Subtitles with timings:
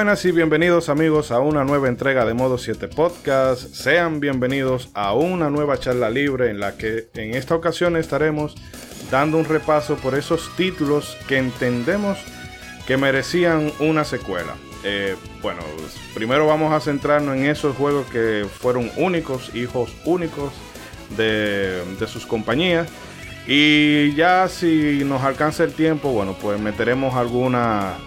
[0.00, 3.74] Buenas y bienvenidos amigos a una nueva entrega de Modo 7 Podcast.
[3.74, 8.54] Sean bienvenidos a una nueva charla libre en la que en esta ocasión estaremos
[9.10, 12.16] dando un repaso por esos títulos que entendemos
[12.86, 14.54] que merecían una secuela.
[14.84, 15.60] Eh, bueno,
[16.14, 20.54] primero vamos a centrarnos en esos juegos que fueron únicos, hijos únicos
[21.18, 22.88] de, de sus compañías.
[23.46, 27.98] Y ya si nos alcanza el tiempo, bueno, pues meteremos alguna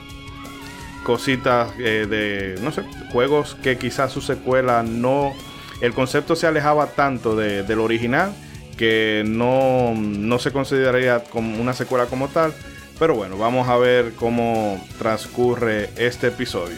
[1.03, 5.33] cositas eh, de, no sé, juegos que quizás su secuela no,
[5.81, 8.33] el concepto se alejaba tanto de, del original
[8.77, 12.53] que no, no se consideraría como una secuela como tal.
[12.99, 16.77] Pero bueno, vamos a ver cómo transcurre este episodio.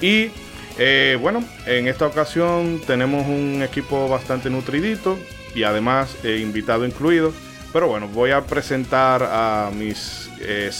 [0.00, 0.30] Y
[0.78, 5.18] eh, bueno, en esta ocasión tenemos un equipo bastante nutridito
[5.54, 7.32] y además eh, invitado incluido.
[7.72, 10.70] Pero bueno, voy a presentar a mis eh,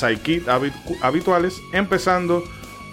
[1.02, 2.44] habituales, empezando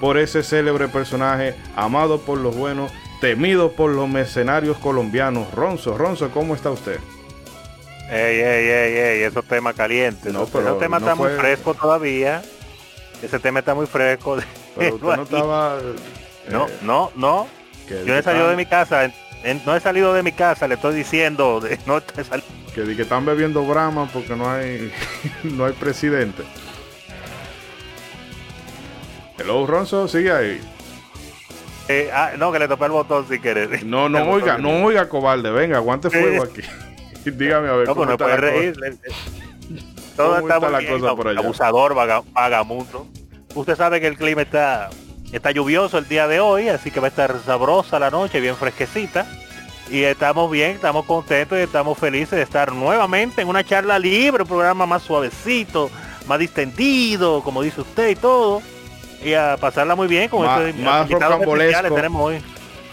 [0.04, 5.50] por ese célebre personaje amado por los buenos, temido por los mercenarios colombianos.
[5.54, 7.00] Ronzo, Ronzo, ¿cómo está usted?
[8.12, 10.34] Ey, ey, ey, ey, esos temas calientes.
[10.34, 12.42] No, pero ese tema está muy fresco todavía.
[13.22, 14.40] Ese tema está muy fresco.
[14.76, 15.78] Pero usted no estaba...
[16.50, 17.48] no, eh, no, no.
[18.06, 19.09] Yo he salido de mi casa.
[19.66, 21.62] no he salido de mi casa, le estoy diciendo.
[21.62, 22.02] De, no
[22.76, 24.92] que, que están bebiendo Brahma porque no hay,
[25.44, 26.44] no hay presidente.
[29.38, 30.62] Hello, Ronzo, sigue ahí.
[31.88, 33.84] Eh, ah, no, que le topé el botón si quieres.
[33.84, 35.52] No, no oiga, no oiga, cobarde.
[35.52, 36.62] Venga, aguante fuego aquí.
[37.25, 37.88] Dígame a ver.
[37.88, 38.75] No, pues no puede reír.
[40.16, 41.40] Todo está, la cosa por allá?
[41.40, 43.07] Abusador, vagamundo.
[43.56, 44.90] Usted sabe que el clima está,
[45.31, 48.56] está lluvioso el día de hoy, así que va a estar sabrosa la noche, bien
[48.56, 49.25] fresquecita.
[49.90, 54.44] Y estamos bien, estamos contentos y estamos felices de estar nuevamente en una charla libre,
[54.44, 55.90] un programa más suavecito,
[56.28, 58.62] más distendido, como dice usted y todo
[59.23, 61.95] y a pasarla muy bien con este más rocambolesco.
[61.95, 62.41] tenemos hoy.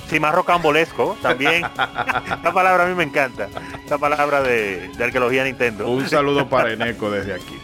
[0.08, 1.64] Sí, más rocambolesco también.
[2.24, 3.48] Esta palabra a mí me encanta.
[3.82, 5.88] Esta palabra de, arqueología Nintendo.
[5.88, 7.56] Un saludo para Eneco desde aquí.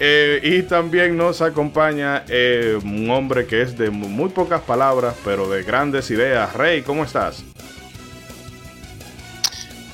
[0.00, 5.48] Eh, y también nos acompaña eh, un hombre que es de muy pocas palabras, pero
[5.48, 6.52] de grandes ideas.
[6.54, 7.42] Rey, ¿cómo estás?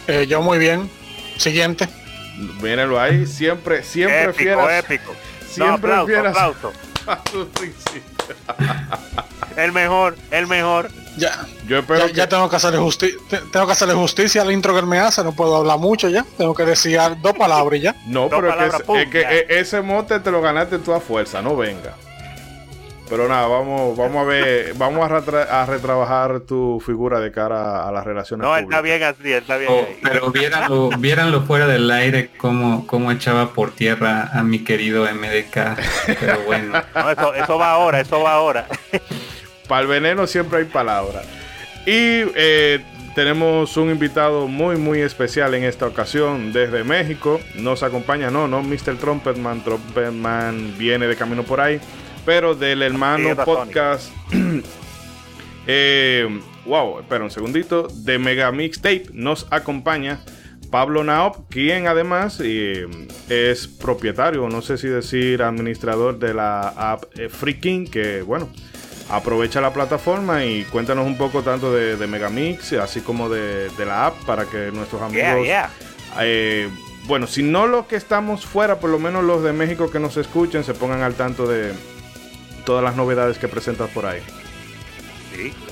[0.09, 0.91] Eh, yo muy bien.
[1.39, 1.89] Siguiente.
[2.61, 5.15] Mírenlo ahí, siempre, siempre épico, Épico.
[5.47, 6.73] Siempre aplauso,
[9.57, 10.91] el mejor, el mejor.
[11.17, 13.19] Ya, yo espero ya, tengo que hacerle justicia,
[13.53, 16.25] tengo que hacerle justicia al intro que él me hace, no puedo hablar mucho ya,
[16.37, 17.95] tengo que decir dos palabras ya.
[18.07, 18.53] No, pero
[18.97, 21.95] es que, e, ese mote te lo ganaste tú a fuerza, no venga.
[23.09, 28.05] Pero nada, vamos, vamos a ver, vamos a, retrabajar tu figura de cara a las
[28.05, 28.47] relaciones.
[28.47, 29.71] No, está bien así, está bien.
[29.71, 30.33] Oh, pero
[30.99, 35.79] viéranlo, fuera del aire cómo, cómo echaba por tierra a mi querido MDK.
[36.19, 36.83] Pero bueno.
[37.37, 38.67] eso, va ahora, eso va ahora.
[39.69, 41.27] Para el veneno siempre hay palabras.
[41.85, 42.83] Y eh,
[43.15, 47.39] tenemos un invitado muy muy especial en esta ocasión desde México.
[47.57, 48.97] Nos acompaña, no, no, Mr.
[48.97, 49.63] Trumpetman.
[49.63, 51.79] Trumpetman viene de camino por ahí
[52.25, 54.11] pero del hermano podcast.
[55.67, 57.89] eh, wow, espera un segundito.
[57.89, 60.21] De Mega Mixtape nos acompaña
[60.71, 62.87] Pablo Naop, quien además eh,
[63.29, 68.49] es propietario, no sé si decir administrador de la app eh, Freaking, que bueno,
[69.09, 74.07] aprovecha la plataforma y cuéntanos un poco tanto de, de Megamix, así como de, la
[74.07, 75.47] app para que nuestros amigos...
[76.21, 76.69] Eh,
[77.07, 80.17] bueno, si no los que estamos fuera, por lo menos los de México que nos
[80.17, 81.73] escuchen, se pongan al tanto de,
[82.65, 84.21] todas las novedades que presentas por ahí.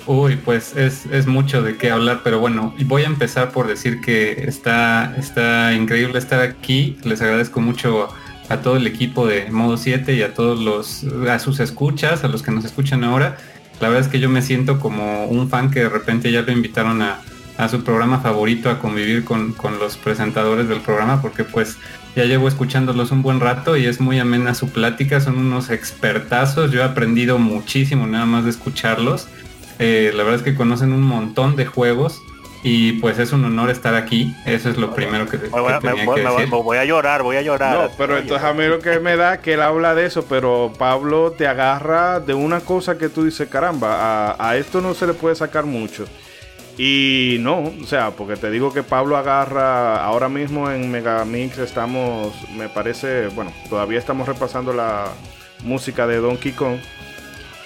[0.07, 4.45] Uy, pues es, mucho de qué hablar, pero bueno, voy a empezar por decir que
[4.47, 6.99] está, está increíble estar aquí.
[7.05, 8.09] Les agradezco mucho
[8.49, 12.29] a todo el equipo de Modo 7 y a todos los, a sus escuchas, a
[12.29, 13.37] los que nos escuchan ahora.
[13.81, 16.53] La verdad es que yo me siento como un fan que de repente ya lo
[16.53, 17.21] invitaron a,
[17.63, 21.79] a su programa favorito a convivir con, con, los presentadores del programa porque pues
[22.17, 26.73] ya llevo escuchándolos un buen rato y es muy amena su plática, son unos expertazos,
[26.73, 29.29] yo he aprendido muchísimo nada más de escucharlos.
[29.79, 32.21] Eh, la verdad es que conocen un montón de juegos
[32.65, 36.77] y pues es un honor estar aquí, eso es lo primero que, voy, que voy
[36.77, 37.77] a llorar, voy a llorar.
[37.77, 40.73] No, pero entonces a mí lo que me da que él habla de eso, pero
[40.77, 45.15] Pablo te agarra de una cosa que tú dices, caramba, a esto no se le
[45.15, 46.05] puede sacar mucho.
[46.79, 52.35] Y no, o sea, porque te digo que Pablo agarra, ahora mismo en Megamix estamos,
[52.57, 55.09] me parece, bueno, todavía estamos repasando la
[55.65, 56.79] música de Donkey Kong.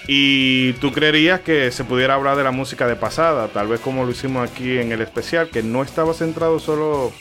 [0.09, 4.05] Y tú creerías que se pudiera hablar de la música de pasada, tal vez como
[4.05, 7.13] lo hicimos aquí en el especial, que no estaba centrado solo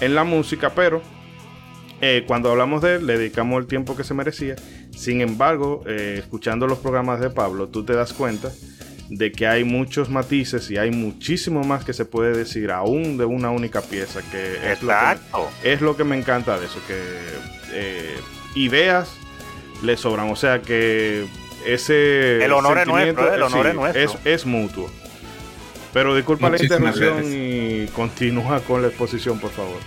[0.00, 1.02] en la música, pero
[2.00, 4.56] eh, cuando hablamos de él, le dedicamos el tiempo que se merecía.
[4.96, 8.50] Sin embargo, eh, escuchando los programas de Pablo, tú te das cuenta
[9.10, 13.24] de que hay muchos matices y hay muchísimo más que se puede decir aún de
[13.24, 16.96] una única pieza, que es, lo que, es lo que me encanta de eso, que
[17.72, 18.16] eh,
[18.54, 19.12] ideas
[19.82, 21.26] le sobran, o sea que
[21.66, 22.44] ese...
[22.44, 24.20] El honor es nuestro, el honor es nuestro.
[24.24, 24.88] Es, mutuo.
[25.92, 29.78] Pero disculpa la interrupción y continúa con la exposición, por favor.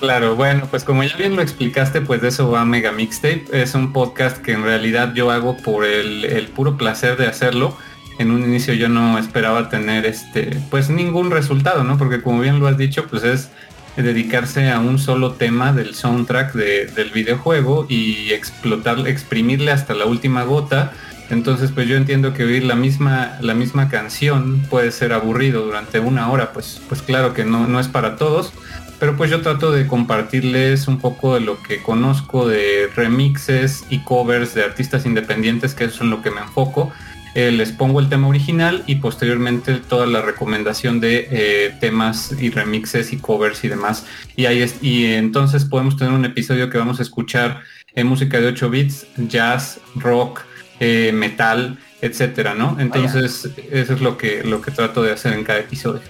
[0.00, 3.44] Claro, bueno, pues como ya bien lo explicaste, pues de eso va Mega Mixtape.
[3.52, 7.78] Es un podcast que en realidad yo hago por el, el puro placer de hacerlo
[8.18, 11.98] en un inicio yo no esperaba tener este, pues ningún resultado, ¿no?
[11.98, 13.50] Porque como bien lo has dicho, pues es
[13.96, 20.44] dedicarse a un solo tema del soundtrack del videojuego y explotar, exprimirle hasta la última
[20.44, 20.92] gota.
[21.30, 26.00] Entonces, pues yo entiendo que oír la misma, la misma canción puede ser aburrido durante
[26.00, 28.52] una hora, pues, pues claro que no, no es para todos.
[29.00, 33.98] Pero pues yo trato de compartirles un poco de lo que conozco de remixes y
[33.98, 36.92] covers de artistas independientes, que eso es en lo que me enfoco
[37.34, 42.50] eh, les pongo el tema original y posteriormente toda la recomendación de eh, temas y
[42.50, 44.06] remixes y covers y demás.
[44.36, 47.62] Y ahí es, y entonces podemos tener un episodio que vamos a escuchar
[47.96, 50.42] en música de 8 bits, jazz, rock,
[50.78, 52.76] eh, metal, etcétera, ¿no?
[52.78, 56.02] Entonces, eso es lo que, lo que trato de hacer en cada episodio.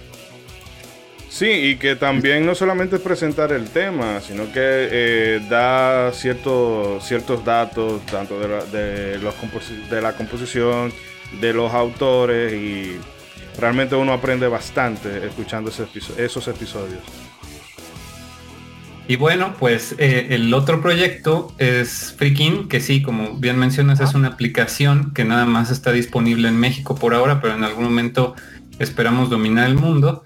[1.29, 7.43] Sí, y que también no solamente es presentar el tema, sino que da ciertos, ciertos
[7.43, 9.35] datos, tanto de de, los
[9.89, 10.93] de la composición,
[11.39, 12.97] de los autores y
[13.59, 15.71] realmente uno aprende bastante escuchando
[16.17, 17.01] esos episodios.
[19.07, 24.15] Y bueno, pues eh, el otro proyecto es Freaking, que sí, como bien mencionas, es
[24.15, 28.33] una aplicación que nada más está disponible en México por ahora, pero en algún momento
[28.79, 30.23] esperamos dominar el mundo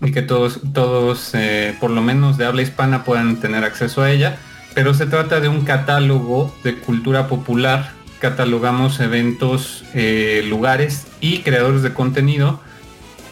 [0.00, 4.10] y que todos, todos eh, por lo menos de habla hispana, puedan tener acceso a
[4.10, 4.38] ella.
[4.74, 7.92] Pero se trata de un catálogo de cultura popular
[8.22, 12.60] catalogamos eventos, eh, lugares y creadores de contenido,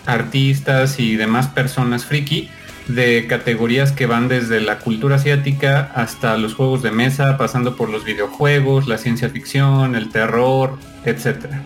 [0.04, 2.48] artistas y demás personas friki
[2.88, 7.88] de categorías que van desde la cultura asiática hasta los juegos de mesa, pasando por
[7.88, 11.62] los videojuegos, la ciencia ficción, el terror, etcétera.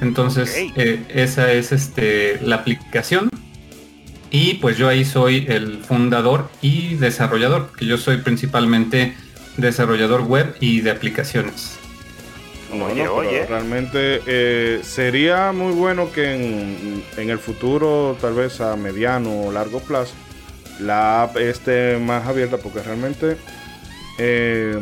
[0.00, 3.28] Entonces, eh, esa es este, la aplicación.
[4.30, 9.14] Y pues yo ahí soy el fundador y desarrollador, que yo soy principalmente
[9.58, 11.78] desarrollador web y de aplicaciones.
[12.70, 16.34] Oye, realmente eh, sería muy bueno que
[17.16, 20.14] en, el futuro, tal vez a mediano o largo plazo,
[20.80, 23.36] la app esté más abierta porque realmente
[24.18, 24.78] eh,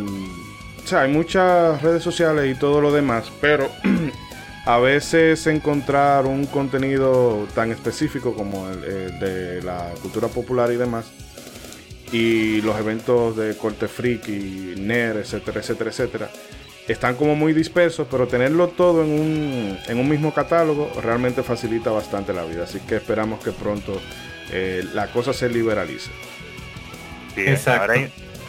[0.93, 3.71] hay muchas redes sociales y todo lo demás, pero
[4.67, 11.07] a veces encontrar un contenido tan específico como el, de la cultura popular y demás,
[12.13, 16.31] y los eventos de corte freak y nerd, etcétera, etcétera, etcétera,
[16.93, 21.91] están como muy dispersos, pero tenerlo todo en un, en un mismo catálogo realmente facilita
[21.91, 22.65] bastante la vida.
[22.65, 24.01] Así que esperamos que pronto
[24.51, 26.11] eh, la cosa se liberalice.
[27.37, 27.93] Exacto.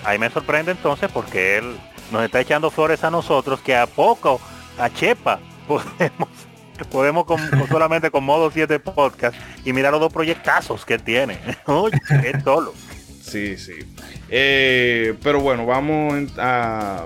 [0.04, 1.76] ahí, me sorprende entonces porque él
[2.12, 4.40] nos está echando flores a nosotros que a poco,
[4.78, 6.30] a Chepa, podemos,
[6.90, 7.40] podemos con,
[7.70, 11.40] solamente con modo 7 podcast y mirar los dos proyectazos que tiene.
[11.66, 12.74] Oye, es solo.
[13.22, 13.74] Sí, sí.
[14.30, 17.06] Eh, pero bueno, vamos a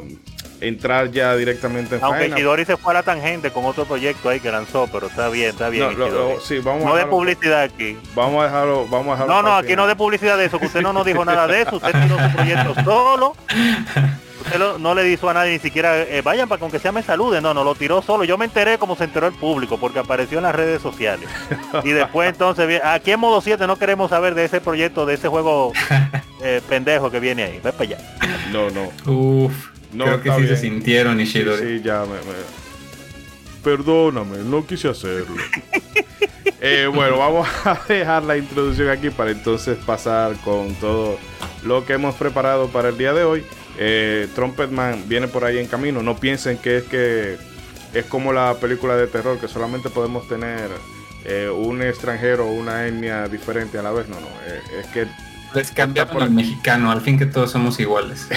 [0.61, 4.39] entrar ya directamente en Aunque Chidori se fue a la tangente con otro proyecto ahí
[4.39, 5.97] que lanzó, pero está bien, está bien.
[5.97, 7.97] No, de publicidad aquí.
[8.15, 10.67] Vamos a dejarlo, vamos a dejarlo No, no, aquí no de publicidad de eso, que
[10.67, 13.35] usted no nos dijo nada de eso, usted tiró su proyecto solo.
[14.41, 17.03] Usted no le dijo a nadie ni siquiera, eh, vayan para con que sea me
[17.03, 18.23] saluden, no, no, lo tiró solo.
[18.23, 21.29] Yo me enteré como se enteró el público, porque apareció en las redes sociales.
[21.83, 25.27] Y después entonces, aquí en modo 7 no queremos saber de ese proyecto, de ese
[25.27, 25.73] juego
[26.41, 27.59] eh, pendejo que viene ahí.
[27.63, 27.97] Ve para allá.
[28.51, 28.91] No, no.
[29.11, 29.70] Uf.
[29.93, 31.79] No, Creo que sí se sintieron, Ishidori.
[31.79, 32.17] Sí, ya me,
[33.63, 35.35] Perdóname, no quise hacerlo.
[36.63, 41.17] Eh, bueno, vamos a dejar la introducción aquí para entonces pasar con todo
[41.63, 43.43] lo que hemos preparado para el día de hoy.
[43.79, 46.03] Eh, Trumpetman viene por ahí en camino.
[46.03, 47.37] No piensen que es que
[47.95, 50.69] es como la película de terror, que solamente podemos tener
[51.25, 54.07] eh, un extranjero o una etnia diferente a la vez.
[54.07, 54.27] No, no.
[54.79, 55.07] es que
[55.53, 58.27] les cambiaron al mexicano, al fin que todos somos iguales.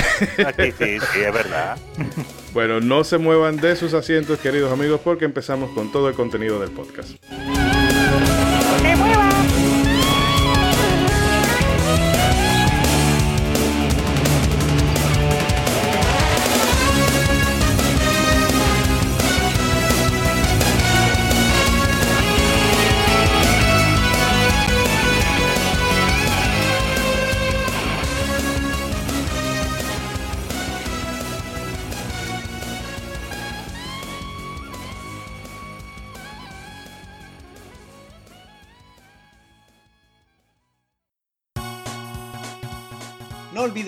[0.57, 1.79] sí, sí, sí, es verdad.
[2.53, 6.61] Bueno, no se muevan de sus asientos, queridos amigos, porque empezamos con todo el contenido
[6.61, 7.11] del podcast.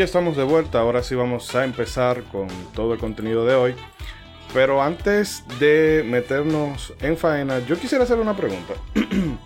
[0.00, 3.74] Ya estamos de vuelta, ahora sí vamos a empezar con todo el contenido de hoy.
[4.54, 8.72] Pero antes de meternos en faena, yo quisiera hacer una pregunta.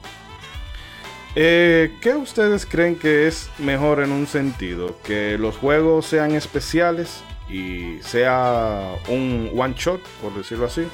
[1.36, 4.96] Eh, ¿Qué ustedes creen que es mejor en un sentido?
[5.02, 10.86] ¿Que los juegos sean especiales y sea un one shot, por decirlo así?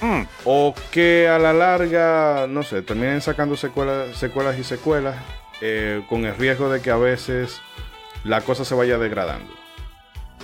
[0.00, 0.22] Hmm.
[0.46, 5.16] ¿O que a la larga, no sé, terminen sacando secuelas, secuelas y secuelas
[5.60, 7.60] eh, con el riesgo de que a veces
[8.28, 9.52] la cosa se vaya degradando.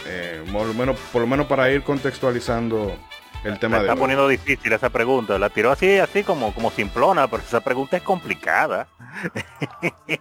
[0.07, 2.97] Eh, por, lo menos, por lo menos para ir contextualizando
[3.45, 3.85] el tema de.
[3.85, 5.39] Está poniendo difícil esa pregunta.
[5.39, 8.89] La tiró así, así como, como simplona, pero esa pregunta es complicada.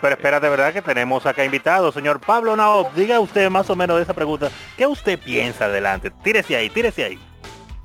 [0.00, 2.90] pero espera, de verdad que tenemos acá invitado, señor Pablo Nao.
[2.94, 4.50] Diga usted más o menos de esa pregunta.
[4.76, 6.10] ¿Qué usted piensa adelante?
[6.22, 7.18] Tírese ahí, tírese ahí.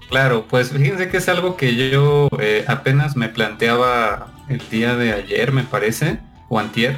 [0.10, 5.14] Claro, pues fíjense que es algo que yo eh, apenas me planteaba el día de
[5.14, 6.96] ayer, me parece, o antier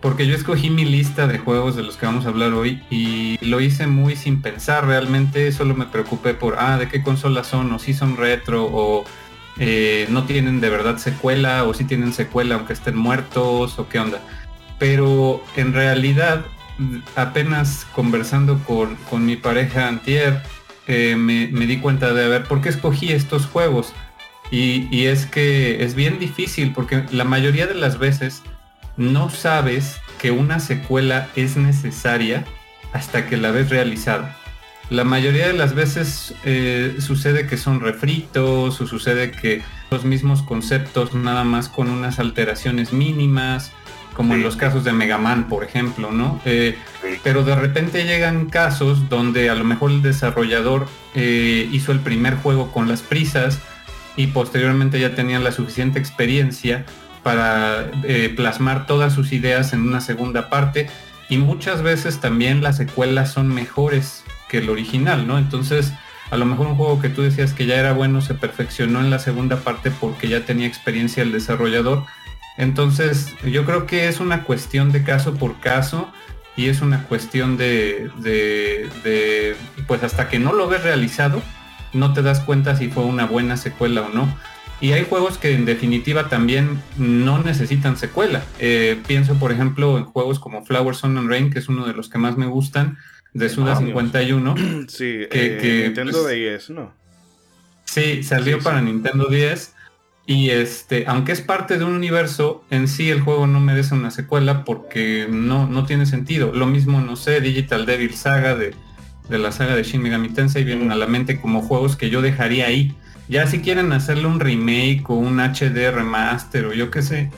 [0.00, 3.38] porque yo escogí mi lista de juegos de los que vamos a hablar hoy y
[3.44, 4.86] lo hice muy sin pensar.
[4.86, 9.04] Realmente, solo me preocupé por, ah, de qué consolas son, o si son retro, o
[9.58, 13.98] eh, no tienen de verdad secuela, o si tienen secuela aunque estén muertos, o qué
[13.98, 14.20] onda.
[14.78, 16.46] Pero en realidad,
[17.14, 20.42] apenas conversando con, mi pareja Antier,
[20.86, 23.92] eh, me, di cuenta de, a ver, ¿por qué escogí estos juegos?
[24.50, 28.42] Y es que es bien difícil, porque la mayoría de las veces,
[29.00, 32.44] no sabes que una secuela es necesaria
[32.92, 34.36] hasta que la ves realizada.
[34.90, 40.42] La mayoría de las veces eh, sucede que son refritos o sucede que los mismos
[40.42, 43.72] conceptos nada más con unas alteraciones mínimas,
[44.14, 46.38] como en los casos de Mega Man, por ejemplo, ¿no?
[46.44, 46.76] Eh,
[47.22, 52.34] pero de repente llegan casos donde a lo mejor el desarrollador eh, hizo el primer
[52.34, 53.60] juego con las prisas
[54.16, 56.84] y posteriormente ya tenía la suficiente experiencia
[57.22, 60.88] para eh, plasmar todas sus ideas en una segunda parte
[61.28, 65.38] y muchas veces también las secuelas son mejores que el original, ¿no?
[65.38, 65.92] Entonces,
[66.30, 69.10] a lo mejor un juego que tú decías que ya era bueno se perfeccionó en
[69.10, 72.04] la segunda parte porque ya tenía experiencia el desarrollador.
[72.56, 76.10] Entonces, yo creo que es una cuestión de caso por caso
[76.56, 81.42] y es una cuestión de, de, de pues hasta que no lo ves realizado,
[81.92, 84.28] no te das cuenta si fue una buena secuela o no.
[84.80, 88.42] Y hay juegos que en definitiva también no necesitan secuela.
[88.58, 91.92] Eh, pienso, por ejemplo, en juegos como Flower, Sun and Rain, que es uno de
[91.92, 92.96] los que más me gustan,
[93.34, 94.54] de Suda 51.
[94.88, 96.92] Sí, que, eh, Nintendo 10, pues, ¿no?
[97.84, 99.74] Sí, salió para Nintendo 10.
[100.26, 104.10] Y este, aunque es parte de un universo, en sí el juego no merece una
[104.10, 106.52] secuela porque no, no tiene sentido.
[106.54, 108.74] Lo mismo, no sé, Digital Devil Saga de,
[109.28, 112.22] de la saga de Shin Megami Tensei vienen a la mente como juegos que yo
[112.22, 112.94] dejaría ahí
[113.30, 117.30] ya si quieren hacerle un remake o un HD remaster o yo qué sé,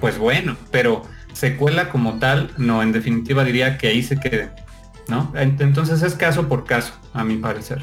[0.00, 1.02] pues bueno, pero
[1.34, 4.50] secuela como tal, no, en definitiva diría que ahí se quede,
[5.06, 5.32] ¿no?
[5.34, 7.82] Entonces es caso por caso, a mi parecer.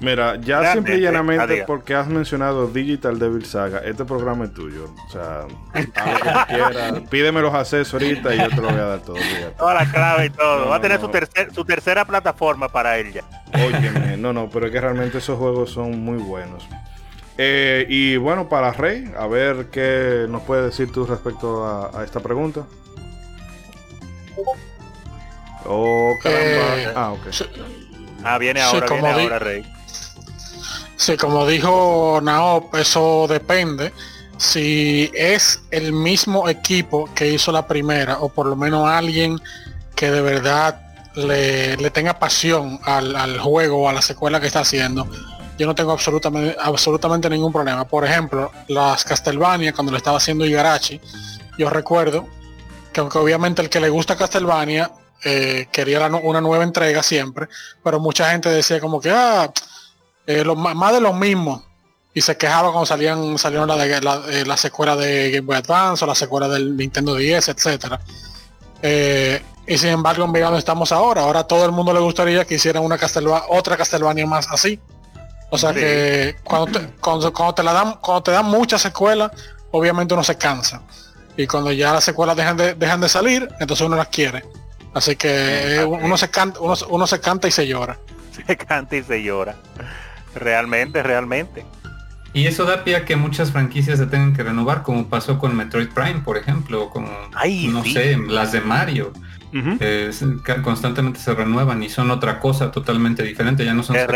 [0.00, 4.92] Mira, ya simple y llanamente porque has mencionado Digital Devil Saga, este programa es tuyo.
[5.06, 5.42] O sea,
[7.10, 9.16] pídeme los accesos ahorita y yo te lo voy a dar todo.
[9.56, 10.70] Toda la clave y todo.
[10.70, 11.08] Va a tener su,
[11.54, 13.22] su tercera plataforma para él ya.
[13.54, 16.66] Óyeme, no, no, pero es que realmente esos juegos son muy buenos.
[17.38, 22.20] Eh, y bueno, para Rey, a ver qué nos puede decir tú respecto a, esta
[22.20, 22.64] pregunta.
[25.64, 26.76] Oh, caramba.
[26.76, 27.26] Eh, ah, ok.
[28.24, 29.64] ah, viene ahora, viene ahora, Rey.
[30.96, 33.92] Sí, como dijo Nao, eso depende.
[34.36, 39.40] Si es el mismo equipo que hizo la primera, o por lo menos alguien
[39.94, 40.80] que de verdad
[41.14, 45.08] le, tenga pasión al, al juego o a la secuela que está haciendo,
[45.58, 47.84] yo no tengo absolutamente, absolutamente ningún problema.
[47.86, 51.00] Por ejemplo, las Castlevania, cuando lo estaba haciendo Igarashi,
[51.58, 52.26] yo recuerdo
[52.92, 54.90] que aunque obviamente el que le gusta Castlevania
[55.24, 57.48] eh, quería una nueva entrega siempre,
[57.82, 59.52] pero mucha gente decía como que, ah,
[60.26, 61.64] eh, más de lo mismo.
[62.14, 66.04] Y se quejaba cuando salían salieron la, de, eh, la, secuela de Game Boy Advance
[66.04, 68.00] o la secuela del Nintendo 10, etcétera.
[69.66, 71.22] y sin embargo, en donde estamos ahora.
[71.22, 72.98] Ahora todo el mundo le gustaría que hicieran una
[73.48, 74.78] otra Castlevania más así.
[75.52, 79.32] O sea que cuando te, cuando, te la dan, cuando te dan muchas secuelas,
[79.70, 80.80] obviamente uno se cansa.
[81.36, 84.44] Y cuando ya las secuelas dejan de, dejan de salir, entonces uno las quiere.
[84.94, 87.98] Así que uno se canta, uno, se canta y se llora.
[88.46, 89.56] Se canta y se llora.
[90.34, 91.66] Realmente, realmente.
[92.32, 95.54] Y eso da pie a que muchas franquicias se tengan que renovar, como pasó con
[95.54, 97.10] Metroid Prime, por ejemplo, como
[97.68, 99.12] no sé, las de Mario.
[100.64, 104.06] constantemente se renuevan y son otra cosa totalmente diferente, ya no son se,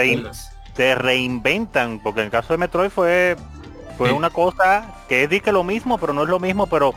[0.77, 3.37] se reinventan, porque en el caso de Metroid fue
[3.97, 6.95] fue una cosa que es que lo mismo, pero no es lo mismo, pero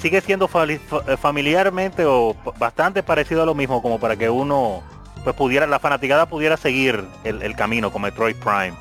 [0.00, 4.82] sigue siendo familiarmente o bastante parecido a lo mismo como para que uno
[5.24, 8.74] pues pudiera, la fanaticada pudiera seguir el, camino como Metroid Prime.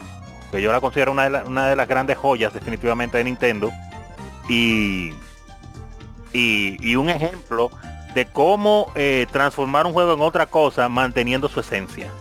[0.52, 3.72] Que yo la considero una de, una de, las grandes joyas definitivamente de Nintendo.
[4.48, 5.14] Y,
[6.34, 7.72] y, un ejemplo
[8.14, 12.12] de cómo eh, transformar un juego en otra cosa manteniendo su esencia.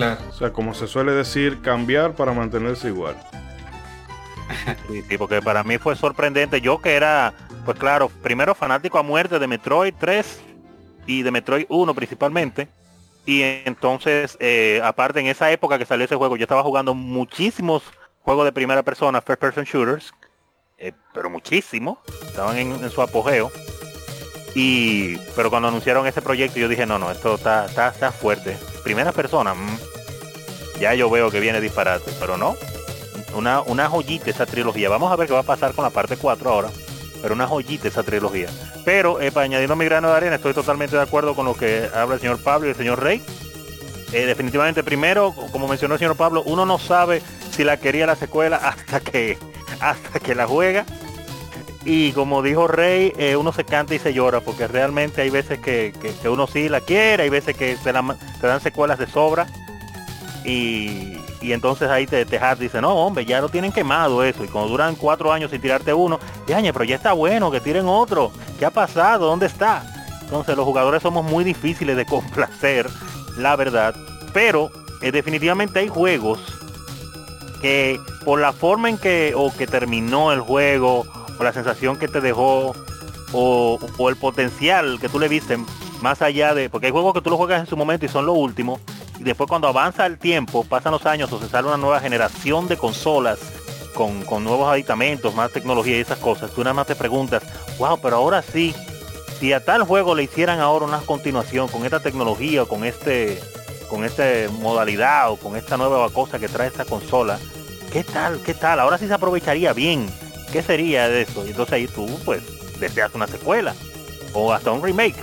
[0.00, 0.22] Claro.
[0.30, 3.16] O sea, como se suele decir, cambiar para mantenerse igual.
[5.08, 6.60] Sí, porque para mí fue sorprendente.
[6.60, 7.32] Yo que era,
[7.64, 10.40] pues claro, primero fanático a muerte de Metroid 3
[11.06, 12.66] y de Metroid 1 principalmente.
[13.26, 17.84] Y entonces, eh, aparte en esa época que salió ese juego, yo estaba jugando muchísimos
[18.22, 20.12] juegos de primera persona, first person shooters,
[20.78, 23.52] eh, pero muchísimo, estaban en, su apogeo.
[24.54, 28.56] Y, pero cuando anunciaron ese proyecto yo dije, no, no, esto está, está, fuerte.
[28.82, 29.78] Primera persona, mm,
[30.80, 32.56] ya yo veo que viene disparate, pero no,
[33.34, 34.88] una, una joyita esa trilogía.
[34.88, 36.68] Vamos a ver qué va a pasar con la parte 4 ahora.
[37.22, 38.48] Pero una joyita esa trilogía.
[38.84, 41.88] Pero eh, para añadiendo mi grano de arena, estoy totalmente de acuerdo con lo que
[41.94, 43.22] habla el señor Pablo y el señor Rey.
[44.12, 48.16] Eh, definitivamente, primero, como mencionó el señor Pablo, uno no sabe si la quería la
[48.16, 49.38] secuela hasta que,
[49.80, 50.84] hasta que la juega.
[51.84, 55.58] Y como dijo Rey, eh, uno se canta y se llora, porque realmente hay veces
[55.58, 59.46] que, uno sí la quiere, hay veces que se, te dan secuelas de sobra.
[60.44, 64.44] Y, y entonces ahí te, te dice, no hombre, ya lo tienen quemado eso.
[64.44, 67.86] Y cuando duran cuatro años sin tirarte uno, ya, pero ya está bueno, que tiren
[67.88, 68.30] otro.
[68.58, 69.26] ¿Qué ha pasado?
[69.26, 69.82] ¿Dónde está?
[70.22, 72.88] Entonces los jugadores somos muy difíciles de complacer,
[73.38, 73.94] la verdad.
[74.34, 76.40] Pero eh, definitivamente hay juegos
[77.62, 81.06] que por la forma en que o que terminó el juego,
[81.44, 82.74] la sensación que te dejó,
[83.32, 85.58] o, el potencial que tú le viste,
[86.00, 88.26] más allá de, porque hay juegos que tú lo juegas en su momento y son
[88.26, 88.80] lo último,
[89.18, 92.68] y después cuando avanza el tiempo, pasan los años o se sale una nueva generación
[92.68, 93.38] de consolas
[93.94, 97.42] con, nuevos aditamentos, más tecnología y esas cosas, tú nada más te preguntas,
[97.78, 98.74] wow, pero ahora sí,
[99.38, 103.40] si a tal juego le hicieran ahora una continuación con esta tecnología o con este
[103.88, 104.22] con esta
[104.60, 107.40] modalidad o con esta nueva cosa que trae esta consola,
[107.92, 108.40] ¿qué tal?
[108.40, 108.78] ¿Qué tal?
[108.78, 110.06] Ahora sí se aprovecharía bien.
[110.52, 111.46] ¿Qué sería de eso?
[111.46, 112.42] Y entonces ahí tú pues
[112.80, 113.74] deseas una secuela
[114.32, 115.16] o hasta un remake.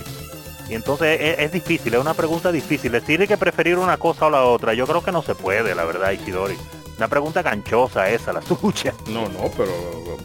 [0.68, 2.92] Y entonces es, difícil, es una pregunta difícil.
[2.92, 5.84] Decir que preferir una cosa o la otra, yo creo que no se puede, la
[5.84, 6.56] verdad, Isidori.
[6.98, 8.92] Una pregunta ganchosa esa, la suya.
[9.08, 9.72] No, no, pero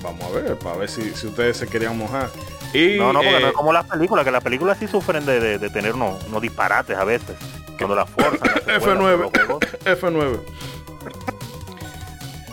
[0.01, 2.29] vamos a ver, para ver si, si ustedes se querían mojar.
[2.73, 5.25] Y, no, no, porque no es eh, como las películas, que las películas sí sufren
[5.25, 7.37] de, tener unos, disparates a veces.
[7.77, 9.29] Cuando la fuerza F9.
[9.85, 10.39] F9.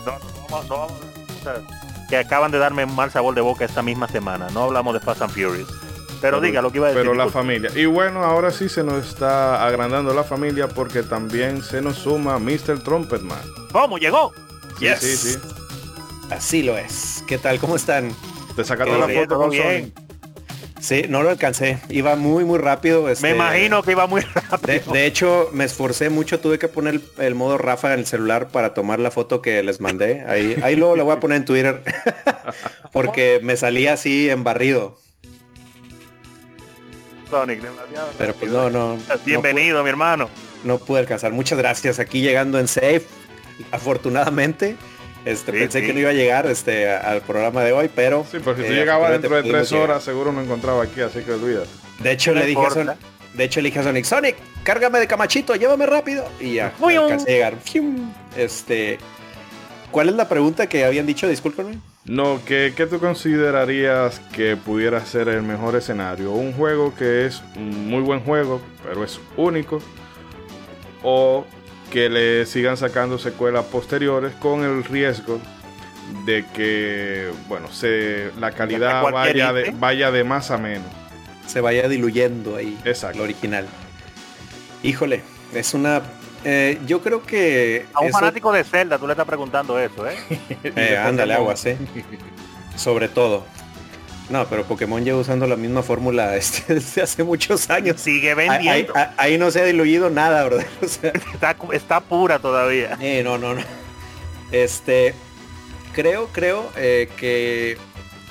[0.05, 4.49] No, no, no, que acaban de darme un mal sabor de boca esta misma semana.
[4.49, 5.69] No hablamos de Fast and Furious.
[6.19, 7.03] Pero, diga lo que iba a decir.
[7.03, 7.71] Pero la familia.
[7.73, 12.37] Y bueno, ahora sí se nos está agrandando la familia porque también se nos suma
[12.37, 12.83] Mr.
[12.83, 13.39] Trumpetman.
[13.71, 14.33] ¿Cómo llegó?
[14.77, 15.39] Sí, sí, sí.
[16.29, 17.23] Así lo es.
[17.27, 17.59] ¿Qué tal?
[17.59, 18.13] ¿Cómo están?
[18.57, 19.93] Te sacaste la foto con bien.
[20.81, 21.79] Sí, no lo alcancé.
[21.89, 23.07] Iba muy, muy rápido.
[23.07, 24.91] Este, me imagino que iba muy rápido.
[24.91, 26.39] De, hecho, me esforcé mucho.
[26.39, 29.79] Tuve que poner el, modo Rafa en el celular para tomar la foto que les
[29.79, 30.25] mandé.
[30.27, 31.83] Ahí, ahí luego la voy a poner en Twitter.
[32.91, 34.97] Porque me salía así en barrido.
[38.17, 38.97] Pero pues no, no.
[39.25, 40.29] Bienvenido, mi hermano.
[40.63, 41.31] No pude alcanzar.
[41.31, 41.99] Muchas gracias.
[41.99, 43.03] Aquí llegando en safe.
[43.71, 44.75] Afortunadamente.
[45.25, 48.25] Este, pensé que no iba a llegar este, al programa de hoy, pero...
[48.29, 51.21] Sí, porque si tú eh, llegabas dentro de tres horas, seguro me encontraba aquí, así
[51.21, 51.63] que olvida.
[51.99, 52.97] De hecho, le dije a Sonic,
[53.33, 56.25] de hecho, le dije a Sonic, Sonic, cárgame de camachito, llévame rápido.
[56.39, 57.57] Y ya, alcancé a llegar.
[58.35, 58.97] Este,
[59.91, 61.27] ¿Cuál es la pregunta que habían dicho?
[61.27, 61.79] Discúlpenme.
[62.05, 66.31] No, ¿qué, ¿qué, tú considerarías que pudiera ser el mejor escenario?
[66.31, 69.79] ¿Un juego que es un muy buen juego, pero es único?
[71.03, 71.45] ¿O
[71.91, 75.39] que le sigan sacando secuelas posteriores con el riesgo
[76.25, 80.87] de que, bueno, se, la calidad vaya de, vaya de más a menos?
[81.45, 82.79] se vaya diluyendo ahí.
[82.85, 83.19] Exacto.
[83.19, 83.67] Lo original.
[84.83, 85.21] Híjole,
[85.53, 86.01] es una
[86.43, 87.85] eh, yo creo que...
[87.93, 90.17] A un fanático de Zelda, tú le estás preguntando eso, ¿eh?
[90.63, 91.77] eh ándale, aguas, ¿eh?
[92.75, 93.45] Sobre todo.
[94.31, 97.99] No, pero Pokémon lleva usando la misma fórmula este, desde hace muchos años.
[97.99, 98.93] Sigue vendiendo.
[99.17, 100.65] Ahí, no se ha diluido nada, ¿verdad?
[101.73, 102.97] está, pura todavía.
[103.01, 103.61] Eh, no, no, no.
[104.51, 105.13] Este,
[105.93, 107.77] creo, creo eh, que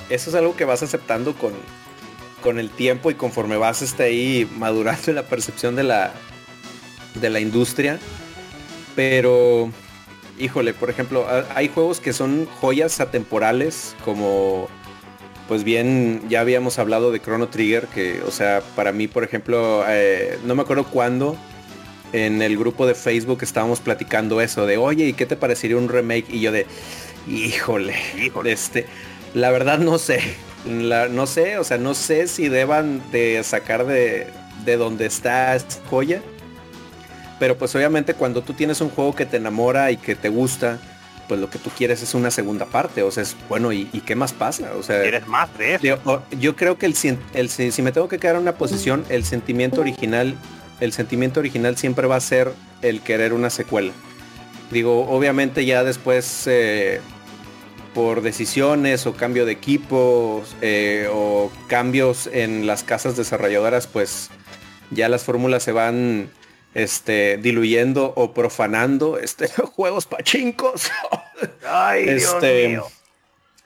[0.08, 1.52] eso es algo que vas aceptando con,
[2.42, 6.12] con el tiempo y conforme vas este, ahí madurando la percepción de la,
[7.14, 7.98] de la industria.
[8.96, 9.70] Pero,
[10.38, 14.68] híjole, por ejemplo, hay juegos que son joyas atemporales, como,
[15.50, 19.82] pues bien, ya habíamos hablado de Chrono Trigger, que, o sea, para mí, por ejemplo,
[19.88, 21.36] eh, no me acuerdo cuándo,
[22.12, 25.88] en el grupo de Facebook estábamos platicando eso, de, oye, ¿y qué te parecería un
[25.88, 26.26] remake?
[26.30, 26.68] Y yo de,
[27.26, 28.86] híjole, híjole, este,
[29.34, 30.20] la verdad no sé.
[30.64, 34.28] no sé, o sea, no sé si deban de sacar de,
[34.64, 36.22] de donde está esta joya
[37.40, 40.78] pero pues obviamente cuando tú tienes un juego que te enamora y que te gusta,
[41.30, 43.04] pues lo que tú quieres es una segunda parte.
[43.04, 44.72] O sea, es bueno, ¿y, qué más pasa?
[44.76, 46.24] O sea, ¿Quieres más de eso?
[46.40, 46.96] Yo, creo que el,
[47.34, 50.34] el, si me tengo que quedar en una posición, el sentimiento original,
[50.80, 53.92] el sentimiento original siempre va a ser el querer una secuela.
[54.72, 57.00] Digo, obviamente ya después eh,
[57.94, 64.30] por decisiones o cambio de equipos eh, o cambios en las casas desarrolladoras, pues
[64.90, 66.28] ya las fórmulas se van
[66.74, 70.90] este, diluyendo o profanando este, juegos pachincos.
[71.66, 72.86] Ay, este, mío.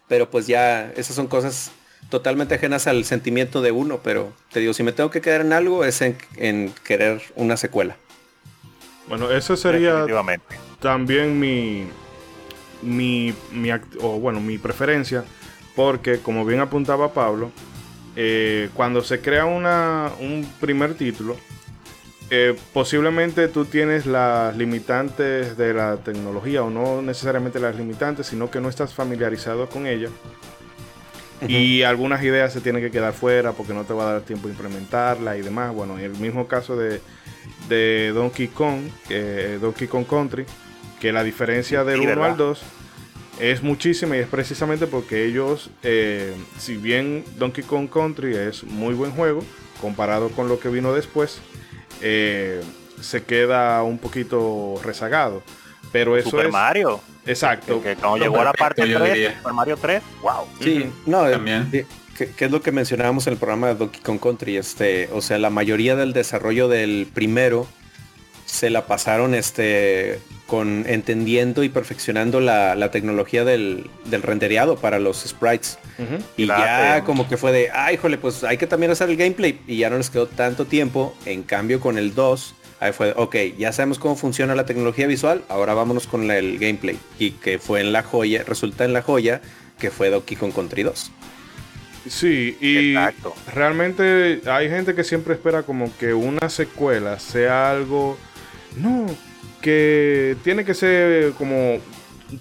[0.08, 1.70] Pero pues ya, esas son cosas
[2.10, 5.52] totalmente ajenas al sentimiento de uno, pero te digo, si me tengo que quedar en
[5.52, 7.96] algo es en, querer una secuela.
[9.08, 10.06] Bueno, eso sería
[10.80, 11.86] también mi,
[12.82, 15.24] mi, mi o bueno, mi preferencia,
[15.74, 17.50] porque como bien apuntaba Pablo,
[18.16, 21.36] eh, cuando se crea una, un primer título,
[22.30, 28.50] eh, posiblemente tú tienes las limitantes de la tecnología o no necesariamente las limitantes, sino
[28.50, 30.08] que no estás familiarizado con ella.
[31.46, 34.48] Y algunas ideas se tienen que quedar fuera porque no te va a dar tiempo
[34.48, 35.74] de implementarla y demás.
[35.74, 37.00] Bueno, en el mismo caso de,
[38.14, 38.84] Donkey Kong,
[39.60, 40.46] Donkey Kong Country,
[41.00, 42.62] que la diferencia del 1 al 2
[43.40, 48.94] es muchísima y es precisamente porque ellos, eh, si bien Donkey Kong Country es muy
[48.94, 49.42] buen juego,
[49.80, 51.40] comparado con lo que vino después,
[52.06, 52.62] eh,
[53.00, 55.42] se queda un poquito rezagado.
[55.90, 57.00] Pero eso Super Mario.
[57.24, 57.82] Exacto.
[57.82, 60.46] Que, cuando llegó a la parte 3, Super Mario 3, wow.
[60.60, 61.70] Sí, no, también.
[61.70, 65.38] que, es lo que mencionábamos en el programa de Donkey Kong Country, este, o sea,
[65.38, 67.66] la mayoría del desarrollo del primero
[68.54, 75.24] se la pasaron este con entendiendo y perfeccionando la, tecnología del, del, rendereado para los
[75.24, 75.78] sprites.
[76.36, 79.60] Y ya como que fue de, ay, híjole, pues hay que también hacer el gameplay.
[79.66, 81.16] Y ya no les quedó tanto tiempo.
[81.24, 85.06] En cambio con el 2, ahí fue, de, ok, ya sabemos cómo funciona la tecnología
[85.06, 86.98] visual, ahora vámonos con el gameplay.
[87.18, 89.40] Y que fue en la joya, resulta en la joya
[89.78, 91.10] que fue Donkey Kong Country 2.
[92.08, 92.94] Sí, y
[93.52, 98.18] realmente hay gente que siempre espera como que una secuela sea algo...
[98.76, 99.06] No,
[99.60, 101.78] que tiene que ser como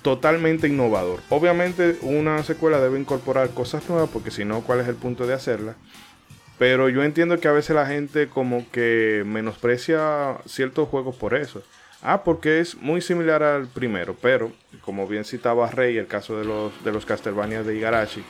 [0.01, 1.19] totalmente innovador.
[1.29, 5.33] Obviamente una secuela debe incorporar cosas nuevas porque si no, ¿cuál es el punto de
[5.33, 5.75] hacerla?
[6.57, 11.63] Pero yo entiendo que a veces la gente como que menosprecia ciertos juegos por eso.
[12.01, 16.43] Ah, porque es muy similar al primero, pero como bien citaba Rey, el caso de
[16.43, 18.23] los, de los Castlevania de Igarashi,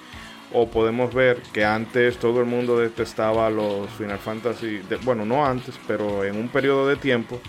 [0.53, 5.73] o podemos ver que antes todo el mundo detestaba los Final Fantasy, bueno, no antes,
[5.87, 7.41] pero en un periodo de tiempo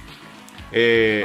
[0.76, 1.24] eh,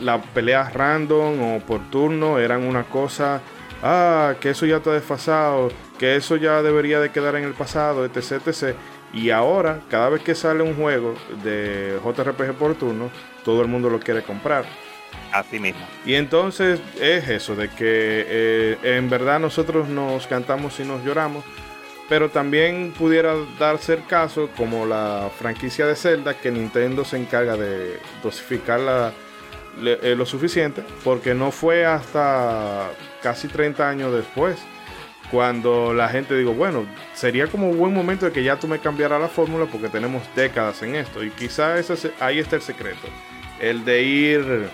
[0.00, 3.40] las, peleas random o por turno eran una cosa,
[3.84, 8.04] ah, que eso ya está desfasado, que eso ya debería de quedar en el pasado,
[8.04, 8.74] etc, etc.
[9.12, 13.10] Y ahora, cada vez que sale un juego de JRPG por turno,
[13.44, 14.64] todo el mundo lo quiere comprar.
[15.32, 15.86] Así mismo.
[16.04, 17.76] Y entonces es eso, de que
[18.28, 21.44] eh, en verdad nosotros nos cantamos y nos lloramos,
[22.10, 27.56] pero también pudiera darse el caso, como la franquicia de Zelda, que Nintendo se encarga
[27.56, 29.12] de dosificarla
[29.80, 32.90] eh, lo suficiente, porque no fue hasta
[33.22, 34.58] casi 30 años después
[35.30, 38.80] cuando la gente digo, bueno, sería como un buen momento de que ya tú me
[38.80, 41.22] cambiaras la fórmula porque tenemos décadas en esto.
[41.22, 43.06] Y quizás ahí está el secreto.
[43.60, 44.68] El de ir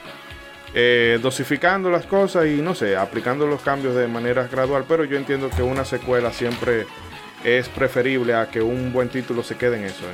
[0.72, 4.87] eh, dosificando las cosas y no sé, aplicando los cambios de manera gradual.
[4.88, 6.87] Pero yo entiendo que una secuela siempre
[7.46, 10.04] es preferible a que un buen título se quede en eso,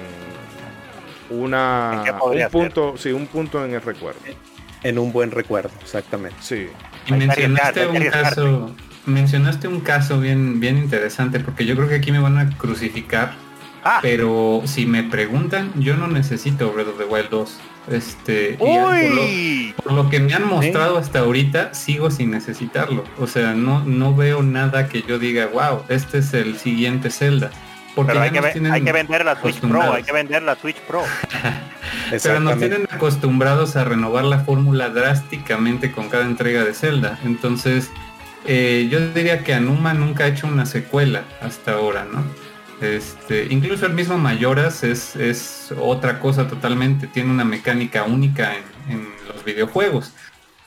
[1.31, 4.21] en una un punto, sí, un punto en el recuerdo.
[4.83, 6.37] En un buen recuerdo, exactamente.
[6.41, 6.69] Sí.
[7.07, 12.13] Y mencionaste un caso, mencionaste un caso bien, bien interesante, porque yo creo que aquí
[12.13, 13.33] me van a crucificar
[13.85, 13.99] Ah.
[14.03, 17.61] Pero si me preguntan, yo no necesito Breath of the Wild 2.
[17.91, 23.05] Este, y por, lo, que me han mostrado hasta ahorita, sigo sin necesitarlo.
[23.19, 27.51] O sea, no, no veo nada que yo diga, wow, este es el siguiente Zelda.
[27.95, 31.03] Porque hay que, hay que, vender la Switch Pro, hay que vender la Switch Pro.
[32.23, 37.19] Pero nos tienen acostumbrados a renovar la fórmula drásticamente con cada entrega de Zelda.
[37.25, 37.91] Entonces,
[38.47, 42.25] eh, yo diría que Anuma nunca ha hecho una secuela hasta ahora, ¿no?
[42.83, 48.55] Este, incluso el mismo Mayoras es, es otra cosa totalmente, tiene una mecánica única
[48.89, 50.13] en, los videojuegos.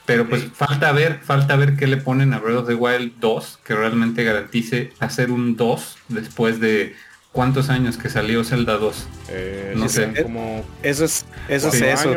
[0.05, 3.59] Pero pues falta ver, falta ver qué le ponen a Breath of the Wild 2,
[3.63, 6.95] que realmente garantice hacer un 2 después de
[7.31, 9.07] cuántos años que salió Zelda 2.
[9.29, 10.13] Eh, no sé.
[10.23, 12.13] Como eso es, eso es eso.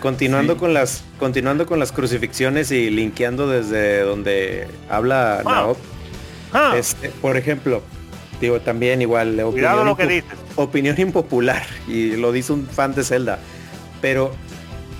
[0.00, 5.72] Continuando con las, continuando con las crucifixiones y linkeando desde donde habla ah.
[6.52, 6.74] Ah.
[6.76, 7.82] Este, por ejemplo,
[8.40, 9.38] Digo, también igual.
[9.40, 10.30] Opinión lo que dices.
[10.56, 11.62] Opinión impopular.
[11.86, 13.38] Y lo dice un fan de Zelda.
[14.00, 14.32] Pero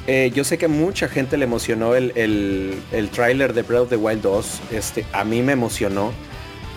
[0.07, 3.88] eh, yo sé que mucha gente le emocionó el, el, el tráiler de Breath of
[3.88, 4.61] the Wild 2.
[4.72, 6.12] Este, a mí me emocionó.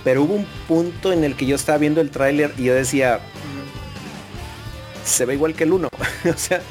[0.04, 3.20] Pero hubo un punto en el que yo estaba viendo el tráiler y yo decía,
[5.04, 5.90] se ve igual que el 1.
[6.34, 6.62] o sea,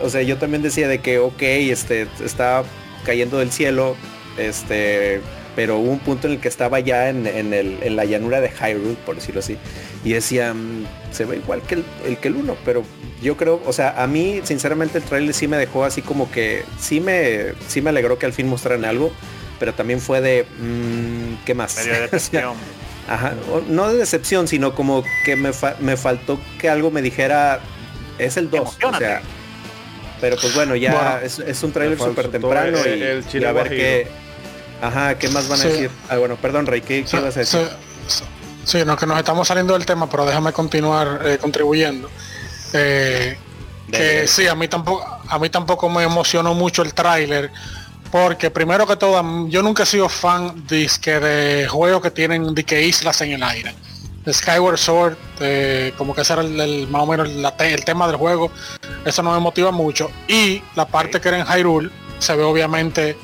[0.00, 2.64] o sea, yo también decía de que, ok, este, está
[3.04, 3.96] cayendo del cielo,
[4.38, 5.20] este,
[5.58, 8.94] pero hubo un punto en el que estaba ya en, en, la llanura de Hyrule,
[9.04, 9.58] por decirlo así,
[10.04, 12.84] y decía, mm, se ve igual que el, que el uno, pero
[13.20, 16.62] yo creo, o sea, a mí sinceramente el trailer sí me dejó así como que,
[16.78, 19.10] sí me, sí me alegró que al fin mostraran algo,
[19.58, 21.74] pero también fue de, mm, ¿qué más?
[21.84, 22.54] de decepción.
[23.08, 23.34] Ajá,
[23.68, 27.58] no de decepción, sino como que me, me faltó que algo me dijera,
[28.20, 29.22] es el 2, o sea,
[30.20, 34.27] pero pues bueno, ya es, un trailer súper temprano y, a ver qué
[34.80, 35.90] Ajá, ¿qué más van a decir?
[36.08, 37.68] Ah, bueno, perdón, Rey, ¿qué, sí, a decir?
[38.64, 42.10] Sí, no, que nos estamos saliendo del tema, pero déjame continuar eh, contribuyendo.
[42.72, 43.36] Eh,
[43.90, 47.50] que sí, a mí tampoco, a mí tampoco me emocionó mucho el tráiler,
[48.12, 52.82] porque primero que todo, yo nunca he sido fan disque de juegos que tienen de
[52.82, 53.74] islas en el aire.
[54.30, 55.16] Skyward Sword,
[55.96, 58.50] como que ese era el, más o menos el tema del juego,
[59.06, 60.10] eso no me motiva mucho.
[60.28, 63.16] Y la parte que era en Hyrule, se ve obviamente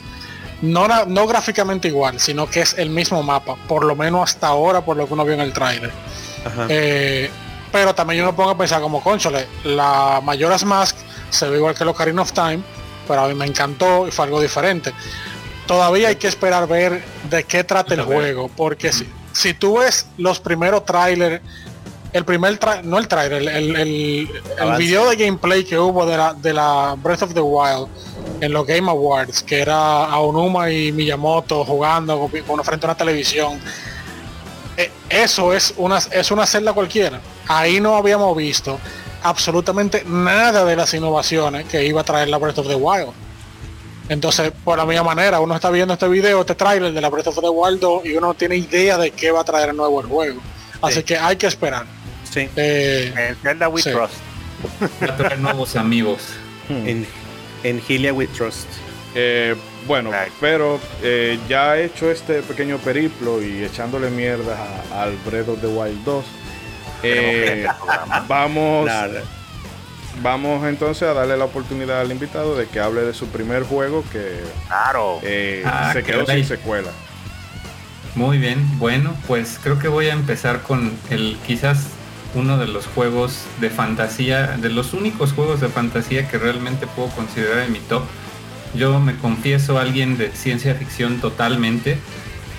[0.64, 4.80] no, no gráficamente igual, sino que es el mismo mapa, por lo menos hasta ahora,
[4.80, 5.92] por lo que uno vio en el trailer.
[6.68, 7.30] Eh,
[7.70, 10.96] pero también yo me pongo a pensar como conchole, la Mayoras Mask
[11.30, 12.60] se ve igual que los Ocarina of Time,
[13.06, 14.92] pero a mí me encantó y fue algo diferente.
[15.66, 20.06] Todavía hay que esperar ver de qué trata el juego, porque si, si tú ves
[20.18, 21.42] los primeros trailers,
[22.14, 26.32] el primer no el trailer, el, el, el, video de gameplay que hubo de la,
[26.32, 27.88] de la Breath of the Wild,
[28.40, 33.60] en los Game Awards, que era Aonuma y Miyamoto jugando con, frente a una televisión.
[34.76, 37.20] Eh, eso es una, es una celda cualquiera.
[37.48, 38.78] Ahí no habíamos visto
[39.24, 43.10] absolutamente nada de las innovaciones que iba a traer la Breath of the Wild.
[44.08, 47.26] Entonces, por la misma manera, uno está viendo este video, este trailer de la Breath
[47.26, 50.00] of the Wild 2 y uno no tiene idea de qué va a traer nuevo
[50.00, 50.40] el juego.
[50.80, 51.86] Así que hay que esperar.
[52.34, 52.48] Sí.
[52.56, 54.14] Eh, Zelda We Trust.
[55.02, 56.34] Va a traer nuevos amigos.
[56.68, 57.04] Hmm
[57.64, 58.68] en Gilia We Trust.
[59.16, 64.56] Eh, bueno, pero eh, ya hecho este pequeño periplo y echándole mierda
[64.92, 66.24] al Breath of the Wild 2,
[67.02, 67.66] eh,
[68.26, 68.90] vamos,
[70.22, 74.04] vamos entonces a darle la oportunidad al invitado de que hable de su primer juego
[74.10, 75.20] que claro.
[75.64, 76.90] Ah, se quedó sin secuela.
[78.14, 81.88] Muy bien, bueno, pues creo que voy a empezar con el quizás
[82.34, 87.08] uno de los juegos de fantasía, de los únicos juegos de fantasía que realmente puedo
[87.10, 88.02] considerar en mi top.
[88.74, 91.98] Yo me confieso alguien de ciencia ficción totalmente.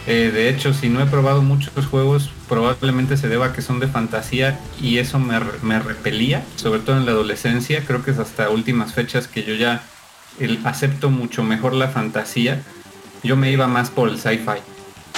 [0.07, 3.79] Eh, de hecho, si no he probado muchos juegos, probablemente se deba a que son
[3.79, 7.83] de fantasía y eso me, me repelía, sobre todo en la adolescencia.
[7.85, 9.83] Creo que es hasta últimas fechas que yo ya
[10.63, 12.61] acepto mucho mejor la fantasía.
[13.23, 14.74] Yo me iba más por el sci-fi.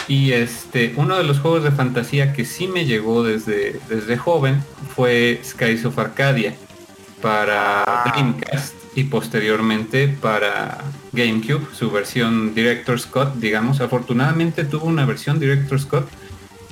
[0.08, 4.64] Y este, uno de los juegos de fantasía que sí me llegó desde, desde joven
[4.96, 6.56] fue Skies of Arcadia
[7.22, 8.12] para ah.
[8.12, 10.80] Dreamcast y posteriormente para
[11.12, 13.82] GameCube, su versión Director Scott, digamos.
[13.82, 16.10] Afortunadamente tuvo una versión Director Scott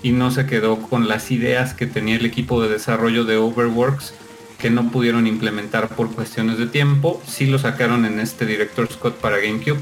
[0.01, 4.13] y no se quedó con las ideas que tenía el equipo de desarrollo de Overworks
[4.57, 7.21] que no pudieron implementar por cuestiones de tiempo.
[7.27, 9.81] Sí lo sacaron en este Director Scott para GameCube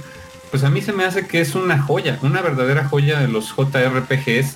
[0.53, 3.55] pues a mí se me hace que es una joya, una verdadera joya de los
[3.55, 4.55] JRPGs,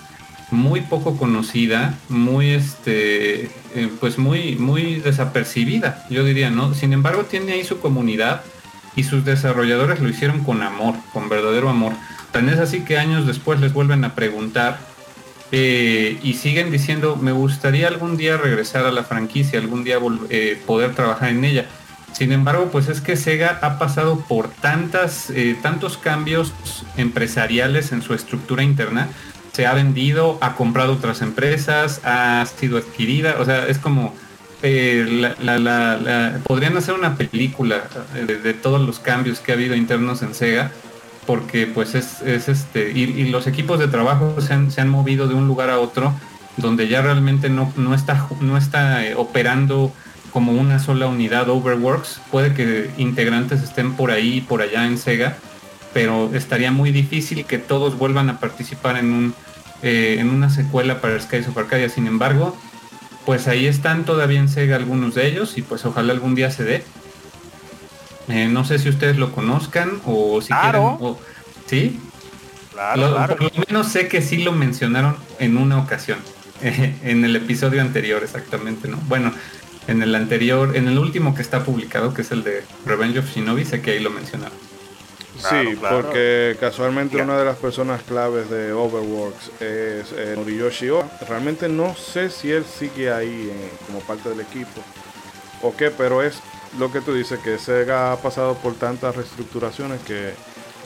[0.52, 6.76] muy poco conocida, muy este, eh, pues muy, muy desapercibida, yo diría, ¿no?
[6.76, 8.44] Sin embargo, tiene ahí su comunidad
[8.96, 11.94] y sus desarrolladores lo hicieron con amor, con verdadero amor.
[12.32, 14.78] Tan es así que años después les vuelven a preguntar
[15.52, 19.98] eh, y siguen diciendo, me gustaría algún día regresar a la franquicia, algún día
[20.30, 21.66] eh, poder trabajar en ella.
[22.14, 26.54] Sin embargo, pues es que Sega ha pasado por tantas, eh, tantos cambios
[26.96, 29.10] empresariales en su estructura interna.
[29.54, 33.38] Se ha vendido, ha comprado otras empresas, ha sido adquirida.
[33.40, 34.14] O sea, es como
[36.44, 37.84] podrían hacer una película
[38.16, 40.72] de, todos los cambios que ha habido internos en Sega
[41.28, 45.70] porque pues es, este, y, los equipos de trabajo se han, movido de un lugar
[45.70, 46.14] a otro
[46.56, 49.92] donde ya realmente no, no está, no está eh, operando
[50.32, 52.22] como una sola unidad Overworks.
[52.32, 55.38] Puede que integrantes estén por ahí y por allá en Sega,
[55.94, 59.36] pero estaría muy difícil que todos vuelvan a participar en, un,
[59.82, 61.90] eh, en una secuela para Skies of Arcadia.
[61.90, 62.58] Sin embargo,
[63.26, 66.64] pues ahí están todavía en Sega algunos de ellos y pues ojalá algún día se
[66.64, 66.84] dé.
[68.30, 70.98] Eh, no sé si ustedes lo conozcan o si quieren.
[71.66, 72.00] ¿Sí?
[72.74, 76.20] Claro, Por lo menos sé que sí lo mencionaron en una ocasión.
[76.62, 78.98] en el episodio anterior, exactamente, ¿no?
[79.08, 79.32] Bueno,
[79.88, 83.34] en el anterior, en el último que está publicado, que es el de Revenge of
[83.34, 84.58] Shinobi, sé que ahí lo mencionaron.
[85.38, 90.88] sí, porque casualmente una de las personas claves de Overworks es eh, Noriyoshi
[91.28, 93.52] Realmente no sé si él sigue ahí
[93.86, 94.82] como parte del equipo
[95.62, 96.40] o qué, pero es
[96.78, 100.34] lo que tú dices, que Sega ha pasado por tantas reestructuraciones que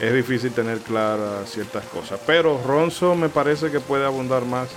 [0.00, 2.20] es difícil tener claras ciertas cosas.
[2.26, 4.68] Pero Ronzo me parece que puede abundar más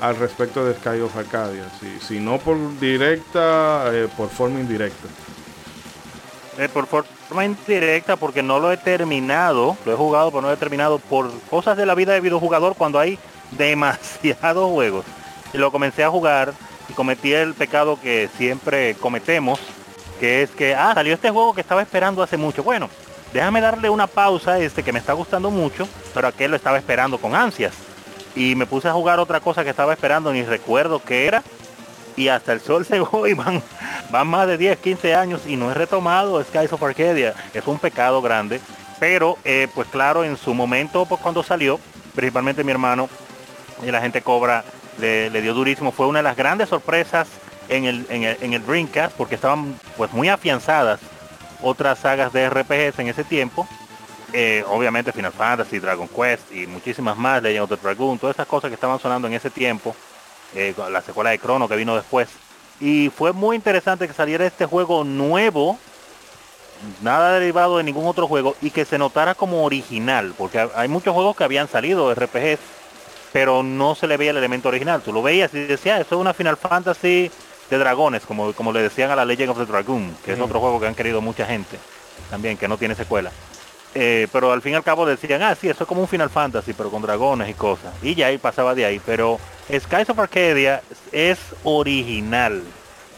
[0.00, 1.64] al respecto de Sky of Arcadia.
[2.00, 5.08] Si, no por directa, eh, por forma indirecta.
[6.58, 10.54] Eh, por forma indirecta porque no lo he terminado, lo he jugado pero no lo
[10.54, 13.18] he terminado por cosas de la vida de videojugador cuando hay
[13.52, 15.04] demasiados juegos.
[15.52, 16.52] Y lo comencé a jugar
[16.88, 19.60] y cometí el pecado que siempre cometemos
[20.18, 22.62] que es que, ah, salió este juego que estaba esperando hace mucho.
[22.62, 22.88] Bueno,
[23.32, 27.18] déjame darle una pausa este que me está gustando mucho, pero aquel lo estaba esperando
[27.18, 27.74] con ansias.
[28.34, 31.42] Y me puse a jugar otra cosa que estaba esperando, ni recuerdo qué era.
[32.16, 33.62] Y hasta el sol se y van,
[34.10, 37.34] van más de 10, 15 años y no he retomado Skies of Arcadia.
[37.52, 38.60] Es un pecado grande.
[39.00, 41.80] Pero, eh, pues claro, en su momento, pues cuando salió,
[42.14, 43.08] principalmente mi hermano
[43.84, 44.64] y la gente cobra,
[44.98, 45.92] le, le dio durísimo.
[45.92, 47.28] Fue una de las grandes sorpresas
[47.68, 51.00] en el, en el, Dreamcast porque estaban pues muy afianzadas
[51.62, 53.66] otras sagas de RPGs en ese tiempo.
[54.36, 58.48] Eh, obviamente Final Fantasy, Dragon Quest y muchísimas más, Legend of the Dragoon, todas esas
[58.48, 59.94] cosas que estaban sonando en ese tiempo,
[60.56, 62.30] eh, la secuela de Chrono que vino después.
[62.80, 65.78] Y fue muy interesante que saliera este juego nuevo,
[67.00, 71.14] nada derivado de ningún otro juego, y que se notara como original, porque hay muchos
[71.14, 72.58] juegos que habían salido de RPGs,
[73.32, 75.00] pero no se le veía el elemento original.
[75.00, 77.30] Tú lo veías y decías, ah, eso es una Final Fantasy
[77.70, 80.58] de dragones, como, como le decían a la Legend of the Dragoon, que es otro
[80.58, 81.78] juego que han querido mucha gente,
[82.30, 83.30] también, que no tiene secuela.
[83.94, 86.30] Eh, pero al fin y al cabo decían, ah, sí, eso es como un Final
[86.30, 87.94] Fantasy, pero con dragones y cosas.
[88.02, 89.00] Y ya ahí pasaba de ahí.
[89.04, 92.62] Pero Skies of Arcadia es original,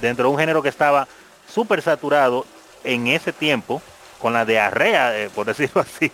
[0.00, 1.08] dentro de un género que estaba
[1.48, 2.44] súper saturado
[2.84, 3.80] en ese tiempo,
[4.20, 6.12] con la diarrea, eh, por decirlo así,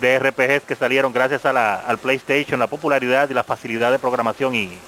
[0.00, 3.98] de RPGs que salieron gracias a la, al PlayStation, la popularidad y la facilidad de
[3.98, 4.78] programación y,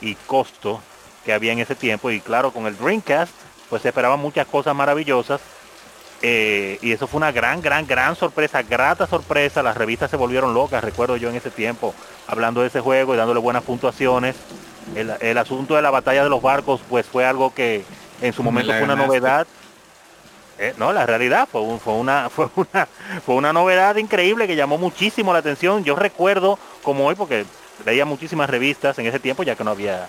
[0.00, 0.80] y costo
[1.24, 2.10] que había en ese tiempo.
[2.10, 3.32] Y claro, con el Dreamcast,
[3.70, 5.40] pues se esperaban muchas cosas maravillosas.
[6.24, 9.62] Eh, y eso fue una gran, gran, gran sorpresa, grata sorpresa.
[9.62, 11.94] Las revistas se volvieron locas, recuerdo yo en ese tiempo,
[12.28, 14.36] hablando de ese juego y dándole buenas puntuaciones.
[14.94, 17.84] El, asunto de la batalla de los barcos, pues fue algo que
[18.20, 19.46] en su momento fue una novedad.
[20.58, 22.86] Eh, no, la realidad fue, fue, una, fue, una,
[23.24, 25.82] fue una novedad increíble que llamó muchísimo la atención.
[25.82, 27.46] Yo recuerdo como hoy, porque
[27.84, 30.06] leía muchísimas revistas en ese tiempo, ya que no había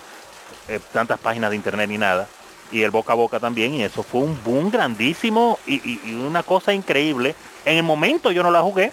[0.68, 2.28] eh, tantas páginas de internet ni nada.
[2.74, 3.72] Y el boca a boca también.
[3.74, 7.36] Y eso fue un boom grandísimo y, una cosa increíble.
[7.64, 8.92] En el momento yo no la jugué.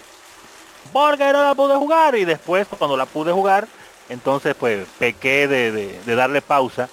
[0.94, 2.16] Porque no la pude jugar.
[2.16, 3.68] Y después cuando la pude jugar,
[4.08, 6.90] entonces pues pequé de, darle pausa.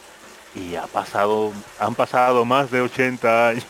[0.55, 3.66] Y ha pasado, han pasado más de 80 años.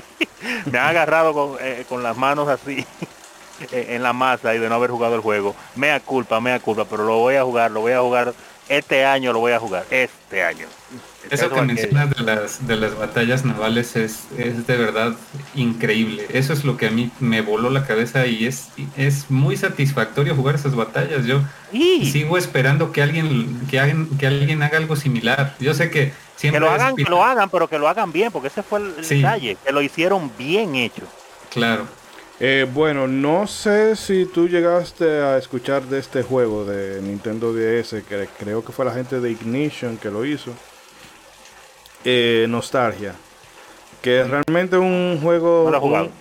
[0.72, 2.86] Me han agarrado con, eh, con las manos así
[3.70, 5.54] en la masa y de no haber jugado el juego.
[5.74, 8.32] Mea culpa, mea culpa, pero lo voy a jugar, lo voy a jugar
[8.68, 10.66] este año lo voy a jugar, este año.
[11.30, 15.14] Eso que mencionas de las, de las batallas navales es, es de verdad
[15.54, 16.26] increíble.
[16.30, 20.36] Eso es lo que a mí me voló la cabeza y es, es muy satisfactorio
[20.36, 21.26] jugar esas batallas.
[21.26, 21.42] Yo
[21.72, 25.56] sigo esperando que alguien, que, hagan, que alguien haga algo similar.
[25.58, 26.60] Yo sé que siempre...
[26.60, 28.96] Que lo hagan, que lo hagan, pero que lo hagan bien, porque ese fue el
[28.96, 31.02] detalle, que lo hicieron bien hecho.
[31.50, 31.86] Claro.
[32.38, 38.02] Eh, bueno, no sé si tú llegaste a escuchar de este juego de Nintendo DS,
[38.06, 40.52] que creo que fue la gente de Ignition que lo hizo.
[42.04, 43.14] Eh, Nostalgia.
[44.02, 45.64] Que es realmente un juego,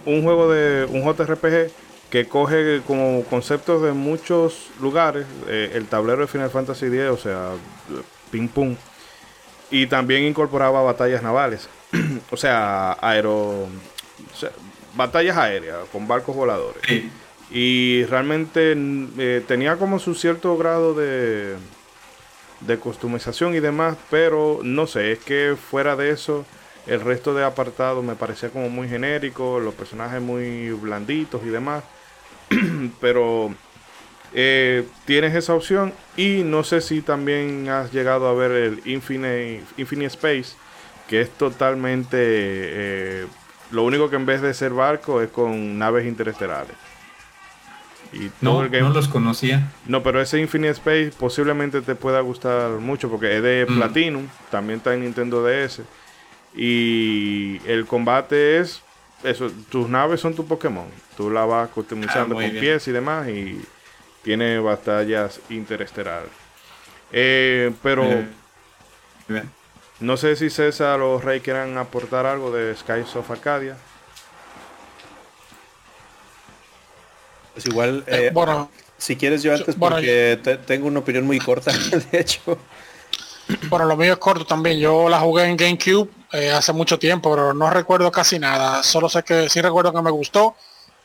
[0.05, 1.71] un, juego de un JRPG
[2.09, 7.17] que coge como conceptos de muchos lugares, eh, el tablero de Final Fantasy X, o
[7.17, 7.49] sea,
[8.31, 8.75] ping pong,
[9.69, 11.67] y también incorporaba batallas navales,
[12.31, 13.67] o sea, aero,
[14.95, 16.81] batallas aéreas con barcos voladores.
[17.51, 21.55] Y realmente eh, tenía como su cierto grado de,
[22.61, 26.45] de customización y demás, pero no sé, es que fuera de eso,
[26.87, 31.83] el resto de apartados me parecía como muy genérico, los personajes muy blanditos y demás.
[33.01, 33.53] pero
[34.33, 39.63] eh, tienes esa opción y no sé si también has llegado a ver el Infinite,
[39.77, 40.55] Infinite Space,
[41.07, 42.17] que es totalmente...
[42.19, 43.25] Eh,
[43.71, 46.75] lo único que en vez de ser barco es con naves interestelares.
[48.13, 49.71] Y no, no los conocía.
[49.87, 53.75] No, pero ese Infinite Space posiblemente te pueda gustar mucho porque es de mm.
[53.75, 55.81] Platinum, también está en Nintendo DS.
[56.55, 58.81] Y el combate es
[59.23, 60.85] eso, tus naves son tu Pokémon.
[61.17, 63.61] Tú la vas customizando ah, con pies y demás y
[64.23, 66.29] tiene batallas interestelares.
[67.11, 68.05] Eh, pero
[69.99, 73.77] no sé si César o Rey quieran aportar algo de Skies of Arcadia.
[77.53, 81.71] Pues igual, eh, bueno, si quieres yo antes, porque tengo una opinión muy corta,
[82.11, 82.57] de hecho.
[83.69, 84.79] Bueno, lo mío es corto también.
[84.79, 88.83] Yo la jugué en GameCube eh, hace mucho tiempo, pero no recuerdo casi nada.
[88.83, 90.55] Solo sé que sí recuerdo que me gustó.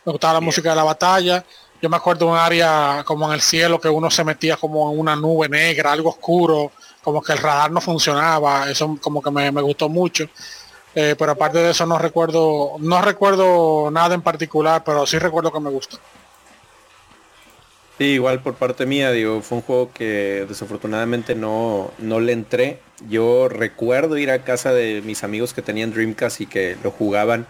[0.04, 1.44] Me gustaba la música de la batalla.
[1.82, 4.90] Yo me acuerdo de un área como en el cielo que uno se metía como
[4.90, 6.72] en una nube negra, algo oscuro,
[7.10, 8.70] como que el radar no funcionaba.
[8.70, 10.28] Eso como que me, gustó mucho.
[10.94, 15.52] Eh, pero aparte de eso no recuerdo, no recuerdo nada en particular, pero sí recuerdo
[15.52, 15.98] que me gustó.
[17.98, 22.80] Sí, igual por parte mía, digo, fue un juego que desafortunadamente no, no le entré.
[23.08, 27.46] Yo recuerdo ir a casa de mis amigos que tenían Dreamcast y que lo jugaban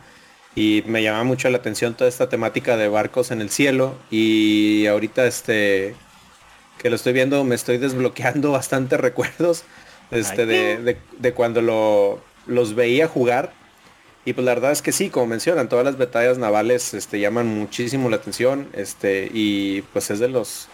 [0.55, 4.87] y me llamaba mucho la atención toda esta temática de barcos en el cielo y
[4.87, 5.95] ahorita este
[6.81, 9.65] que lo estoy viendo me estoy desbloqueando bastantes recuerdos
[10.11, 13.53] este, de, de, cuando lo, los veía jugar
[14.25, 17.47] y pues la verdad es que sí, como mencionan, todas las batallas navales este, llaman
[17.47, 18.69] muchísimo la atención.
[18.75, 20.69] Este, y pues es de los.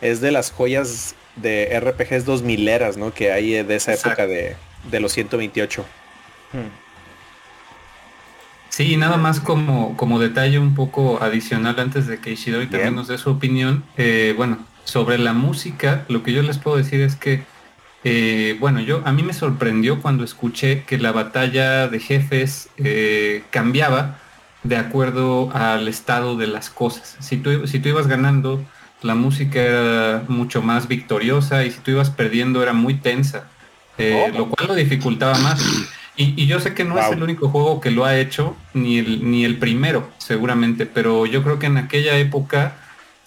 [0.00, 3.12] Es de las joyas de RPGs 2000 eras, ¿no?
[3.12, 4.56] Que hay de esa época de,
[4.92, 5.84] los 128.
[6.52, 6.58] Hmm.
[8.70, 13.08] Sí, nada más como, como detalle un poco adicional antes de que Ishidori también nos
[13.08, 13.84] dé su opinión.
[13.96, 17.42] Eh, bueno, sobre la música, lo que yo les puedo decir es que
[18.08, 23.42] eh, bueno, yo a mí me sorprendió cuando escuché que la batalla de jefes eh,
[23.50, 24.18] cambiaba
[24.62, 27.16] de acuerdo al estado de las cosas.
[27.18, 28.64] Si tú, si tú ibas ganando,
[29.02, 33.48] la música era mucho más victoriosa y si tú ibas perdiendo era muy tensa,
[33.98, 35.60] eh, lo cual lo dificultaba más.
[36.16, 39.28] Y, yo sé que no es el único juego que lo ha hecho, ni el,
[39.28, 42.76] ni el primero, seguramente, pero yo creo que en aquella época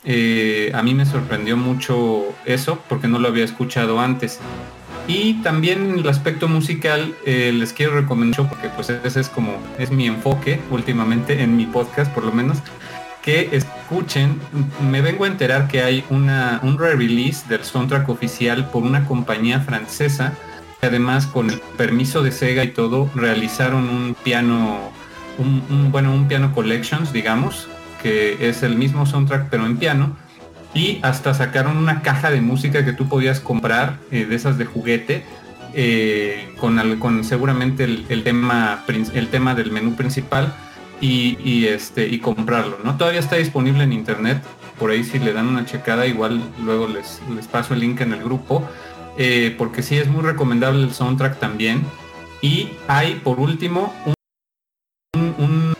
[0.05, 4.39] eh, a mí me sorprendió mucho eso porque no lo había escuchado antes.
[5.07, 9.57] Y también en el aspecto musical eh, les quiero recomendar porque pues ese es como
[9.79, 12.59] es mi enfoque últimamente en mi podcast por lo menos
[13.23, 14.39] que escuchen.
[14.89, 19.61] Me vengo a enterar que hay una, un re-release del soundtrack oficial por una compañía
[19.61, 20.33] francesa
[20.79, 24.91] que además con el permiso de Sega y todo realizaron un piano,
[25.37, 27.67] un bueno, un piano collections digamos
[28.01, 30.17] que es el mismo soundtrack pero en piano.
[30.73, 34.65] Y hasta sacaron una caja de música que tú podías comprar eh, de esas de
[34.65, 35.25] juguete
[35.73, 40.53] eh, con, con seguramente el, tema, el tema del menú principal
[41.01, 42.77] y, este, y comprarlo.
[42.83, 42.97] ¿no?
[42.97, 44.41] Todavía está disponible en internet,
[44.77, 48.13] por ahí si le dan una checada, igual luego les, les paso el link en
[48.13, 48.67] el grupo,
[49.17, 51.83] eh, porque sí es muy recomendable el soundtrack también.
[52.41, 54.13] Y hay por último un,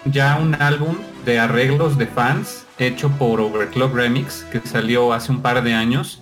[0.06, 0.96] ya un álbum
[1.26, 6.22] de arreglos de fans hecho por Overclock Remix que salió hace un par de años.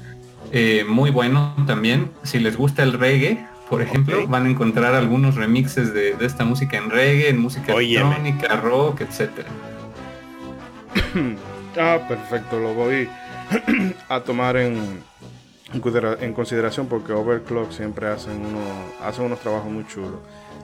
[0.52, 2.12] Eh, muy bueno también.
[2.24, 6.78] Si les gusta el reggae, por ejemplo, van a encontrar algunos remixes de, esta música
[6.78, 9.50] en reggae, en música electrónica, rock, etcétera.
[11.78, 13.10] ah, perfecto, lo voy
[14.10, 15.02] a tomar en,
[15.74, 18.62] en consideración porque Overclock siempre hacen uno,
[19.04, 20.20] hacen unos trabajos muy chulos.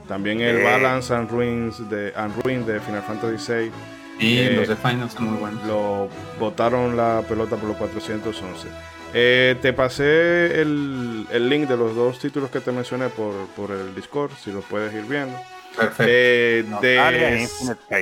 [0.08, 0.62] También el eh.
[0.62, 3.70] Balance and Ruins de and Ruin de Final Fantasy VI
[4.18, 5.64] y eh, los de Final son muy buenos.
[5.66, 8.68] Lo botaron la pelota por los 411.
[9.16, 13.70] Eh, te pasé el, el, link de los dos títulos que te mencioné por, por
[13.70, 15.38] el Discord, si los puedes ir viendo.
[15.76, 16.04] Perfecto.
[16.06, 17.48] Eh, de,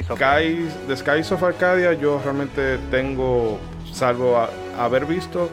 [0.03, 3.59] Skies, de Skies of Arcadia yo realmente tengo,
[3.91, 4.47] salvo
[4.79, 5.51] haber visto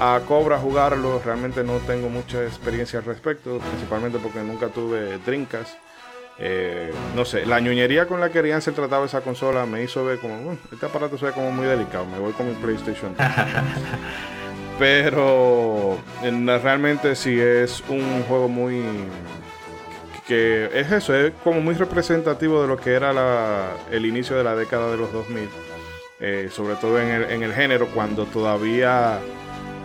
[0.00, 5.76] a Cobra jugarlo, realmente no tengo mucha experiencia al respecto, principalmente porque nunca tuve Drinkas.
[6.38, 10.02] eh, no sé, la ñuñería con la que querían ser tratado esa consola me hizo
[10.06, 13.14] ver como, este aparato se ve como muy delicado, me voy con mi PlayStation.
[14.78, 18.82] Pero realmente sí es un juego muy...
[20.26, 24.56] que es eso, es como muy representativo de lo que era el inicio de la
[24.56, 25.46] década de los 2000.
[26.22, 29.20] Eh, sobre todo en el, en el género, cuando todavía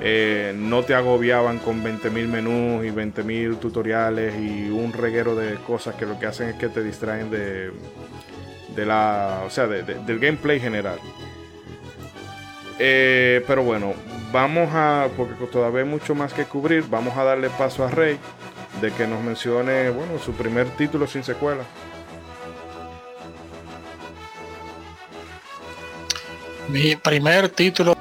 [0.01, 5.95] eh, no te agobiaban con 20.000 menús y 20.000 tutoriales y un reguero de cosas
[5.95, 7.71] que lo que hacen es que te distraen de,
[8.75, 10.99] de la, o sea, del gameplay general.
[12.77, 13.93] Eh, pero bueno,
[14.33, 18.17] vamos a, porque todavía hay mucho más que cubrir, vamos a darle paso a Rey
[18.81, 21.63] de que nos mencione, bueno, su primer título sin secuela.
[26.67, 27.95] Mi primer título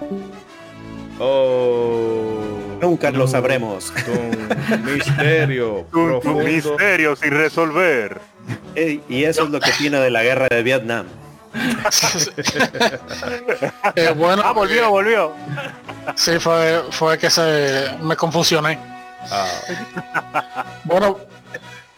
[1.19, 2.79] Oh.
[2.81, 3.93] Nunca lo sabremos.
[4.07, 5.87] Un misterio.
[5.93, 8.21] un, misterio sin resolver.
[8.77, 11.07] y eso es lo que tiene de la guerra de Vietnam.
[13.97, 15.33] Eh, bueno, ah, volvió, volvió.
[16.17, 18.79] Sí, fue, fue que se me confusioné.
[19.31, 19.47] Ah.
[20.85, 21.19] Bueno,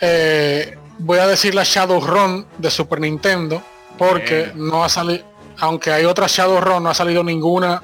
[0.01, 3.63] eh, voy a decir la Shadowrun de Super Nintendo
[3.97, 5.25] porque no ha salido,
[5.59, 7.83] aunque hay otra Shadowrun, no ha salido ninguna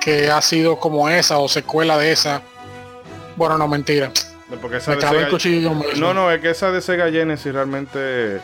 [0.00, 2.42] que ha sido como esa o secuela de esa.
[3.36, 4.10] Bueno, no, mentira.
[5.96, 8.40] no, no, es que esa de Sega Genesis realmente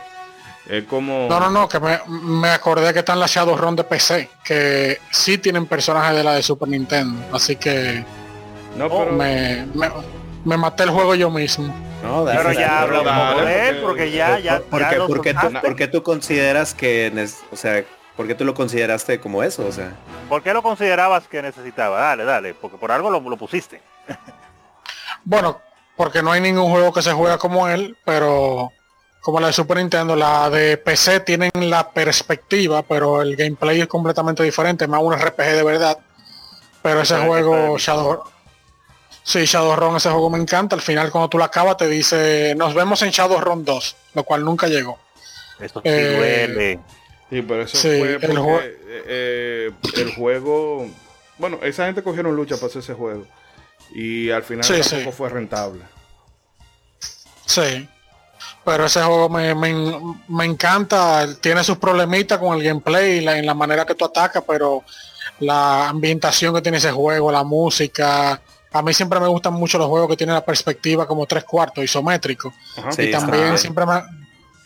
[0.68, 1.26] es como...
[1.28, 1.78] No, no, no, que
[2.08, 6.42] me, acordé que están las Shadowrun de PC, que sí tienen personajes de la de
[6.42, 8.04] Super Nintendo, así que...
[8.76, 9.12] No, pero...
[9.12, 9.66] me,
[10.44, 11.74] me, maté el juego yo mismo.
[12.02, 16.74] No, pero ya hablamos de él, porque ya, ya, porque, porque, tú, porque tú consideras
[16.74, 17.84] que, o sea,
[18.16, 19.66] ¿Por qué tú lo consideraste como eso?
[19.66, 19.92] O sea.
[20.28, 22.00] ¿Por qué lo considerabas que necesitaba?
[22.00, 23.80] Dale, dale, porque por algo lo, lo pusiste.
[25.24, 25.60] bueno,
[25.96, 28.70] porque no hay ningún juego que se juega como él, pero
[29.20, 33.86] como la de Super Nintendo, la de PC tienen la perspectiva, pero el gameplay es
[33.86, 35.98] completamente diferente, más un RPG de verdad.
[36.82, 38.22] Pero ese juego, Shadow...
[39.22, 40.76] Sí, Shadowrun, ese juego me encanta.
[40.76, 44.44] Al final cuando tú lo acabas te dice, nos vemos en Shadowrun 2, lo cual
[44.44, 44.98] nunca llegó.
[45.58, 46.80] Esto sí eh, duele.
[47.34, 48.76] Sí, pero eso fue porque el,
[49.08, 50.86] eh, el, juego.
[51.36, 53.26] Bueno, esa gente cogieron lucha para hacer ese juego.
[53.92, 55.80] Y al final tampoco fue rentable.
[57.44, 57.88] Sí.
[58.64, 61.26] Pero ese juego me, encanta.
[61.40, 64.84] Tiene sus problemitas con el gameplay y la, en la manera que tú atacas, pero
[65.40, 68.40] la ambientación que tiene ese juego, la música.
[68.70, 71.82] A mí siempre me gustan mucho los juegos que tienen la perspectiva como tres cuartos,
[71.82, 72.54] isométrico.
[72.96, 74.23] y también siempre me,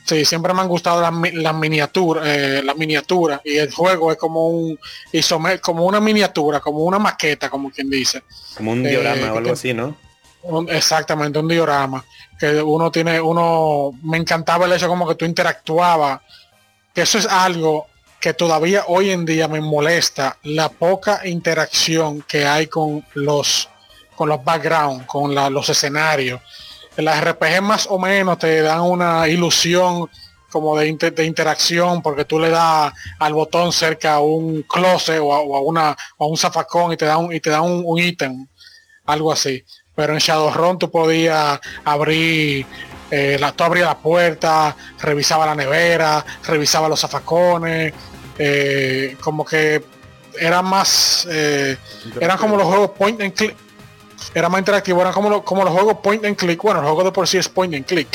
[0.09, 1.13] Sí, siempre me han gustado las,
[1.55, 4.81] miniaturas, eh, las miniaturas y el juego es como un
[5.13, 8.23] isomer, como una miniatura, como una maqueta, como quien dice.
[8.57, 9.95] Como un diorama eh, o algo así, ¿no?
[10.71, 12.03] exactamente, un diorama.
[12.41, 16.23] Que uno tiene, uno, me encantaba el hecho como que tú interactuabas,
[16.95, 17.87] que eso es algo
[18.19, 23.69] que todavía hoy en día me molesta, la poca interacción que hay con los,
[24.17, 26.41] con los backgrounds, con los escenarios
[27.03, 30.09] las RPG más o menos te dan una ilusión
[30.51, 35.33] como de, de, interacción porque tú le das al botón cerca a un closet o
[35.33, 38.47] a, una a un zafacón y te da un y te da un, ítem
[39.07, 39.65] algo así.
[39.95, 42.67] Pero en Shadowrun tú podías abrir
[43.11, 47.93] eh, la, tú abrías la puerta revisaba la nevera revisaba los zafacones
[48.39, 49.83] eh, como que
[50.39, 51.77] era más eh,
[52.21, 53.57] eran como los juegos point and click
[54.35, 57.13] era más interactivo, eran como, como los juegos point and click, bueno, el juego de
[57.13, 58.09] por sí es point and click,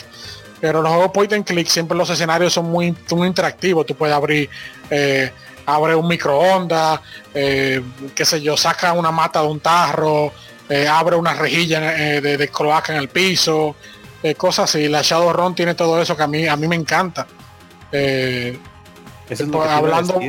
[0.61, 4.15] pero los juegos point and click siempre los escenarios son muy, muy interactivos, tú puedes
[4.15, 4.49] abrir,
[4.89, 5.31] eh,
[5.65, 6.99] abre un microondas,
[7.33, 7.81] eh,
[8.15, 10.31] qué sé yo, saca una mata de un tarro,
[10.69, 13.75] eh, abre una rejilla de, cloaca en el piso,
[14.37, 17.27] cosas así, la Shadowrun tiene todo eso que a mí, a mí me encanta.
[17.91, 18.57] eso
[19.29, 20.19] es lo hablando...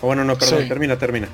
[0.00, 1.28] bueno, no, perdón, termina, termina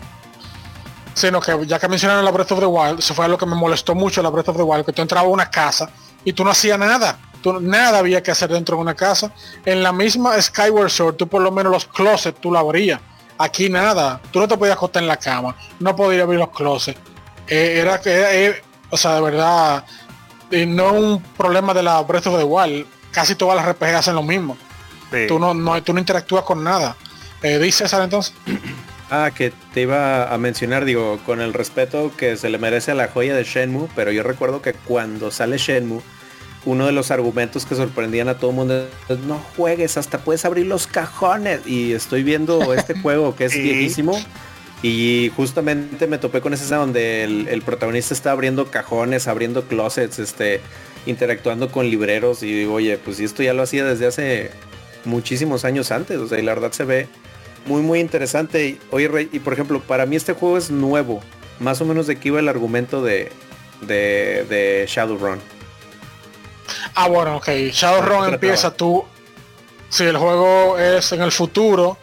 [1.14, 3.54] sino que ya que mencionaron la Breath of the Wild, eso fue lo que me
[3.54, 5.90] molestó mucho la Breath of the Wild, que tú entrabas a una casa
[6.24, 7.18] y tú no hacías nada.
[7.42, 9.32] Tú, nada había que hacer dentro de una casa.
[9.64, 13.00] En la misma Skyward Sword, tú por lo menos los closets tú lo abrías.
[13.36, 14.20] Aquí nada.
[14.30, 15.54] Tú no te podías acostar en la cama.
[15.78, 16.98] No podías abrir los closets.
[17.46, 19.84] Eh, era que, eh, o sea, de verdad,
[20.50, 22.86] y no un problema de la Breath of the Wild.
[23.10, 24.56] Casi todas las RPG hacen lo mismo.
[25.28, 26.96] Tú, no, no, tú no interactúas con nada.
[27.42, 28.34] Eh, ¿Dice César entonces?
[29.11, 32.94] Ah, que te iba a mencionar, digo, con el respeto que se le merece a
[32.94, 36.00] la joya de Shenmue, pero yo recuerdo que cuando sale Shenmue,
[36.64, 40.44] uno de los argumentos que sorprendían a todo el mundo es no juegues, hasta puedes
[40.46, 41.66] abrir los cajones.
[41.66, 44.18] Y estoy viendo este juego que es viejísimo.
[44.82, 50.18] Y justamente me topé con esa escena donde el, protagonista está abriendo cajones, abriendo closets,
[50.18, 50.61] este.
[51.07, 54.50] interactuando con libreros y digo, oye, pues esto ya lo hacía desde hace
[55.05, 57.09] muchísimos años antes, o sea, y la verdad se ve
[57.66, 58.66] muy, muy interesante.
[58.66, 61.20] Y, oye, Rey, y por ejemplo, para mí este juego es nuevo,
[61.60, 63.30] más o menos de qué iba el argumento de,
[63.82, 65.40] de, de Shadowrun.
[66.94, 67.48] Ah, bueno, ok.
[67.72, 69.04] Shadowrun empieza tú.
[69.88, 71.96] Si el juego es en el futuro,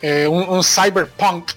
[0.00, 1.50] eh, un, cyberpunk,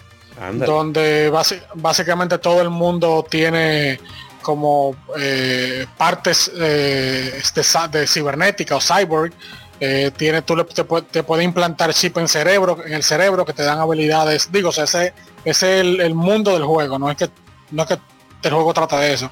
[0.54, 1.32] donde
[1.76, 4.00] básicamente todo el mundo tiene
[4.42, 7.42] como eh, partes eh,
[7.92, 9.34] de, cibernética o cyborg.
[9.80, 13.80] Tiene, tú te, te puede implantar chip en cerebro, en el cerebro que te dan
[13.80, 14.52] habilidades.
[14.52, 15.14] Digo, ese,
[15.46, 17.30] ese es el, mundo del juego, no es que
[17.72, 18.00] no es que
[18.44, 19.30] el juego trata de eso.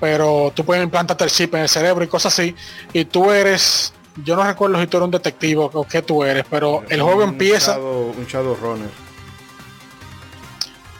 [0.00, 2.54] Pero tú puedes implantarte el chip en el cerebro y cosas así.
[2.92, 3.92] Y tú eres,
[4.24, 7.22] yo no recuerdo si tú eres un detective o qué tú eres, pero el juego
[7.22, 7.78] empieza.
[7.78, 9.06] un Shadow Runner.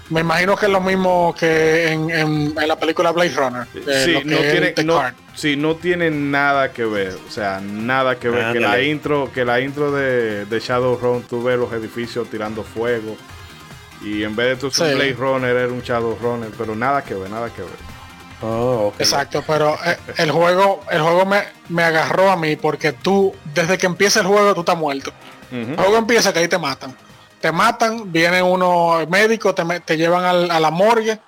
[0.08, 3.66] Me imagino que es lo mismo que en, la película Blade Runner.
[3.72, 5.02] Sí, no tiene, no,
[5.36, 7.16] sí, no tiene nada que ver.
[7.28, 8.52] O sea, nada que ver.
[8.52, 13.16] que la intro, que la intro de, de Shadowrun, tú ves los edificios tirando fuego.
[14.02, 17.30] Y en vez de tu Blade Runner era un Shadow Runner, pero nada que ver,
[17.30, 17.96] nada que ver.
[18.42, 23.34] Oh, Exacto, pero eh, el juego, el juego me, me, agarró a mí porque tú,
[23.54, 25.12] desde que empieza el juego, tú estás muerto.
[25.50, 26.94] El juego empieza que ahí te matan.
[27.40, 31.18] Te matan, vienen unos médicos, te, te llevan a la morgue,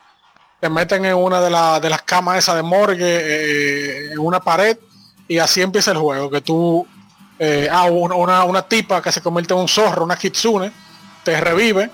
[0.61, 4.77] te meten en una de, de las camas esas de morgue, eh, en una pared,
[5.27, 6.87] y así empieza el juego, que tú,
[7.39, 10.73] eh, ah, una, una tipa que se convierte en un zorro, una kitsune,
[11.23, 11.91] te revive,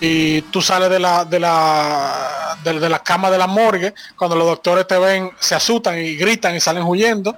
[0.00, 4.46] y tú sales de la de la de, la cama de la morgue cuando los
[4.46, 7.36] doctores te ven se asustan y gritan y salen huyendo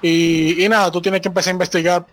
[0.00, 2.06] y, nada tú tienes que empezar a investigar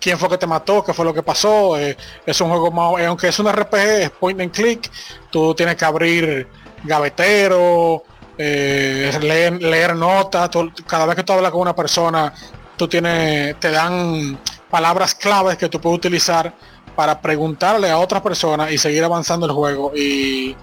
[0.00, 3.00] quién fue que te mató qué fue lo que pasó eh, es un juego más
[3.00, 4.90] eh, aunque es un RPG es point and click
[5.30, 6.48] tú tienes que abrir
[6.84, 8.04] gavetero
[8.38, 10.50] eh, leer, notas
[10.86, 12.32] cada vez que tú hablas con una persona
[12.76, 14.38] tú tienes te dan
[14.70, 16.52] palabras claves que tú puedes utilizar
[16.94, 19.92] para preguntarle a otras personas y seguir avanzando el juego.
[19.94, 20.56] Y,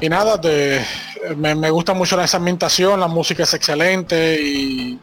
[0.00, 0.40] y nada,
[1.36, 4.98] me, gusta mucho esa ambientación, la música es excelente y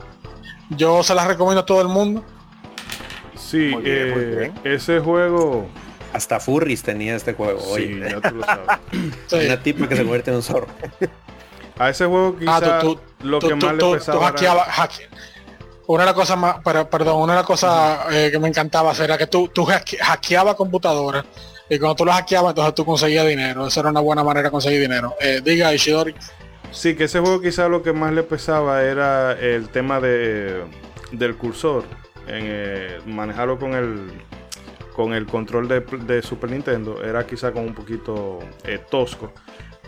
[0.69, 2.23] yo se la recomiendo a todo el mundo.
[3.35, 5.67] Sí, eh, ese juego...
[6.13, 7.59] Hasta Furris tenía este juego.
[7.75, 8.67] Sí, ya tú lo sabes.
[9.45, 10.67] Una tipa que se convierte en un zorro.
[11.77, 12.83] A ese juego ah, quizá
[13.23, 14.33] lo que más le pesaba
[15.85, 18.93] una de las cosas más, pero, perdón, una de las cosas eh, que me encantaba
[18.93, 21.25] era que tú, tú hackeabas computadoras
[21.69, 23.67] y cuando tú lo hackeabas entonces tú conseguías dinero.
[23.67, 25.15] Esa era una buena manera de conseguir dinero.
[25.19, 26.15] Eh, diga Ishidori.
[26.71, 30.63] Sí, que ese juego quizás lo que más le pesaba era el tema de,
[31.11, 31.83] del cursor.
[32.27, 34.11] En, eh, manejarlo con el
[34.95, 38.39] con el control de, Super Nintendo era quizá como un poquito
[38.89, 39.33] tosco.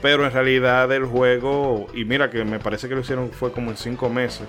[0.01, 3.71] Pero en realidad el juego, y mira que me parece que lo hicieron fue como
[3.71, 4.47] en cinco meses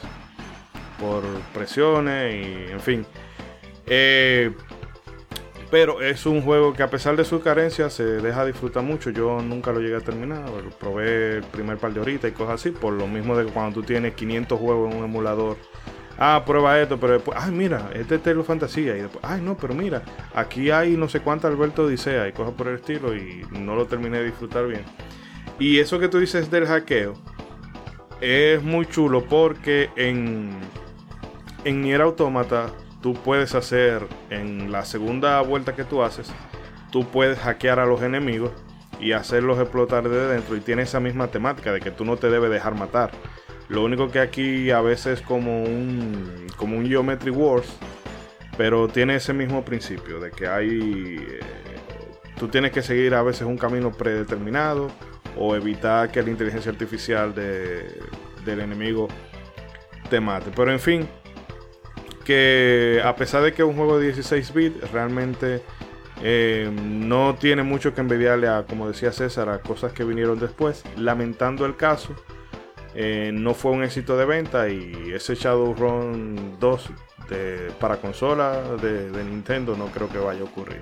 [0.99, 1.23] por
[1.55, 3.07] presiones y en fin.
[3.87, 4.53] Eh,
[5.71, 9.11] pero es un juego que a pesar de su carencia se deja disfrutar mucho.
[9.11, 10.45] Yo nunca lo llegué a terminar.
[10.79, 12.71] Probé el primer par de horitas y cosas así.
[12.71, 15.57] Por lo mismo de que cuando tú tienes 500 juegos en un emulador.
[16.19, 18.97] Ah, prueba esto, pero después, ay, mira, este es Telo Fantasía.
[18.97, 20.03] Y después, ay, no, pero mira,
[20.35, 23.15] aquí hay no sé cuánto Alberto Odisea y cosas por el estilo.
[23.15, 24.85] Y no lo terminé de disfrutar bien.
[25.59, 27.15] Y eso que tú dices del hackeo
[28.21, 30.51] es muy chulo porque en
[31.67, 32.71] en Nier Automata
[33.03, 36.33] tú puedes hacer en la segunda vuelta que tú haces,
[36.93, 38.53] tú puedes hackear a los enemigos
[39.01, 42.31] y hacerlos explotar de dentro y tiene esa misma temática de que tú no te
[42.31, 43.11] debes dejar matar.
[43.69, 47.69] Lo único que aquí a veces es como un como un Geometry Wars,
[48.57, 51.41] pero tiene ese mismo principio de que hay eh,
[52.39, 54.89] tú tienes que seguir a veces un camino predeterminado
[55.37, 59.09] o evitar que la inteligencia artificial del enemigo
[60.09, 60.51] te mate.
[60.55, 61.09] Pero en fin,
[62.25, 65.63] que a pesar de que es un juego de 16 bits, realmente
[66.23, 70.85] eh, no tiene mucho que envidiarle a, como decía César, a cosas que vinieron después.
[70.97, 72.15] Lamentando el caso,
[72.99, 76.91] eh, no fue un éxito de venta y ese Shadowrun 2
[77.29, 80.81] de, para consola de, Nintendo no creo que vaya a ocurrir.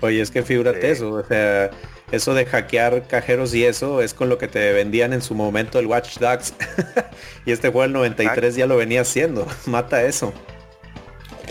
[0.00, 1.70] Oye, es que figúrate eso, o sea,
[2.10, 5.78] eso de hackear cajeros y eso es con lo que te vendían en su momento
[5.78, 6.54] el Watch Dogs.
[7.46, 9.46] y este juego el 93 ya lo venía haciendo.
[9.66, 10.34] Mata eso.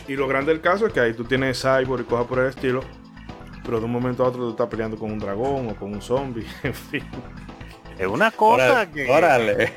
[0.05, 2.49] Y lo grande del caso es que ahí tú tienes Cyborg y cosas por el
[2.49, 2.81] estilo.
[3.63, 6.01] Pero de un momento a otro tú estás peleando con un dragón o con un
[6.01, 6.45] zombie.
[6.63, 7.03] en fin.
[8.01, 9.09] Es una cosa que...
[9.09, 9.73] Órale.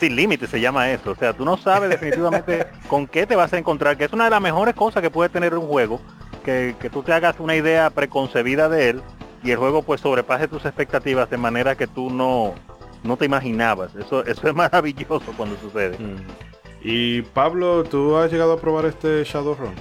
[0.00, 1.12] Sin límite se llama eso.
[1.12, 3.96] O sea, tú no sabes definitivamente con qué te vas a encontrar.
[3.96, 6.00] Que es una de las mejores cosas que puede tener un juego.
[6.44, 9.02] Que, que tú te hagas una idea preconcebida de él
[9.44, 12.54] y el juego pues sobrepase tus expectativas de manera que tú no,
[13.04, 13.94] no te imaginabas.
[13.94, 15.96] Eso, eso es maravilloso cuando sucede.
[15.98, 16.16] Mm.
[16.82, 19.74] Y Pablo, ¿tú has llegado a probar este Shadowrun?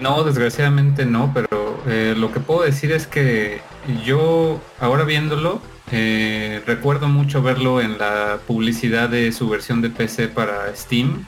[0.00, 3.60] No, desgraciadamente no, pero eh, lo que puedo decir es que
[4.04, 5.60] yo ahora viéndolo,
[5.96, 11.24] eh, recuerdo mucho verlo en la publicidad de su versión de PC para Steam,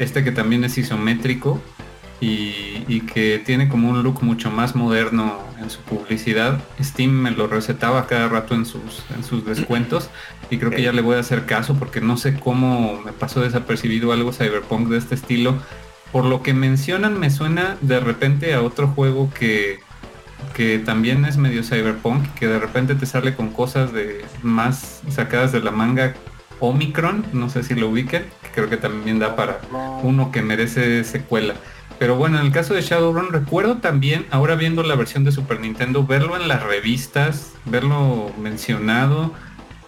[0.00, 1.62] este que también es isométrico
[2.20, 6.60] y, que tiene como un look mucho más moderno en su publicidad.
[6.82, 10.10] Steam me lo recetaba cada rato en sus, en sus descuentos
[10.50, 13.40] y creo que ya le voy a hacer caso porque no sé cómo me pasó
[13.40, 15.58] desapercibido algo cyberpunk de este estilo.
[16.10, 19.78] Por lo que mencionan me suena de repente a otro juego que,
[20.54, 25.52] que también es medio cyberpunk, que de repente te sale con cosas de más sacadas
[25.52, 26.14] de la manga
[26.60, 29.60] Omicron, no sé si lo ubiquen, que creo que también da para
[30.02, 31.54] uno que merece secuela.
[31.98, 35.60] Pero bueno, en el caso de Shadowrun recuerdo también, ahora viendo la versión de Super
[35.60, 39.32] Nintendo, verlo en las revistas, verlo mencionado.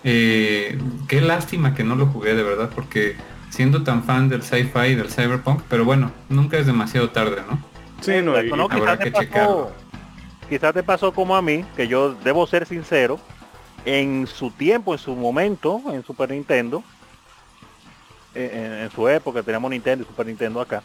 [0.03, 3.17] Eh, qué lástima que no lo jugué de verdad, porque
[3.51, 7.61] siendo tan fan del sci-fi y del cyberpunk, pero bueno, nunca es demasiado tarde, ¿no?
[8.01, 8.35] Sí, no,
[8.69, 9.73] quizás, te pasó,
[10.51, 13.21] quizás te pasó como a mí, que yo debo ser sincero,
[13.85, 16.83] en su tiempo, en su momento, en Super Nintendo,
[18.35, 20.83] en, en su época teníamos Nintendo y Super Nintendo acá,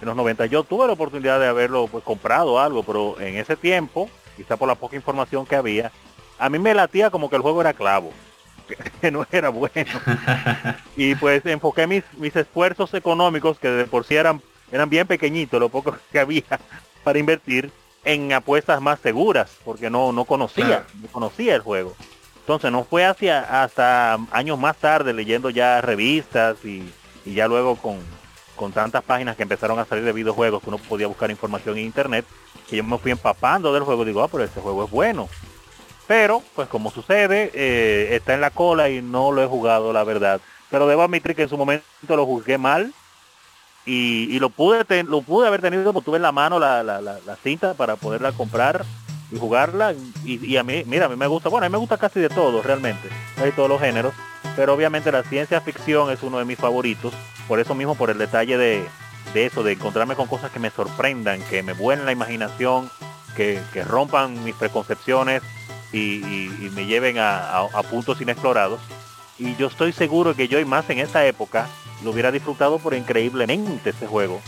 [0.00, 0.46] en los 90.
[0.46, 4.66] Yo tuve la oportunidad de haberlo pues, comprado algo, pero en ese tiempo, quizá por
[4.66, 5.92] la poca información que había,
[6.36, 8.12] a mí me latía como que el juego era clavo,
[9.00, 9.92] que no era bueno.
[10.96, 14.42] y pues enfoqué mis, mis esfuerzos económicos, que de por sí eran,
[14.72, 16.42] eran bien pequeñitos, lo poco que había
[17.04, 17.70] para invertir
[18.08, 21.94] en apuestas más seguras, porque no, no conocía, no conocía el juego.
[22.40, 26.90] Entonces no fue hacia hasta años más tarde leyendo ya revistas y
[27.26, 27.98] ya luego con,
[28.56, 31.84] con tantas páginas que empezaron a salir de videojuegos que uno podía buscar información en
[31.84, 32.26] internet,
[32.68, 35.28] que yo me fui empapando del juego, digo, ah, pero este juego es bueno.
[36.06, 40.04] Pero, pues como sucede, eh, está en la cola y no lo he jugado, la
[40.04, 40.40] verdad.
[40.70, 42.92] Pero debo admitir que en su momento lo juzgué mal
[43.88, 47.96] y, lo pude lo pude haber tenido, porque tuve en la mano la, cinta para
[47.96, 48.84] poderla comprar
[49.32, 49.94] y jugarla.
[50.24, 52.28] Y, a mí, mira, a mí me gusta, bueno, a mí me gusta casi de
[52.28, 53.08] todo, realmente,
[53.42, 54.12] de todos los géneros.
[54.56, 57.14] Pero obviamente la ciencia ficción es uno de mis favoritos
[57.46, 58.86] por eso mismo, por el detalle de,
[59.34, 62.90] eso, de encontrarme con cosas que me sorprendan, que me vuelen la imaginación,
[63.36, 65.42] que, rompan mis preconcepciones
[65.92, 66.20] y,
[66.74, 68.80] me lleven a, puntos inexplorados.
[69.38, 71.68] Y yo estoy seguro que yo y más en esa época
[72.02, 74.40] lo hubiera disfrutado por increíblemente este juego.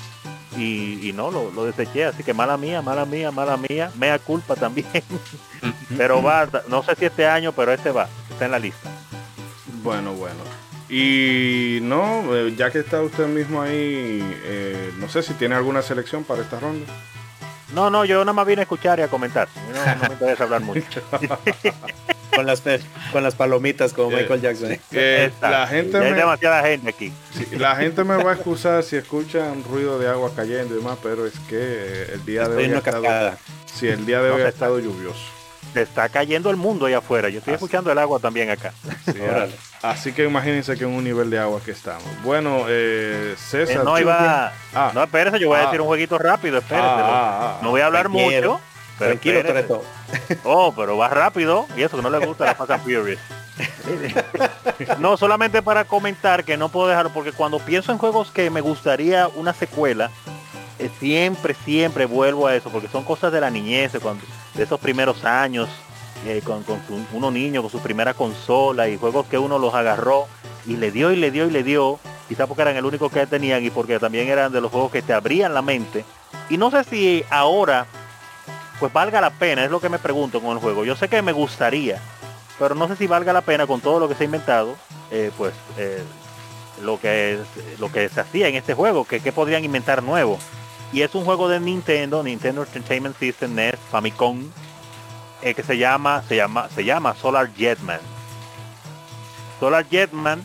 [0.57, 4.57] Y, no, lo, lo, deseché, así que mala mía, mala mía, mala mía, mea culpa
[4.57, 4.87] también.
[5.97, 8.91] pero va, no sé si este año, pero este va, está en la lista.
[9.83, 10.41] Bueno, bueno.
[10.89, 15.83] Y no, eh, ya que está usted mismo ahí, eh, no sé si tiene alguna
[15.83, 16.85] selección para esta ronda.
[17.73, 19.49] No, no, yo nada más vine a escuchar y a comentar.
[19.73, 21.01] No, no me interesa hablar mucho.
[22.35, 22.63] con, las,
[23.13, 24.79] con las palomitas como Michael Jackson.
[25.41, 27.13] la gente hay demasiada gente aquí.
[27.57, 31.27] la gente me va a excusar si escuchan ruido de agua cayendo y demás, pero
[31.27, 34.79] es que el día de hoy ha estado, sí, el día de hoy ha estado
[34.79, 35.41] lluvioso
[35.73, 37.29] se está cayendo el mundo allá afuera.
[37.29, 38.73] Yo estoy escuchando el agua también acá.
[39.83, 42.05] así que imagínense que en un nivel de agua que estamos.
[42.23, 43.83] Bueno, eh, César.
[43.83, 44.53] Eh, no iba.
[44.75, 44.91] Ah.
[44.95, 45.65] No, espérese, yo voy a ah.
[45.67, 46.87] decir un jueguito rápido, espérese.
[46.89, 48.61] Ah, no voy a hablar mucho.
[49.01, 49.83] Tranquilo, Toreto.
[50.45, 51.67] Oh, pero va rápido.
[51.77, 53.19] Y eso que no le gusta la Fast and Furious.
[54.99, 58.61] no, solamente para comentar que no puedo dejarlo, porque cuando pienso en juegos que me
[58.61, 60.11] gustaría una secuela,
[60.79, 65.25] eh, siempre, siempre vuelvo a eso, porque son cosas de la niñez, de esos primeros
[65.25, 65.69] años,
[66.27, 66.65] eh, con,
[67.13, 70.27] uno niño, con su primera consola y juegos que uno los agarró
[70.67, 71.99] y le dio y le dio y le dio,
[72.29, 75.03] quizá porque eran el único que tenían y porque también eran de los juegos que
[75.03, 76.05] te abrían la mente.
[76.49, 77.87] Y no sé si ahora,
[78.81, 80.85] pues valga la pena, es lo que me pregunto con el juego.
[80.85, 82.01] Yo sé que me gustaría,
[82.59, 84.75] pero no sé si valga la pena con todo lo que se ha inventado,
[85.13, 85.55] eh, pues
[86.83, 87.39] lo que
[87.79, 90.39] lo que se hacía en este juego, que, que podrían inventar nuevo.
[90.93, 94.51] Y es un juego de Nintendo, Nintendo Entertainment System, NES, Famicom,
[95.43, 98.01] eh, que se llama, se llama, se llama Solar Jetman.
[99.61, 100.43] Solar Jetman,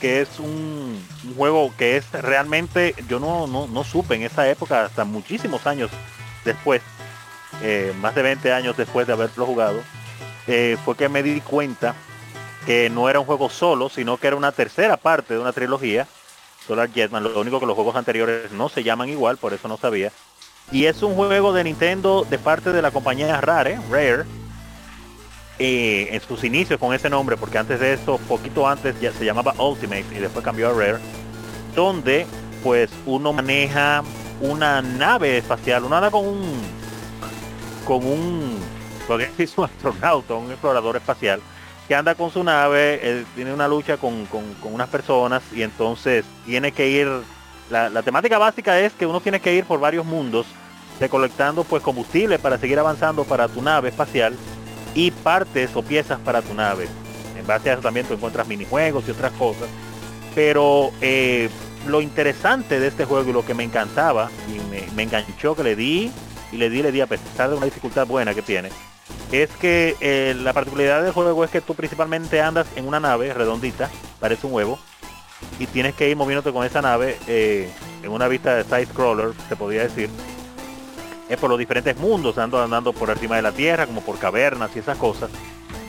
[0.00, 1.02] que es un,
[1.36, 5.90] juego que es realmente, yo no, no, supe en esa época, hasta muchísimos años
[6.44, 6.82] después,
[7.62, 9.80] eh, más de 20 años después de haberlo jugado,
[10.46, 11.94] eh, fue que me di cuenta
[12.66, 16.06] que no era un juego solo, sino que era una tercera parte de una trilogía
[16.66, 17.22] Solar Jetman.
[17.22, 20.10] Lo único que los juegos anteriores no se llaman igual, por eso no sabía.
[20.72, 24.24] Y es un juego de Nintendo de parte de la compañía Rare, Rare,
[25.58, 29.24] eh, en sus inicios con ese nombre, porque antes de eso, poquito antes ya se
[29.24, 30.98] llamaba Ultimate y después cambió a Rare,
[31.74, 32.26] donde
[32.62, 34.02] pues uno maneja
[34.40, 36.83] una nave espacial, una nave con un
[37.84, 38.58] con un,
[39.08, 41.40] un astronauta, un explorador espacial,
[41.86, 44.26] que anda con su nave, tiene una lucha con,
[44.62, 47.08] unas personas y entonces tiene que ir
[47.70, 50.46] La, temática básica es que uno tiene que ir por varios mundos
[51.00, 54.34] recolectando pues combustible para seguir avanzando para tu nave espacial
[54.94, 56.88] y partes o piezas para tu nave.
[57.36, 59.68] En base a eso también tú encuentras minijuegos y otras cosas.
[60.34, 61.50] Pero eh,
[61.86, 65.76] lo interesante de este juego y lo que me encantaba y me, enganchó que le
[65.76, 66.12] di
[66.54, 68.70] y le di, le di a pesar de una dificultad buena que tiene,
[69.32, 73.34] es que eh, la particularidad del juego es que tú principalmente andas en una nave
[73.34, 73.90] redondita,
[74.20, 74.78] parece un huevo,
[75.58, 77.68] y tienes que ir moviéndote con esa nave eh,
[78.02, 80.08] en una vista de side scroller, se podría decir,
[81.28, 84.70] es por los diferentes mundos, ando andando por encima de la Tierra, como por cavernas
[84.76, 85.30] y esas cosas.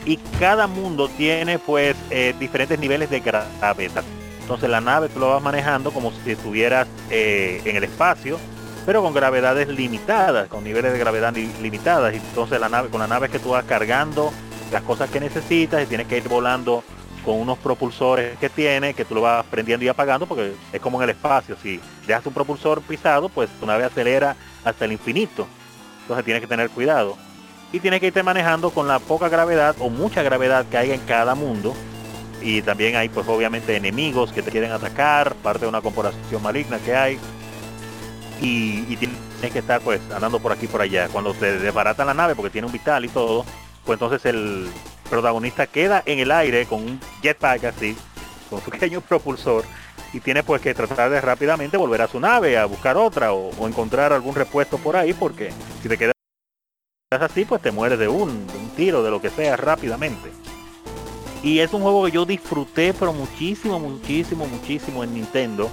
[0.04, 4.04] Y cada mundo tiene pues eh, diferentes niveles de gravedad.
[4.40, 8.38] Entonces la nave tú lo vas manejando como si estuvieras eh, en el espacio,
[8.86, 12.14] pero con gravedades limitadas, con niveles de gravedad limitadas.
[12.14, 12.60] Y entonces
[12.90, 14.32] con la nave que tú vas cargando
[14.70, 16.84] las cosas que necesitas y tienes que ir volando
[17.24, 20.98] con unos propulsores que tiene, que tú lo vas prendiendo y apagando, porque es como
[20.98, 21.56] en el espacio.
[21.60, 25.48] Si dejas un propulsor pisado, pues tu nave acelera hasta el infinito.
[26.02, 27.16] Entonces tienes que tener cuidado.
[27.72, 31.00] Y tienes que irte manejando con la poca gravedad o mucha gravedad que hay en
[31.00, 31.74] cada mundo.
[32.40, 36.78] Y también hay pues obviamente enemigos que te quieren atacar, parte de una corporación maligna
[36.78, 37.18] que hay.
[38.40, 41.08] Y, y tienes que estar pues andando por aquí por allá.
[41.08, 43.44] Cuando te desbaratan la nave porque tiene un vital y todo,
[43.84, 44.68] pues entonces el,
[45.06, 47.96] protagonista queda en el aire con un jetpack así,
[48.50, 49.64] con su pequeño propulsor,
[50.12, 53.66] y tiene pues que tratar de rápidamente volver a su nave, a buscar otra o,
[53.66, 55.50] encontrar algún repuesto por ahí, porque
[55.82, 56.14] si te quedas
[57.10, 60.30] así, pues te mueres de un, de un tiro, de lo que sea, rápidamente.
[61.42, 65.70] Y es un juego que yo disfruté, pero muchísimo, muchísimo, muchísimo en Nintendo.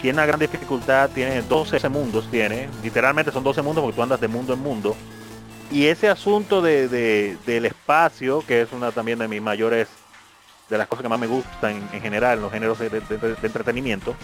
[0.00, 2.68] Tiene una gran dificultad, tiene 12 mundos, tiene.
[2.82, 4.96] Literalmente son 12 mundos porque tú andas de mundo en mundo
[5.70, 9.88] y ese asunto de, del espacio, que es una también de mis mayores,
[10.70, 12.86] de las cosas que más me gustan en, general, en los géneros de,
[13.42, 14.14] entretenimiento,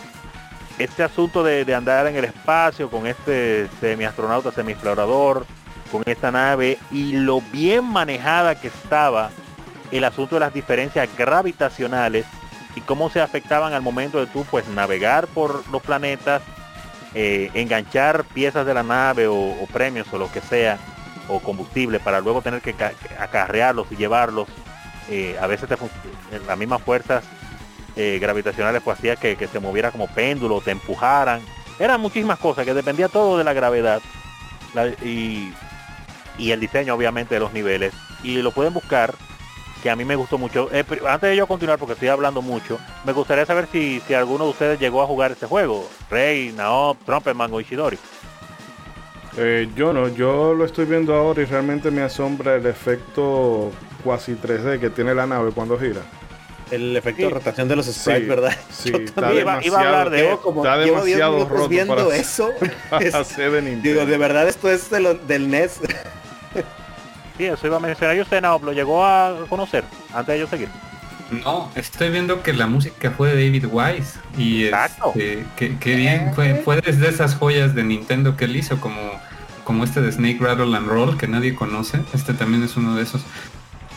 [0.78, 5.44] este asunto de, andar en el espacio con este semi-astronauta, semi-explorador,
[5.92, 9.30] con esta nave, y lo bien manejada que estaba
[9.90, 12.24] el asunto de las diferencias gravitacionales
[12.74, 16.42] y cómo se afectaban al momento de tú pues navegar por los planetas,
[17.14, 20.78] eh, enganchar piezas de la nave o premios o lo que sea
[21.28, 22.74] o combustible para luego tener que
[23.18, 24.48] acarrearlos y llevarlos.
[25.10, 25.76] Eh, a veces te
[26.46, 27.24] las mismas fuerzas
[27.96, 31.40] eh, gravitacionales pues hacía que, se moviera como péndulo, te empujaran.
[31.78, 34.00] Eran muchísimas cosas que dependía todo de la gravedad
[35.02, 35.52] y,
[36.38, 37.92] el diseño obviamente de los niveles.
[38.22, 39.14] Y lo pueden buscar,
[39.84, 40.70] que a mí me gustó mucho.
[40.72, 44.44] Eh, antes de yo continuar, porque estoy hablando mucho, me gustaría saber si, si alguno
[44.44, 45.86] de ustedes llegó a jugar este juego.
[46.08, 47.98] Rey, Naop, Trumpetman o Ishidori.
[49.36, 53.72] Eh, yo no, yo lo estoy viendo ahora y realmente me asombra el efecto
[54.02, 56.00] cuasi 3D que tiene la nave cuando gira.
[56.70, 58.56] El efecto de rotación de los sprites, ¿verdad?
[58.70, 62.48] Sí, está demasiado, a hablar de como está demasiado roto viendo para, eso.
[62.98, 65.80] de Digo, de verdad esto es del NES.
[67.36, 68.16] Sí, eso iba a mencionar.
[68.16, 70.68] ¿Y usted no, lo llegó a conocer antes de yo seguir?
[71.30, 76.56] No, estoy viendo que la música fue de David Wise y este, que, bien, fue,
[76.56, 79.00] fue desde esas joyas de Nintendo que él hizo, como,
[79.64, 82.00] como este de Snake Rattle and Roll que nadie conoce.
[82.12, 83.22] Este también es uno de esos.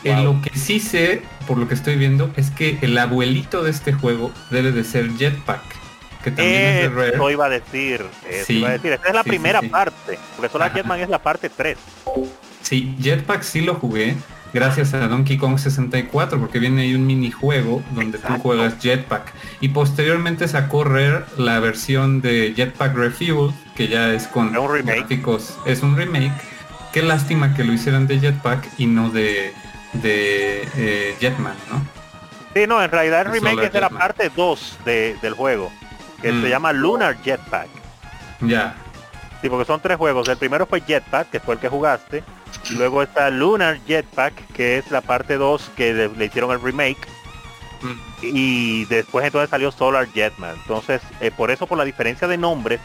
[0.04, 3.72] En lo que sí sé, por lo que estoy viendo, es que el abuelito de
[3.72, 5.62] este juego debe de ser Jetpack.
[6.24, 7.16] Que también es de Rare.
[7.16, 8.06] Eso iba a decir,
[8.50, 8.94] iba a decir.
[8.94, 11.78] Esta es la primera parte, porque solo Jetman es la parte 3.
[12.68, 14.18] Sí, Jetpack sí lo jugué
[14.52, 19.34] gracias a Donkey Kong 64, porque viene ahí un minijuego donde tú juegas Jetpack.
[19.62, 25.58] Y posteriormente sacó Rare la versión de Jetpack Refuel, que ya es con un gráficos.
[25.66, 26.34] Es un remake.
[26.92, 29.54] Qué lástima que lo hicieran de Jetpack y no de,
[29.94, 31.82] de eh, Jetman, ¿no?
[32.54, 35.72] Sí, no, en realidad el remake es de la parte 2 del juego,
[36.22, 36.48] que se mm.
[36.48, 37.70] llama Lunar Jetpack.
[38.42, 38.76] Ya.
[39.42, 40.28] Sí, porque son tres juegos.
[40.28, 42.24] El primero fue Jetpack, que fue el que jugaste.
[42.76, 47.08] Luego está Lunar Jetpack, que es la parte 2 que le, hicieron el remake.
[47.82, 48.26] Mm.
[48.26, 50.56] Y después entonces salió Solar Jetman.
[50.56, 52.80] Entonces, eh, por eso, por la diferencia de nombres,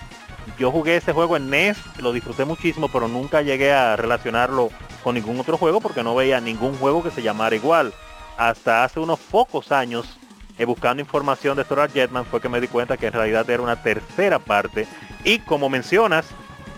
[0.59, 4.71] yo jugué ese juego en NES, lo disfruté muchísimo, pero nunca llegué a relacionarlo
[5.03, 7.93] con ningún otro juego porque no veía ningún juego que se llamara igual.
[8.37, 10.19] Hasta hace unos pocos años,
[10.59, 13.63] eh, buscando información de Solar Jetman, fue que me di cuenta que en realidad era
[13.63, 14.87] una tercera parte.
[15.25, 16.27] Y como mencionas,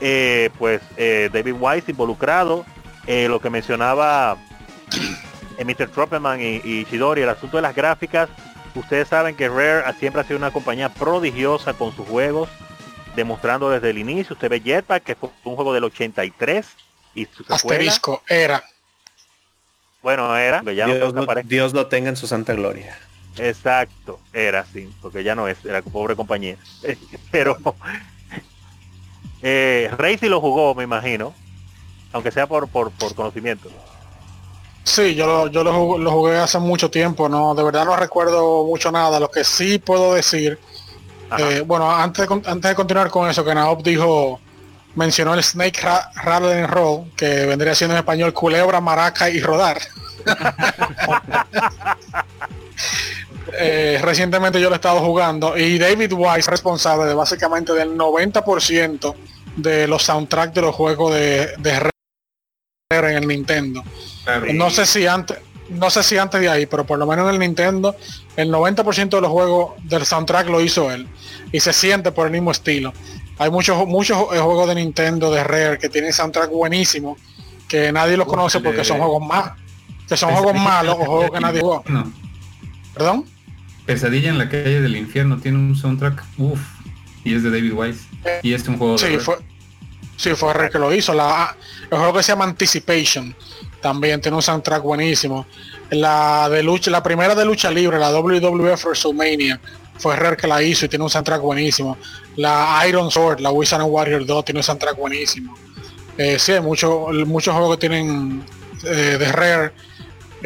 [0.00, 2.64] eh, pues David Wise involucrado
[3.06, 4.38] eh, lo que mencionaba
[5.58, 5.88] eh, Mr.
[5.88, 8.30] Tropperman y, y Shidori, el asunto de las gráficas,
[8.74, 12.48] ustedes saben que Rare siempre ha sido una compañía prodigiosa con sus juegos,
[13.14, 16.66] demostrando desde el inicio, usted ve Jetpack, que fue un juego del 83,
[17.14, 18.64] y su Asterisco, era.
[20.02, 20.62] Bueno, era.
[21.44, 22.98] Dios, lo tenga en su santa gloria.
[23.36, 26.56] Exacto, era así, porque ya no es, era pobre compañía.
[27.30, 27.58] Pero
[29.42, 31.34] eh, Rey sí lo jugó, me imagino,
[32.12, 33.68] aunque sea por, por, por conocimiento.
[34.84, 38.92] Sí, yo, lo, yo lo, jugué, hace mucho tiempo, no, de verdad no recuerdo mucho
[38.92, 39.18] nada.
[39.18, 40.58] Lo que sí puedo decir,
[41.38, 44.40] eh, bueno, antes de, antes de continuar con eso, que Naop dijo,
[44.94, 49.80] mencionó el Snake Rattle and Roll, que vendría siendo en español culebra, maraca y rodar.
[53.52, 59.14] Eh, recientemente yo lo he estado jugando y David Wise responsable de básicamente del 90%
[59.56, 61.90] de los soundtracks de los juegos de, de
[62.90, 63.82] en el Nintendo.
[64.52, 65.38] No sé si antes,
[65.68, 67.96] no sé si antes de ahí, pero por lo menos en el Nintendo,
[68.36, 71.08] el 90% de los juegos del soundtrack lo hizo él.
[71.52, 72.92] Y se siente por el mismo estilo.
[73.38, 77.16] Hay muchos, muchos juegos de Nintendo, de Rare, que tienen soundtrack buenísimo,
[77.68, 79.52] que nadie los conoce porque son juegos más,
[80.08, 81.82] que son juegos malos o juegos que nadie juega.
[82.92, 83.24] ¿Perdón?
[83.86, 86.60] Pesadilla en la calle del infierno tiene un soundtrack, uff,
[87.24, 88.00] y es de David Wise.
[88.42, 89.36] Y es un juego de fue,
[90.16, 91.12] Sí, fue Rare que lo hizo.
[91.12, 91.56] La,
[91.90, 93.34] el juego que se llama Anticipation
[93.80, 95.46] también tiene un soundtrack buenísimo.
[95.90, 99.60] La de lucha, la primera de lucha libre, la WWF WrestleMania,
[99.98, 101.98] fue Rare que la hizo y tiene un soundtrack buenísimo.
[102.36, 105.56] La Iron Sword, la Wizard and Warrior 2 tiene un soundtrack buenísimo.
[106.16, 108.44] Eh, sí, hay muchos muchos juegos que tienen
[108.84, 109.72] eh, de Rare,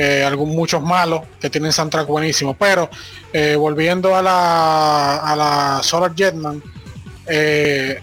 [0.00, 2.54] eh, algunos muchos malos que tienen soundtrack buenísimo.
[2.54, 2.88] Pero
[3.32, 6.62] eh, volviendo a la, a la Solar Jetman,
[7.26, 8.00] eh,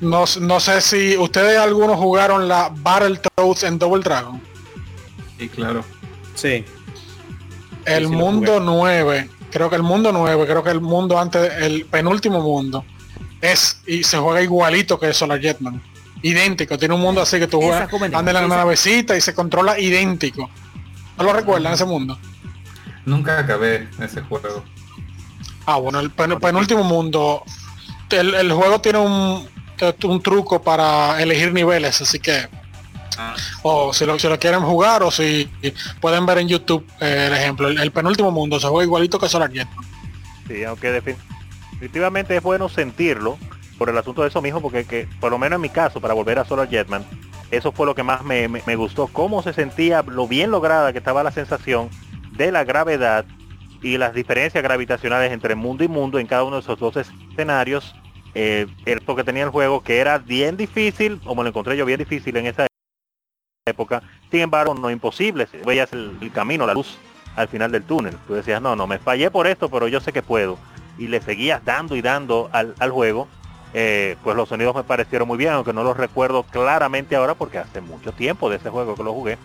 [0.00, 4.40] no, sé si ustedes algunos jugaron la Battletoads en Double Dragon.
[5.38, 5.84] Sí, claro.
[6.34, 6.64] Sí.
[7.84, 12.40] El mundo 9, creo que el mundo 9, creo que el mundo antes, el penúltimo
[12.40, 12.86] mundo,
[13.42, 15.82] es y se juega igualito que Solar Jetman.
[16.22, 19.78] Idéntico, tiene un mundo así que tú juegas, anda en la navecita y se controla
[19.78, 20.48] idéntico.
[21.18, 22.18] ¿No lo recuerdan ese mundo?
[23.04, 24.64] Nunca acabé ese juego.
[25.66, 27.42] Ah, bueno, el penúltimo mundo,
[28.10, 29.46] el juego tiene un,
[30.04, 32.48] un truco para elegir niveles, así que
[33.18, 33.34] ah.
[33.62, 35.48] o si lo, si lo quieren jugar o si
[36.00, 39.52] pueden ver en YouTube eh, el ejemplo, el, penúltimo mundo se juega igualito que Solar
[39.52, 39.84] Jetman.
[40.46, 43.38] Sí, aunque definitivamente es bueno sentirlo
[43.76, 46.14] por el asunto de eso mismo, porque que, por lo menos en mi caso, para
[46.14, 47.04] volver a Solar Jetman,
[47.50, 50.98] eso fue lo que más me, me gustó, cómo se sentía, lo bien lograda que
[50.98, 51.88] estaba la sensación
[52.32, 53.24] de la gravedad
[53.82, 57.94] y las diferencias gravitacionales entre mundo y mundo en cada uno de esos dos escenarios
[58.34, 61.98] eh, esto que tenía el juego, que era bien difícil, como lo encontré yo bien
[61.98, 62.66] difícil en esa
[63.66, 66.98] época, sin embargo no imposible, veías el, camino, la luz
[67.36, 68.16] al final del túnel.
[68.26, 70.58] Tú decías, no, no, me fallé por esto, pero yo sé que puedo.
[70.98, 73.28] Y le seguías dando y dando al, juego.
[73.74, 77.58] Eh, pues los sonidos me parecieron muy bien, aunque no los recuerdo claramente ahora porque
[77.58, 79.38] hace mucho tiempo de ese juego que lo jugué.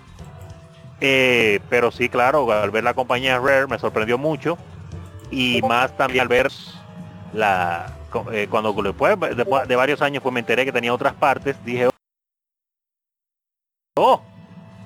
[1.02, 4.58] Eh, pero sí, claro, al ver la compañía Rare me sorprendió mucho.
[5.30, 6.52] Y más también al ver
[7.34, 7.94] la,
[8.32, 11.90] eh, cuando después de, varios años pues me enteré que tenía otras partes, dije,
[13.96, 14.22] oh,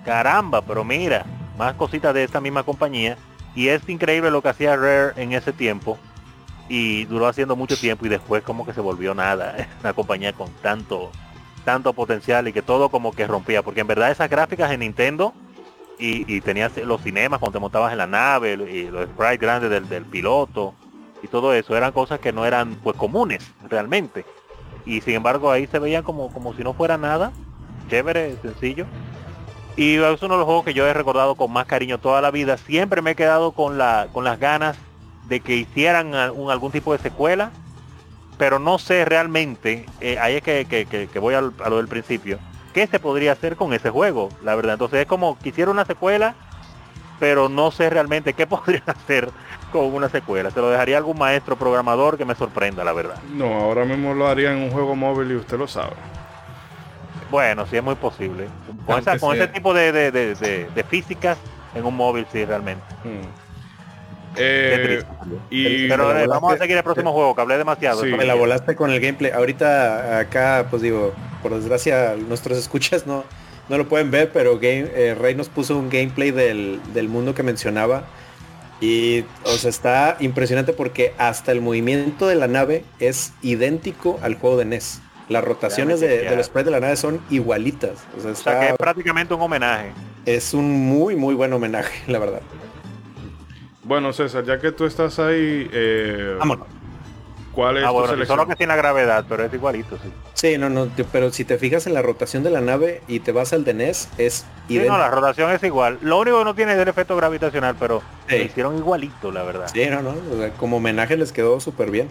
[0.06, 1.26] caramba, pero mira,
[1.58, 3.18] más cositas de esta misma compañía.
[3.56, 5.98] Y es increíble lo que hacía Rare en ese tiempo.
[6.70, 9.68] Y duró haciendo mucho tiempo y después como que se volvió nada.
[9.82, 11.12] Una compañía con tanto,
[11.64, 13.64] tanto potencial y que todo como que rompía.
[13.64, 15.34] Porque en verdad esas gráficas en Nintendo
[16.00, 19.90] y, tenías los cinemas cuando te montabas en la nave y los sprites grandes del,
[19.90, 20.76] del piloto
[21.24, 24.26] y todo eso eran cosas que no eran pues comunes realmente
[24.86, 27.32] y sin embargo ahí se veían como como si no fuera nada
[27.90, 28.86] chévere sencillo
[29.76, 32.32] y es uno de los juegos que yo he recordado con más cariño toda la
[32.32, 34.78] vida siempre me he quedado con la con las ganas
[35.28, 37.52] de que hicieran algún, tipo de secuela
[38.38, 42.40] pero no sé realmente eh, ahí es que, voy a lo del principio
[42.74, 46.36] qué se podría hacer con ese juego la verdad entonces es como quisiera una secuela
[47.20, 49.30] pero no sé realmente qué podría hacer
[49.72, 50.52] con una secuela.
[50.52, 53.18] Se lo dejaría algún maestro programador que me sorprenda, la verdad.
[53.34, 55.94] No, ahora mismo lo haría en un juego móvil y usted lo sabe.
[57.30, 58.48] Bueno, sí es muy posible.
[58.86, 61.38] Con, ese tipo de, físicas
[61.76, 62.84] en un móvil, sí, realmente.
[63.04, 63.47] Hmm.
[64.38, 65.04] Eh,
[65.90, 68.04] pero eh, vamos a seguir el próximo juego, que hablé demasiado.
[68.04, 69.32] Me la volaste con el gameplay.
[69.32, 73.24] Ahorita acá, pues digo, por desgracia, nuestros escuchas no,
[73.70, 77.34] no lo pueden ver, pero game, eh, Rey nos puso un gameplay del, del mundo
[77.34, 78.06] que mencionaba
[78.80, 84.36] y, o sea, está impresionante porque hasta el movimiento de la nave es idéntico al
[84.36, 85.02] juego de NES.
[85.30, 88.06] Las rotaciones de, del spray de la nave son igualitas.
[88.18, 89.92] O sea, que es prácticamente un homenaje.
[90.26, 92.42] Es un muy, muy buen homenaje, la verdad.
[93.88, 96.38] Bueno, César, ya que tú estás ahí, eh,
[97.54, 100.12] ¿Cuál es ah, bueno, Solo que tiene la gravedad, pero es igualito, sí.
[100.34, 103.32] Sí, no, no, pero si te fijas en la rotación de la nave y te
[103.32, 105.98] vas al de NES, es sí, no, la rotación es igual.
[106.02, 109.72] Lo único que no tiene es el efecto gravitacional, pero lo hicieron igualito, la verdad.
[109.74, 110.14] Sí, no, no,
[110.58, 112.10] como homenaje les quedó súper bien.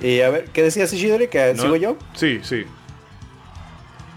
[0.00, 1.28] Y a ver, ¿qué decías, Ishidori?
[1.28, 1.96] ¿Que sigo yo?
[2.12, 2.64] Sí, sí.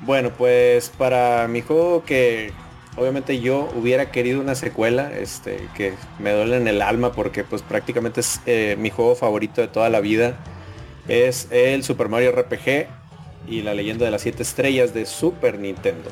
[0.02, 2.54] Bueno, pues para mi juego que
[2.98, 7.62] obviamente yo hubiera querido una secuela, este, que me duele en el alma porque pues
[7.62, 10.38] prácticamente es eh, mi juego favorito de toda la vida.
[11.08, 12.88] Es el Super Mario RPG
[13.48, 16.12] y la leyenda de las siete estrellas de Super Nintendo.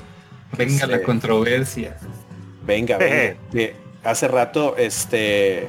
[0.57, 1.97] Venga la este, controversia.
[2.65, 3.37] Venga, venga.
[4.03, 5.67] hace rato, este,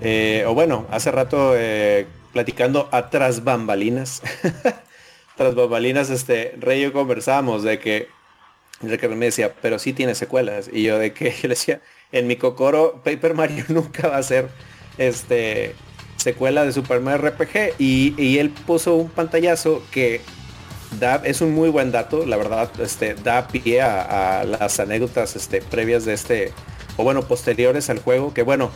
[0.00, 4.22] eh, o bueno, hace rato eh, platicando atrás bambalinas.
[5.36, 8.08] tras bambalinas, este, Rey y yo conversamos de que
[8.80, 10.68] que me decía, pero sí tiene secuelas.
[10.72, 11.80] Y yo de que yo le decía,
[12.12, 14.48] en mi cocoro, Paper Mario nunca va a ser
[14.98, 15.74] este
[16.16, 17.74] secuela de Super Mario RPG.
[17.78, 20.20] Y, él puso un pantallazo que
[20.98, 25.62] da, es un muy buen dato, la verdad, este, da pie a, las anécdotas este,
[25.62, 26.52] previas de este,
[26.96, 28.70] o bueno, posteriores al juego, que bueno,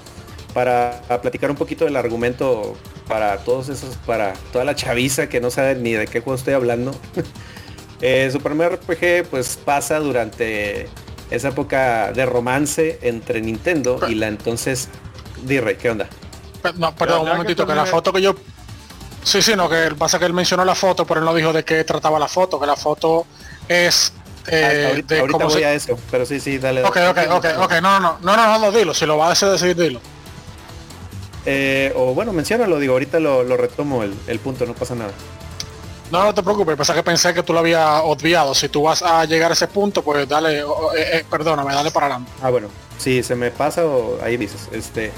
[0.55, 2.77] para platicar un poquito del argumento
[3.09, 6.55] para todos esos, para toda la chaviza que no sabe ni de qué juego estoy
[6.55, 6.95] hablando.
[8.01, 10.89] Eh, Super Mario RPG pues pasa durante
[11.31, 14.89] esa época de romance entre Nintendo y la entonces
[15.43, 16.09] D-Ray, ¿qué onda?
[16.77, 18.35] No, perdón, un momentito, que, la foto que yo...
[19.23, 21.65] Sí, sí, no, que pasa que él mencionó la foto, pero él no dijo de
[21.65, 23.27] qué trataba la foto, que la foto
[23.69, 24.13] es...
[24.47, 26.83] Eh, ah, ahorita, de ahorita voy a eso, pero sí, sí, dale.
[26.83, 29.77] Ok, ok, ok, ok, no, no, no, no, no, dilo, si lo va a decidir,
[29.77, 30.01] dilo.
[31.45, 35.13] Eh, o bueno, menciónalo, digo, ahorita lo, retomo el, el punto, no pasa nada.
[36.11, 38.55] No, no te preocupes, pasa que pensé que tú lo habías obviado.
[38.55, 40.65] Si tú vas a llegar a ese punto, pues dale, eh,
[40.97, 42.33] eh, perdóname, dale para adelante.
[42.43, 44.69] Ah, bueno, si se me pasa o ahí dices.
[44.73, 45.13] Este,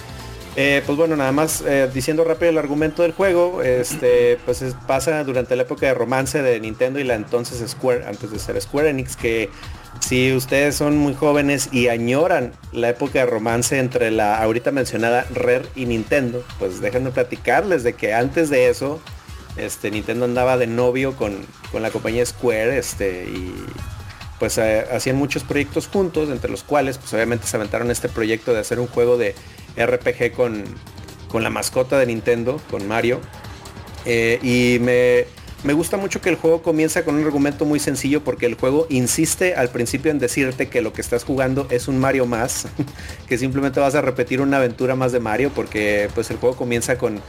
[0.54, 1.64] eh, pues bueno, nada más
[1.94, 6.60] diciendo rápido el argumento del juego, este, pues pasa durante la época de romance de
[6.60, 9.48] Nintendo y la entonces Square, antes de ser Square Enix, que
[10.00, 15.24] si ustedes son muy jóvenes y añoran la época de romance entre la ahorita mencionada
[15.34, 19.00] Rare y Nintendo, pues déjenme platicarles de que antes de eso,
[19.56, 21.46] este, Nintendo andaba de novio con,
[21.78, 23.54] la compañía Square, este, y
[24.38, 28.52] pues eh, hacían muchos proyectos juntos, entre los cuales pues obviamente se aventaron este proyecto
[28.52, 29.34] de hacer un juego de
[29.76, 30.64] RPG con,
[31.40, 33.20] la mascota de Nintendo, con Mario.
[34.04, 35.26] Eh, y me,
[35.64, 38.86] me gusta mucho que el juego comienza con un argumento muy sencillo porque el juego
[38.90, 42.66] insiste al principio en decirte que lo que estás jugando es un Mario más,
[43.28, 46.98] que simplemente vas a repetir una aventura más de Mario porque pues el juego comienza
[46.98, 47.20] con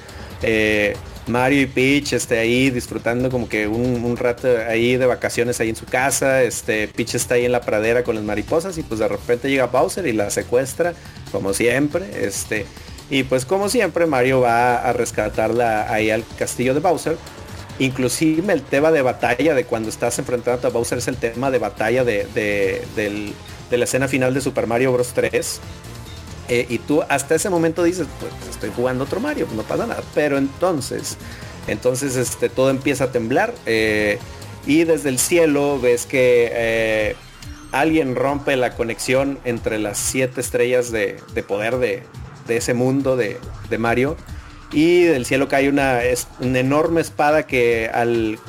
[0.41, 0.95] eh,
[1.27, 5.75] Mario y Peach este, ahí disfrutando como que un, rato ahí de vacaciones ahí en
[5.75, 6.43] su casa.
[6.43, 9.67] Este, Peach está ahí en la pradera con las mariposas y pues de repente llega
[9.67, 10.93] Bowser y la secuestra,
[11.31, 12.05] como siempre.
[12.25, 12.65] Este,
[13.09, 17.17] y pues como siempre Mario va a rescatarla ahí al castillo de Bowser.
[17.79, 21.57] Inclusive el tema de batalla de cuando estás enfrentando a Bowser es el tema de
[21.57, 25.13] batalla de, de la escena final de Super Mario Bros.
[25.13, 25.59] 3
[26.49, 30.03] eh, y tú hasta ese momento dices, pues estoy jugando otro Mario, no pasa nada.
[30.13, 31.17] Pero entonces,
[31.67, 33.53] entonces este, todo empieza a temblar.
[33.65, 34.19] Eh,
[34.65, 37.15] y desde el cielo ves que eh,
[37.71, 42.03] alguien rompe la conexión entre las siete estrellas de, poder de,
[42.47, 43.39] ese mundo de,
[43.77, 44.17] Mario.
[44.71, 45.99] Y del cielo cae una,
[46.39, 48.39] una enorme espada que al,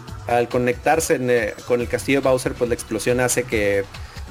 [0.50, 3.84] conectarse con el castillo de Bowser, pues la explosión hace que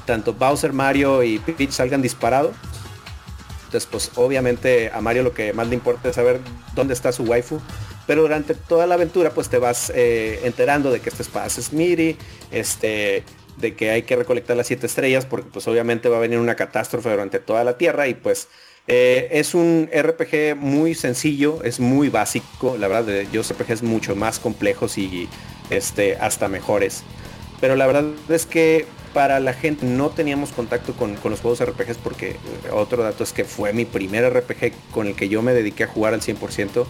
[0.06, 2.54] tanto Bowser, Mario y Peach salgan disparados
[3.74, 6.38] entonces, pues obviamente a Mario lo que más le importa es saber
[6.76, 7.60] dónde está su waifu.
[8.06, 11.72] Pero durante toda la aventura, pues te vas eh, enterando de que este espacio es
[11.72, 12.16] Miri,
[12.52, 13.24] este,
[13.56, 16.54] de que hay que recolectar las siete estrellas, porque pues obviamente va a venir una
[16.54, 18.46] catástrofe durante toda la Tierra y pues
[18.86, 24.38] eh, es un RPG muy sencillo, es muy básico, la verdad, yo RPGs mucho más
[24.38, 25.28] complejos y
[25.70, 27.02] este, hasta mejores.
[27.60, 31.96] Pero la verdad es que para la gente no teníamos contacto con, los juegos RPGs
[32.02, 32.36] porque eh,
[32.72, 35.86] otro dato es que fue mi primer RPG con el que yo me dediqué a
[35.86, 36.84] jugar al 100%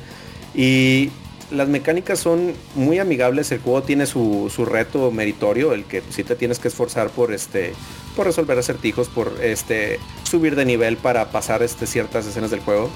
[0.55, 1.11] y
[1.51, 6.35] las mecánicas son muy amigables, el juego tiene su, reto meritorio, el que sí te
[6.35, 7.75] tienes que esforzar por este
[8.17, 12.89] por resolver acertijos, por este subir de nivel para pasar este, ciertas escenas del juego.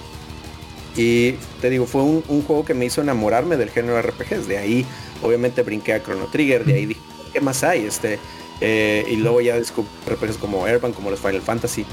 [0.96, 4.46] Y te digo, fue un, juego que me hizo enamorarme del género RPGs.
[4.46, 4.86] De ahí,
[5.22, 6.64] obviamente, brinqué a Chrono Trigger.
[6.64, 7.00] De ahí dije,
[7.32, 7.84] ¿qué más hay?
[7.84, 8.18] Este,
[8.60, 9.88] eh, y luego ya descubrí
[10.40, 11.84] como Airbank, como los Final Fantasy.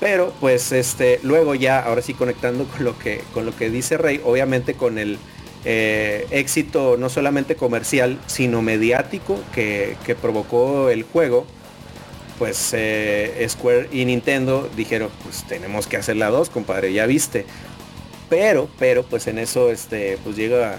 [0.00, 3.96] Pero pues este, luego ya, ahora sí conectando con lo que, con lo que dice
[3.96, 5.18] Rey, obviamente con el
[5.64, 11.46] eh, éxito no solamente comercial, sino mediático que, provocó el juego,
[12.38, 17.46] pues eh, Square y Nintendo dijeron, pues tenemos que hacer la 2, compadre, ya viste.
[18.28, 20.78] pero, pero, pues en eso, este, pues llega,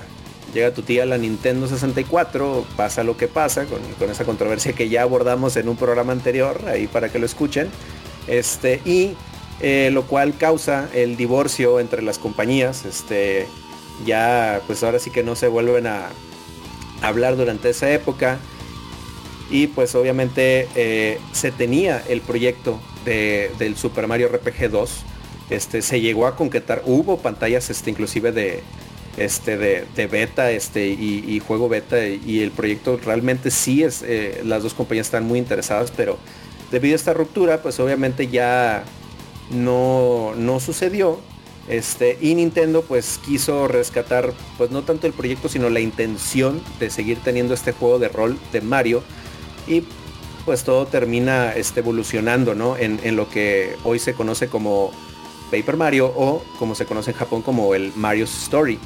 [0.54, 4.90] llega tu tía la Nintendo 64, pasa lo que pasa con, con, esa controversia que
[4.90, 7.70] ya abordamos en un programa anterior, ahí para que lo escuchen,
[8.28, 9.16] este, y
[9.60, 13.48] eh, lo cual causa el divorcio entre las compañías, este,
[14.06, 16.10] ya, pues ahora sí que no se vuelven a
[17.02, 18.38] hablar durante esa época
[19.50, 24.92] y pues obviamente eh, se tenía el proyecto de, del Super Mario RPG 2.
[25.50, 28.62] Este, se llegó a concretar, hubo pantallas este, inclusive de,
[29.18, 34.64] este, de, beta este, y, juego beta y el proyecto realmente sí es, eh, las
[34.64, 36.18] dos compañías están muy interesadas, pero
[36.72, 38.84] debido a esta ruptura, pues obviamente ya
[39.52, 41.20] no, no sucedió.
[41.68, 46.90] Este, y Nintendo pues quiso rescatar pues no tanto el proyecto sino la intención de
[46.90, 49.04] seguir teniendo este juego de rol de Mario
[49.68, 49.84] y
[50.46, 52.78] pues todo termina este, evolucionando ¿no?
[52.78, 54.92] en, lo que hoy se conoce como
[55.52, 58.80] Paper Mario o como se conoce en Japón como el Mario's Story.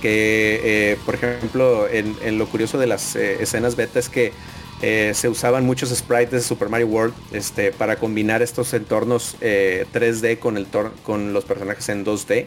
[0.00, 4.32] Que eh, por ejemplo en, lo curioso de las eh, escenas beta es que
[4.80, 10.38] eh, se usaban muchos sprites de Super Mario World este, para combinar estos entornos 3D
[10.38, 10.66] con, el
[11.02, 12.46] con los personajes en 2D.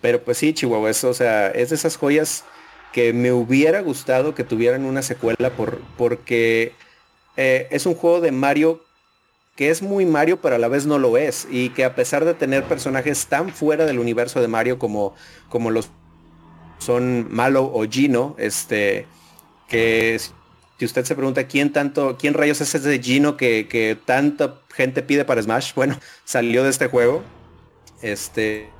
[0.00, 2.44] Pero pues sí, Chihuahua, eso, o sea, es de esas joyas
[2.92, 6.72] que me hubiera gustado que tuvieran una secuela por, porque
[7.36, 8.80] es un juego de Mario
[9.58, 12.24] que es muy Mario pero a la vez no lo es y que a pesar
[12.24, 15.16] de tener personajes tan fuera del universo de Mario como,
[15.48, 15.90] como los
[16.78, 19.06] son Malo o Gino, este,
[19.68, 20.18] que
[20.78, 25.02] si usted se pregunta quién tanto, quién rayos es ese Gino que, que tanta gente
[25.02, 27.22] pide para Smash, bueno, salió de este juego.
[28.00, 28.70] Este,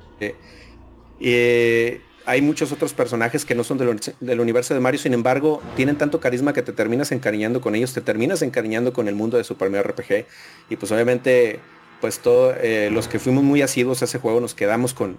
[1.19, 5.97] eh, hay muchos otros personajes que no son del, universo de Mario, sin embargo, tienen
[5.97, 9.43] tanto carisma que te terminas encariñando con ellos, te terminas encariñando con el mundo de
[9.43, 10.25] Super Mario RPG.
[10.69, 11.59] Y pues obviamente,
[12.01, 15.17] pues todos eh, los que fuimos muy asiduos a ese juego nos quedamos con,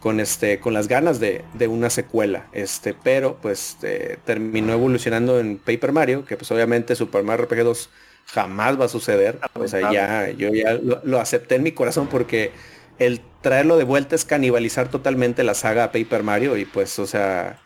[0.00, 2.46] con, este, con las ganas de, una secuela.
[2.52, 7.64] Este, pero pues eh, terminó evolucionando en Paper Mario, que pues obviamente Super Mario RPG
[7.64, 7.90] 2
[8.26, 9.38] jamás va a suceder.
[9.54, 12.52] O sea, ya, yo ya lo acepté en mi corazón porque
[12.98, 17.58] el traerlo de vuelta es canibalizar totalmente la saga Paper Mario y pues, o sea,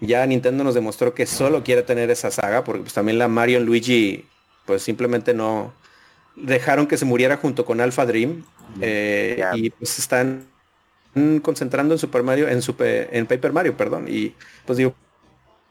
[0.00, 3.60] ya Nintendo nos demostró que solo quiere tener esa saga porque pues también la Mario
[3.60, 4.24] y Luigi
[4.64, 5.72] pues simplemente no
[6.36, 8.44] dejaron que se muriera junto con Alpha Dream
[8.80, 10.46] eh, y pues están
[11.42, 14.34] concentrando en Super Mario, en, Super, en Paper Mario, perdón, y
[14.66, 14.94] pues digo,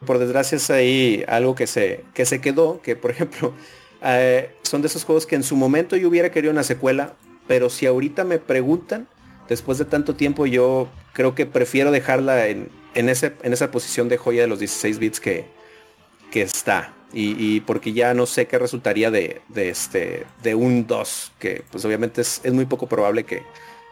[0.05, 3.53] por desgracia es ahí algo que se, que se quedó, que por ejemplo,
[4.03, 7.13] eh, son de esos juegos que en su momento yo hubiera querido una secuela,
[7.47, 9.07] pero si ahorita me preguntan,
[9.47, 14.09] después de tanto tiempo yo creo que prefiero dejarla en, en, ese, en esa posición
[14.09, 15.45] de joya de los 16 bits que,
[16.31, 16.93] que está.
[17.13, 21.85] Y, porque ya no sé qué resultaría de, de, este, de un 2, que pues
[21.85, 23.43] obviamente es, muy poco probable que,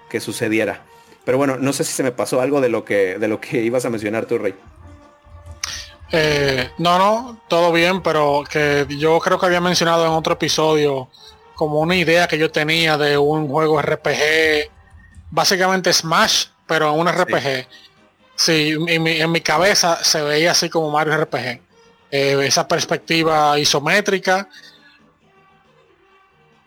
[0.10, 0.84] que, sucediera.
[1.26, 3.62] Pero bueno, no sé si se me pasó algo de lo que, de lo que
[3.62, 4.54] ibas a mencionar tú, Rey.
[6.12, 11.10] Eh, no, no, todo bien, pero que yo creo que había mencionado en otro episodio
[11.56, 14.70] como una idea que yo tenía de un juego RPG,
[15.32, 17.68] básicamente Smash, pero en un RPG.
[18.36, 21.62] Sí, en, mi, cabeza se veía así como Mario RPG.
[22.12, 24.50] Eh, esa perspectiva isométrica.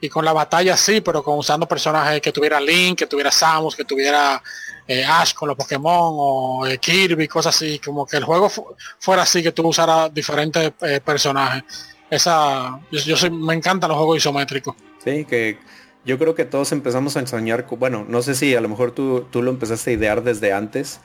[0.00, 3.74] Y con la batalla sí, pero con usando personajes que tuviera Link, que tuviera Samus,
[3.74, 4.40] que tuviera
[4.86, 7.80] eh, Ash con los Pokémon o eh, Kirby, cosas así.
[7.84, 8.50] Como que el juego
[8.98, 10.72] fuera así, que tú usaras diferentes
[11.04, 11.64] personajes
[12.10, 14.74] esa yo, soy, me encantan los juegos isométricos.
[15.04, 15.58] Sí, que
[16.04, 19.26] yo creo que todos empezamos a enseñar, bueno, no sé si a lo mejor tú,
[19.30, 21.00] tú lo empezaste a idear desde antes,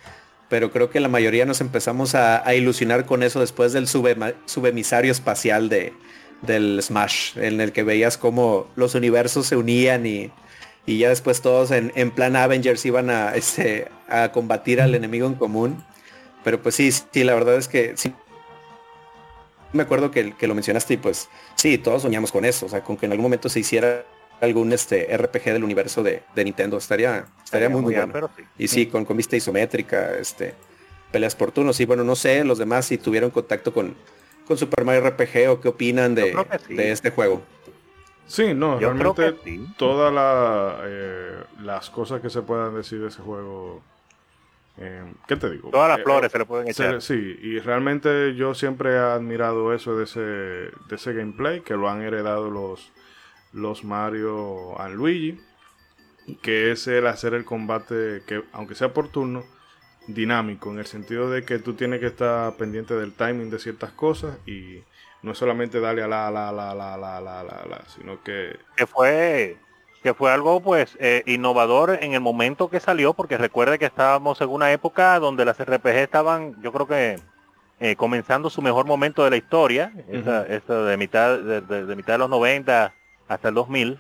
[0.49, 5.67] pero creo que la mayoría nos empezamos a, ilusionar con eso después del subemisario espacial
[5.69, 5.93] de,
[6.45, 10.31] del Smash, en el que veías cómo los universos se unían y,
[10.85, 15.27] y ya después todos en, en, plan Avengers iban a, este, a combatir al enemigo
[15.27, 15.83] en común.
[16.43, 18.13] Pero pues sí, sí, la verdad es que sí,
[19.71, 22.83] me acuerdo que, que, lo mencionaste y pues sí, todos soñamos con eso, o sea,
[22.83, 24.05] con que en algún momento se hiciera
[24.41, 28.29] algún este RPG del universo de, Nintendo, estaría, estaría muy, muy, bueno.
[28.57, 30.53] Y sí, con, con vista isométrica, este,
[31.11, 33.95] peleas por turnos, y bueno, no sé, los demás si tuvieron contacto con,
[34.47, 36.35] con Super Mario RPG o qué opinan de,
[36.69, 37.41] de este juego.
[38.25, 39.33] Sí, no, realmente
[39.77, 40.13] todas
[40.85, 43.81] eh, las cosas que se puedan decir de ese juego
[44.77, 45.69] Em, ¿Qué te digo?
[45.69, 47.01] Todas las eh, flores se le pueden echar.
[47.01, 51.89] sí, y realmente yo siempre he admirado eso de ese, de ese gameplay, que lo
[51.89, 52.91] han heredado los,
[53.51, 55.39] los Mario and Luigi,
[56.41, 59.43] que es el hacer el combate, que aunque sea por turno,
[60.07, 63.91] dinámico, en el sentido de que tú tienes que estar pendiente del timing de ciertas
[63.91, 64.83] cosas y
[65.21, 68.57] no es solamente darle a la, la, la, la, la, la, la, sino que...
[68.75, 69.57] Que fue
[70.03, 74.41] que fue algo pues eh, innovador en el momento que salió, porque recuerde que estábamos
[74.41, 77.19] en una época donde las RPG estaban, yo creo que
[77.79, 82.93] eh, comenzando su mejor momento de la historia, de mitad de, mitad de los 90
[83.29, 83.97] hasta el 2000,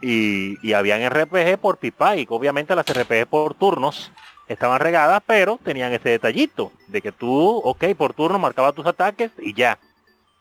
[0.00, 4.12] y, y habían RPG por pipa, y obviamente las RPG por turnos
[4.48, 9.30] estaban regadas, pero tenían ese detallito de que tú, ok, por turno marcaba tus ataques
[9.38, 9.78] y ya.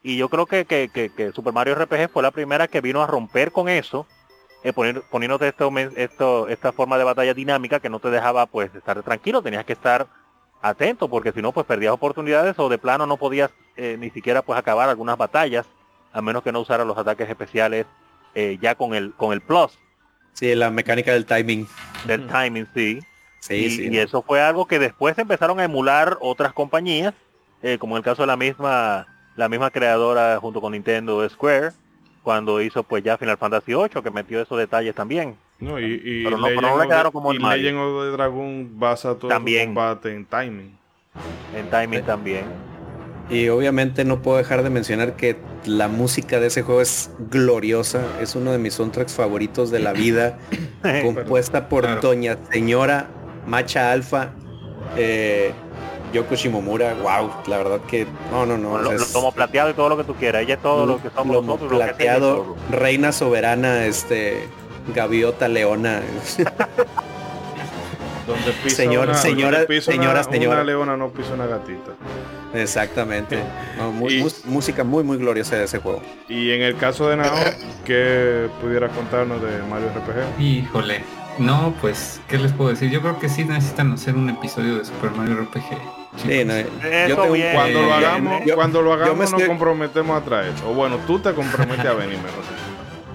[0.04, 3.08] Y yo creo que, que, que Super Mario RPG fue la primera que vino a
[3.08, 4.08] romper con eso
[4.64, 9.02] eh, poniéndote esto, esto, esta forma de batalla dinámica que no te dejaba pues estar
[9.04, 10.08] tranquilo, tenías que estar
[10.62, 14.42] atento porque si no pues perdías oportunidades o de plano no podías eh, ni siquiera
[14.42, 15.68] pues acabar algunas batallas
[16.12, 17.86] a menos que no usara los ataques especiales
[18.34, 19.78] eh, ya con el con el plus.
[20.34, 21.68] Sí, la mecánica del timing.
[22.06, 23.00] Del timing, sí.
[23.40, 27.14] Sí, y, sí, y eso fue algo que después empezaron a emular otras compañías,
[27.80, 29.08] como en el caso de la misma
[29.38, 31.72] la misma creadora junto con Nintendo Square,
[32.24, 35.38] cuando hizo pues ya Final Fantasy 8 que metió esos detalles también.
[35.60, 39.30] No, y, pero no, no le quedaron como y Legend of the Dragon basa todo
[39.30, 39.68] también.
[39.68, 40.78] combate en timing.
[41.56, 42.46] En timing también.
[43.30, 48.02] Y obviamente no puedo dejar de mencionar que la música de ese juego es gloriosa.
[48.22, 50.38] Es uno de mis soundtracks favoritos de la vida.
[51.04, 53.08] compuesta por Doña Señora
[53.48, 54.30] Macha Alfa.
[54.95, 55.52] Eh,
[56.14, 58.78] Yoko Shimomura, wow, la verdad que no, no, no.
[58.78, 61.44] Lo, como plateado y todo lo que tú quieras, ella es todo lo, que somos
[61.44, 61.69] nosotros.
[61.69, 64.48] Plateado, reina soberana, este,
[64.95, 66.02] gaviota leona.
[68.26, 70.64] donde pisa señora, una, señora, señora, señora.
[70.64, 71.91] leona no pisa una gatita.
[72.53, 73.40] Exactamente.
[74.45, 76.02] música muy, muy gloriosa de ese juego.
[76.30, 77.36] Y en el caso de Nao,
[77.86, 80.41] ¿qué pudiera contarnos de Mario RPG?
[80.41, 81.02] Híjole,
[81.40, 82.90] no, pues, ¿qué les puedo decir?
[82.90, 85.98] Yo creo que sí necesitan hacer un episodio de Super Mario RPG.
[86.18, 86.54] Sí, no,
[87.08, 87.16] yo
[87.54, 90.54] cuando lo hagamos, cuando lo hagamos nos comprometemos a traer.
[90.66, 92.44] O bueno, tú te comprometes a venir mejor.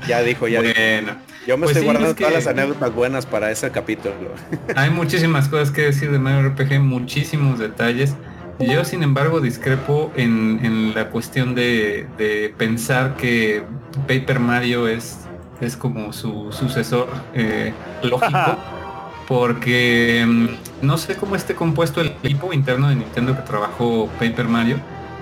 [0.07, 1.16] Ya dijo, ya bueno,
[1.47, 4.15] Yo me pues estoy guardando todas las anécdotas buenas para ese capítulo.
[4.77, 8.15] Hay muchísimas cosas que decir de Mario RPG, muchísimos detalles.
[8.59, 13.65] Yo, sin embargo, discrepo en, la cuestión de, de pensar que
[14.07, 15.22] Paper Mario es
[15.62, 17.72] es como su sucesor eh,
[18.02, 18.59] lógico,
[19.28, 24.48] porque mm, no sé cómo esté compuesto el equipo interno de Nintendo que trabajó Paper
[24.48, 24.76] Mario.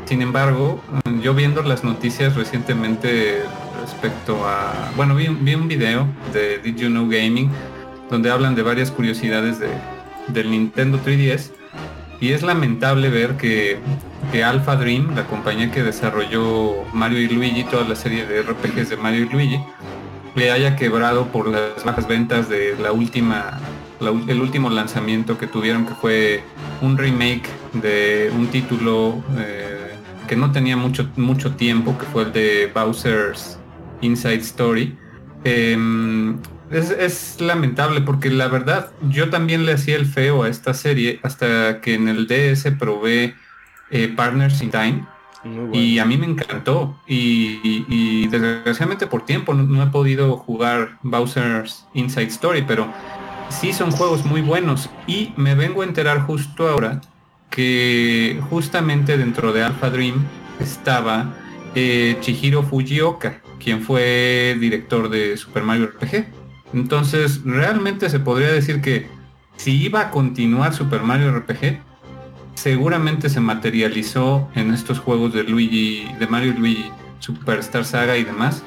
[0.06, 3.42] Sin embargo, mm, yo viendo las noticias recientemente
[3.82, 7.50] respecto a, bueno, vi, vi un video de Did You Know Gaming
[8.10, 9.68] donde hablan de varias curiosidades de,
[10.28, 11.52] del Nintendo 3DS
[12.20, 13.78] y es lamentable ver que,
[14.32, 18.90] que Alpha Dream, la compañía que desarrolló Mario y Luigi, toda la serie de RPGs
[18.90, 19.60] de Mario y Luigi,
[20.34, 23.58] le haya quebrado por las bajas ventas de la última
[24.00, 26.42] el último lanzamiento que tuvieron que fue
[26.80, 29.94] un remake de un título eh,
[30.26, 33.58] que no tenía mucho mucho tiempo que fue el de Bowser's
[34.00, 34.96] Inside Story.
[35.44, 36.38] Em,
[36.70, 41.80] es, lamentable porque la verdad yo también le hacía el feo a esta serie hasta
[41.80, 43.34] que en el DS probé
[43.90, 45.06] eh, Partners in Time
[45.72, 46.96] y a mí me encantó.
[47.06, 52.92] Y, desgraciadamente por tiempo no, he podido jugar Bowser's Inside Story, pero
[53.48, 54.90] sí son juegos muy buenos.
[55.06, 57.00] Y me vengo a enterar justo ahora
[57.50, 60.24] que justamente dentro de Alpha Dream
[60.60, 61.34] estaba
[61.74, 66.26] eh, Chihiro Fujioka, quien fue director de Super Mario RPG.
[66.72, 69.08] Entonces, realmente se podría decir que
[69.56, 71.80] si iba a continuar Super Mario RPG,
[72.54, 78.62] seguramente se materializó en estos juegos de Luigi, de Mario Luigi Superstar Saga y demás.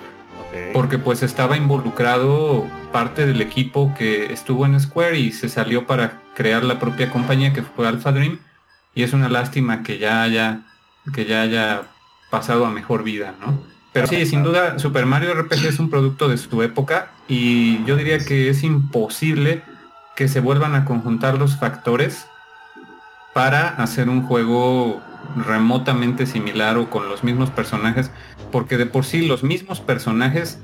[0.71, 6.21] Porque pues estaba involucrado parte del equipo que estuvo en Square y se salió para
[6.35, 8.39] crear la propia compañía que fue Alpha Dream.
[8.93, 10.61] Y es una lástima que ya haya,
[11.11, 11.83] que ya haya
[12.29, 13.63] pasado a mejor vida, ¿no?
[13.93, 17.95] Pero sí, sin duda, Super Mario RPG es un producto de su época y yo
[17.95, 19.61] diría que es imposible
[20.15, 22.27] que se vuelvan a conjuntar los factores
[23.33, 25.01] para hacer un juego
[25.35, 28.11] remotamente similar o con los mismos personajes,
[28.51, 30.59] porque de por sí los mismos personajes,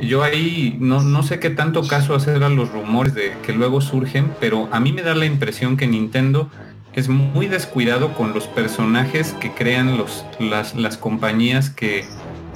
[0.00, 3.80] yo ahí no, no sé qué tanto caso hacer a los rumores de que luego
[3.80, 6.50] surgen, pero a mí me da la impresión que Nintendo
[6.92, 12.04] es muy descuidado con los personajes que crean los, las, las compañías que,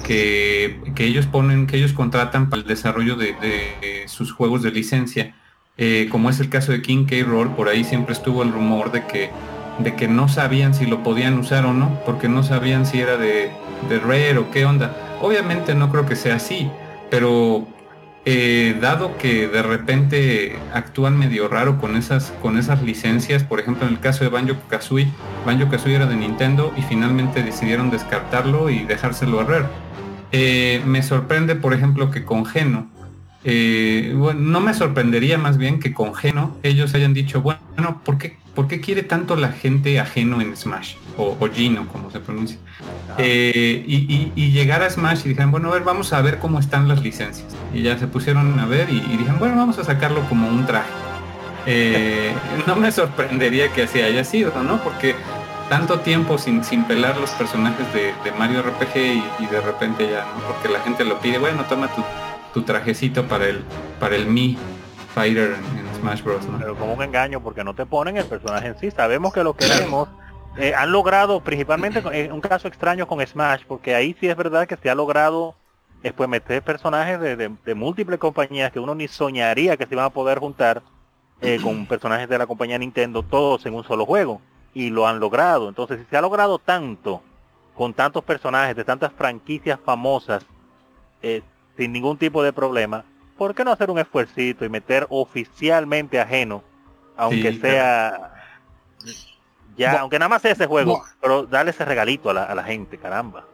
[0.05, 5.35] que, ellos ponen, que ellos contratan para el desarrollo de, sus juegos de licencia.
[5.77, 7.17] Eh, como es el caso de King K.
[7.25, 9.29] Roll, por ahí siempre estuvo el rumor de que
[9.79, 13.17] de que no sabían si lo podían usar o no, porque no sabían si era
[13.17, 13.51] de,
[13.89, 14.95] de Rare o qué onda.
[15.21, 16.69] Obviamente no creo que sea así,
[17.09, 17.67] pero
[18.25, 23.85] eh, dado que de repente actúan medio raro con esas, con esas licencias, por ejemplo
[23.85, 25.07] en el caso de Banjo Kazooie,
[25.45, 29.65] Banjo Kazooie era de Nintendo y finalmente decidieron descartarlo y dejárselo a Rare.
[30.31, 32.89] Eh, me sorprende, por ejemplo, que con Geno
[33.47, 38.17] eh, bueno, no me sorprendería más bien que con Geno ellos hayan dicho, bueno, ¿por
[38.17, 40.95] qué, ¿por qué quiere tanto la gente ajeno en Smash?
[41.15, 42.57] O, Gino, como se pronuncia.
[43.19, 46.87] Eh, y, llegar a Smash y dijeron, bueno, a ver, vamos a ver cómo están
[46.87, 47.55] las licencias.
[47.71, 50.89] Y ya se pusieron a ver y, dijeron, bueno, vamos a sacarlo como un traje.
[51.67, 52.33] Eh,
[52.67, 54.81] no me sorprendería que así haya sido, ¿no?
[54.83, 55.13] Porque
[55.69, 58.97] tanto tiempo sin, sin pelar los personajes de, Mario RPG
[59.39, 60.47] y, de repente ya, ¿no?
[60.47, 62.03] Porque la gente lo pide, bueno, toma tu
[62.55, 63.65] tu trajecito para el
[63.99, 64.57] para el Mi
[65.13, 66.41] Fighter en, Smash Bros.
[66.57, 68.89] Pero como un engaño porque no te ponen el personaje en sí.
[68.91, 70.09] Sabemos que lo queremos.
[70.57, 74.65] Eh, han logrado, principalmente en un caso extraño con Smash, porque ahí sí es verdad
[74.65, 75.53] que se ha logrado
[76.01, 80.39] después meter personajes de, múltiples compañías que uno ni soñaría que se iban a poder
[80.39, 80.81] juntar
[81.41, 84.39] eh, con personajes de la compañía Nintendo todos en un solo juego.
[84.73, 85.67] Y lo han logrado.
[85.67, 87.21] Entonces, si se ha logrado tanto
[87.75, 90.45] con tantos personajes de tantas franquicias famosas,
[91.21, 91.41] eh,
[91.77, 93.05] sin ningún tipo de problema,
[93.37, 96.63] ¿por qué no hacer un esfuercito y meter oficialmente ajeno,
[97.17, 98.35] aunque sea
[99.77, 103.45] ya, aunque nada más sea ese juego, pero darle ese regalito a la, gente, caramba.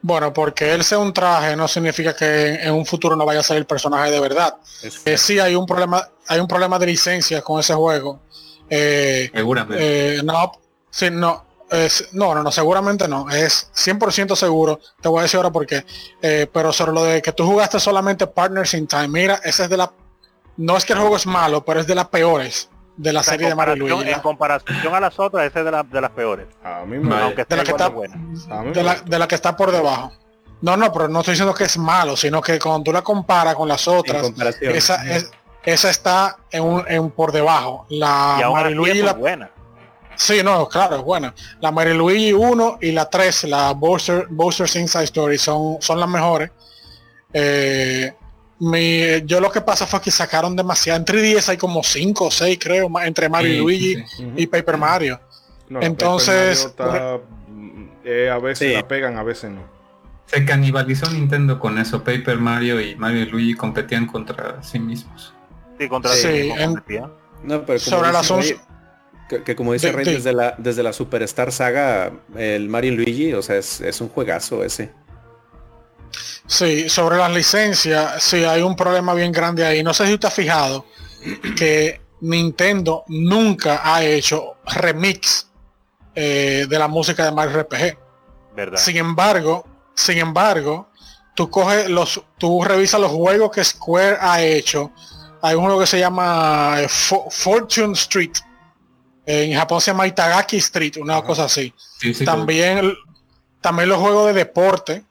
[0.00, 3.44] Bueno, porque él sea un traje no significa que en un futuro no vaya a
[3.44, 4.56] ser el personaje de verdad.
[5.04, 8.20] Que sí hay un problema, hay un problema de licencia con ese juego.
[8.68, 10.16] Eh, Seguramente.
[10.16, 10.52] Eh, no,
[10.90, 11.44] sí, no,
[12.12, 13.28] no, no, no, seguramente no.
[13.30, 14.80] Es 100% seguro.
[15.00, 15.84] Te voy a decir ahora por qué.
[16.20, 19.70] Eh, pero sobre lo de que tú jugaste solamente Partners in Time, mira, ese es
[19.70, 19.92] de la...
[20.56, 23.48] No es que el juego es malo, pero es de las peores de la serie
[23.48, 24.10] de Mario Luigi.
[24.10, 26.46] En comparación a las otras, ese es de, de las peores.
[26.62, 27.16] A mí me...
[27.16, 30.12] Aunque de, la que está, de, la, que está por debajo.
[30.60, 33.54] No, no, pero no estoy diciendo que es malo, sino que cuando tú la comparas
[33.54, 34.30] con las otras,
[34.60, 35.02] esa,
[35.64, 37.86] esa está en, un, en por debajo.
[37.88, 39.50] La Mario Luigi la buena
[40.16, 41.34] Sí, no, claro, es buena.
[41.60, 46.08] La Mary Luigi 1 y la 3, la Bowser, Bowser's Inside Story, son, son las
[46.08, 46.50] mejores.
[47.32, 48.12] Eh,
[48.60, 50.98] mi, yo lo que pasa fue que sacaron demasiado.
[50.98, 54.04] En 3DS hay como 5 o 6, creo, entre Mario y Luigi
[54.36, 55.20] y Paper Mario.
[55.80, 56.72] Entonces...
[58.04, 59.62] Eh, a veces la pegan, a veces no.
[60.26, 62.02] Se canibalizó Nintendo con eso.
[62.02, 65.32] Paper Mario y Mario y Luigi competían contra sí mismos.
[65.78, 66.52] Sí, contra sí,
[67.44, 68.30] No, pero sobre las
[69.32, 73.42] 11 que, como dice Rey, desde la, desde la Superstar Saga, el Mario Luigi, o
[73.42, 74.92] sea, es, un juegazo ese.
[76.46, 79.82] Sí, sobre las licencias, sí, hay un problema bien grande ahí.
[79.82, 80.86] No sé si usted ha fijado
[81.56, 85.48] que Nintendo nunca ha hecho remix
[86.14, 87.98] eh, de la música de Mario RPG.
[88.54, 88.78] ¿Verdad?
[88.78, 90.88] Sin embargo, sin embargo,
[91.34, 94.92] tú coges los, tú revisas los juegos que Square ha hecho.
[95.40, 98.32] Hay un juego que se llama eh, Fortune Street
[99.26, 101.72] en Japón se llama Itagaki Street, una cosa así.
[102.24, 102.94] también,
[103.60, 105.04] también los juegos de deporte.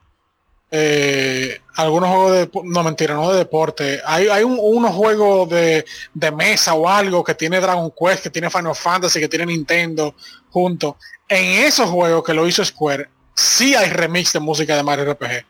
[0.73, 4.01] Eh, algunos juegos de no mentira no de deporte.
[4.05, 5.85] Hay, hay unos juegos de,
[6.33, 10.15] mesa o algo que tiene Dragon Quest que tiene Final Fantasy que tiene Nintendo
[10.49, 10.97] junto.
[11.27, 15.45] En esos juegos que lo hizo Square sí hay remix de música de Mario RPG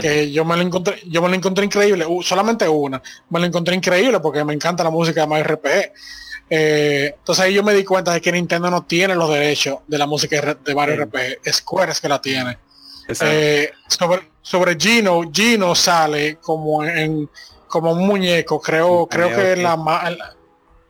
[0.00, 2.06] que yo me lo encontré yo me lo encontré increíble.
[2.22, 3.02] Solamente una.
[3.28, 5.92] Me lo encontré increíble porque me encanta la música de Mario RPG
[6.50, 9.98] eh, entonces ahí yo me di cuenta de que Nintendo no tiene los derechos de
[9.98, 11.52] la música de Mario RPG.
[11.52, 12.58] Square es que la tiene.
[13.08, 17.28] Eh, sobre, sobre Gino, Gino sale como en
[17.68, 20.26] como un muñeco, creo, creo que en la,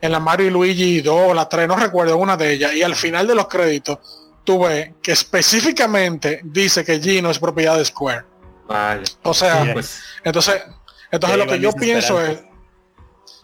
[0.01, 2.97] en la Mario y Luigi 2 la 3, no recuerdo una de ellas, y al
[2.97, 3.99] final de los créditos
[4.45, 8.25] tú ves que específicamente dice que Gino es propiedad de Square.
[9.23, 10.63] O sea, pues, entonces,
[11.11, 12.41] entonces lo que yo pienso es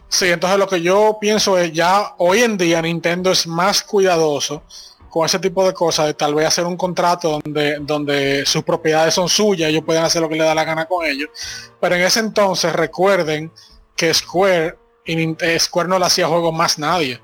[0.09, 4.63] Sí, entonces lo que yo pienso es ya hoy en día Nintendo es más cuidadoso
[5.17, 9.15] con ese tipo de cosas, de tal vez hacer un contrato donde, donde sus propiedades
[9.15, 11.31] son suyas, ellos pueden hacer lo que les da la gana con ellos.
[11.81, 13.51] Pero en ese entonces recuerden
[13.97, 14.77] que Square,
[15.07, 17.21] y eh, Square no le hacía juego más nadie.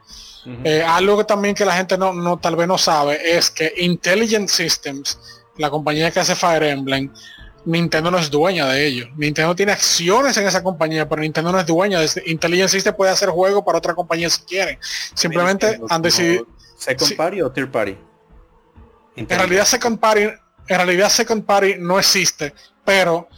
[0.64, 3.72] Eh, algo que también que la gente no, no, tal vez no sabe es que
[3.76, 5.18] Intelligent Systems,
[5.56, 7.12] la compañía que hace Fire Emblem,
[7.64, 9.08] Nintendo no es dueña de ellos.
[9.16, 12.00] Nintendo tiene acciones en esa compañía, pero Nintendo no es dueña.
[12.00, 14.78] De Intelligent System puede hacer juego para otra compañía si quieren.
[15.14, 16.46] Simplemente han decidido.
[16.76, 17.96] ¿Second party o third party?
[19.14, 23.28] En realidad second party, en realidad second party no existe, pero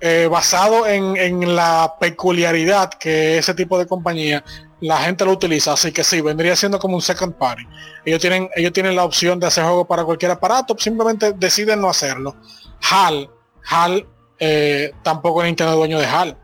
[0.00, 4.44] eh, basado en, en, la peculiaridad que ese tipo de compañía,
[4.80, 5.72] la gente lo utiliza.
[5.72, 7.66] Así que sí, vendría siendo como un second party.
[8.04, 11.90] Ellos tienen, ellos tienen la opción de hacer juego para cualquier aparato, simplemente deciden no
[11.90, 12.36] hacerlo.
[12.80, 13.30] HAL
[13.68, 14.06] HAL
[14.38, 16.36] eh, tampoco es Nintendo dueño de HAL.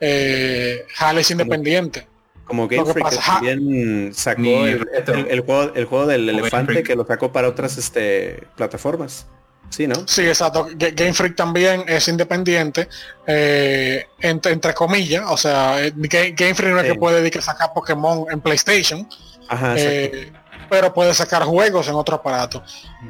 [0.00, 2.06] Eh, HAL es independiente.
[2.44, 7.48] Como Game Freak también sacó el, juego, el juego del elefante que lo sacó para
[7.48, 9.26] otras este, plataformas.
[9.70, 10.06] Sí, ¿no?
[10.06, 10.68] Sí, exacto.
[10.76, 12.88] Game Freak también es independiente,
[13.26, 15.24] eh, entre, comillas.
[15.28, 19.08] O sea, eh, Game, Freak no es que puede dedicar a sacar Pokémon en PlayStation.
[19.48, 20.32] Ajá, eh,
[20.68, 22.62] pero puede sacar juegos en otro aparato.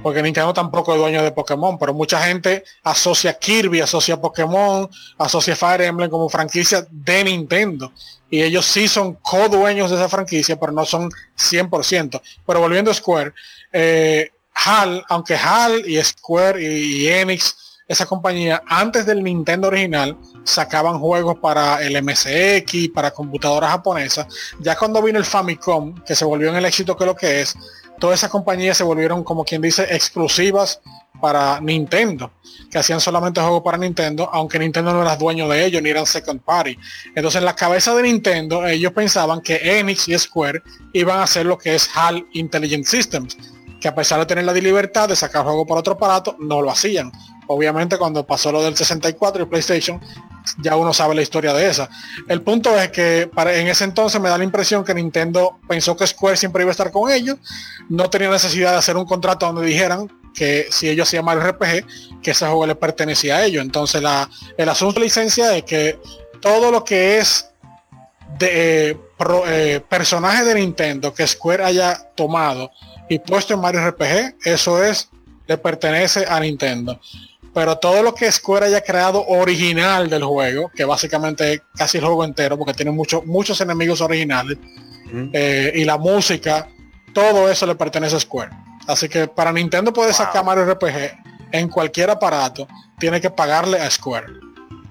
[0.02, 5.56] Porque Nintendo tampoco es dueño de Pokémon, pero mucha gente asocia Kirby, asocia Pokémon, asocia
[5.56, 7.92] Fire Emblem como franquicia de Nintendo.
[8.30, 12.20] Y ellos sí son co-dueños de esa franquicia, pero no son 100%.
[12.46, 13.32] Pero volviendo a Square,
[13.72, 20.98] eh, HAL, aunque HAL y Square y Enix esa compañía, antes del Nintendo original, sacaban
[20.98, 24.26] juegos para el MSX, para computadoras japonesas.
[24.60, 27.54] Ya cuando vino el Famicom, que se volvió en el éxito que lo que es,
[27.98, 30.80] todas esas compañías se volvieron, como quien dice, exclusivas
[31.20, 32.32] para Nintendo,
[32.70, 36.06] que hacían solamente juegos para Nintendo, aunque Nintendo no era dueño de ellos, ni eran
[36.06, 36.76] second party.
[37.14, 40.62] Entonces en la cabeza de Nintendo, ellos pensaban que Enix y Square
[40.92, 43.36] iban a hacer lo que es HAL Intelligent Systems,
[43.80, 46.70] que a pesar de tener la libertad de sacar juegos para otro aparato, no lo
[46.70, 47.12] hacían.
[47.46, 50.00] Obviamente cuando pasó lo del 64 y PlayStation,
[50.58, 51.88] ya uno sabe la historia de esa.
[52.28, 55.96] El punto es que para, en ese entonces me da la impresión que Nintendo pensó
[55.96, 57.36] que Square siempre iba a estar con ellos,
[57.88, 62.20] no tenía necesidad de hacer un contrato donde dijeran que si ellos hacían mal RPG,
[62.22, 63.62] que ese juego le pertenecía a ellos.
[63.62, 65.98] Entonces la, el asunto de licencia es que
[66.40, 67.50] todo lo que es
[68.38, 68.98] de
[69.46, 72.70] eh, personaje de Nintendo que Square haya tomado
[73.08, 75.08] y puesto en Mario RPG, eso es,
[75.46, 76.98] le pertenece a Nintendo
[77.54, 82.24] pero todo lo que Square haya creado original del juego, que básicamente casi el juego
[82.24, 84.58] entero, porque tiene muchos muchos enemigos originales,
[85.32, 86.68] eh, y la música,
[87.12, 88.50] todo eso le pertenece a Square.
[88.88, 92.66] Así que para Nintendo puede sacar Mario RPG en cualquier aparato,
[92.98, 94.26] tiene que pagarle a Square.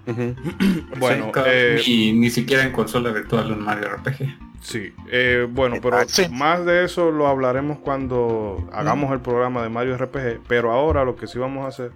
[0.97, 4.53] bueno, eh, y ni siquiera en consola virtual un Mario RPG.
[4.61, 5.97] Sí, eh, bueno, pero
[6.31, 10.43] más de eso lo hablaremos cuando hagamos el programa de Mario RPG.
[10.47, 11.91] Pero ahora lo que sí vamos a hacer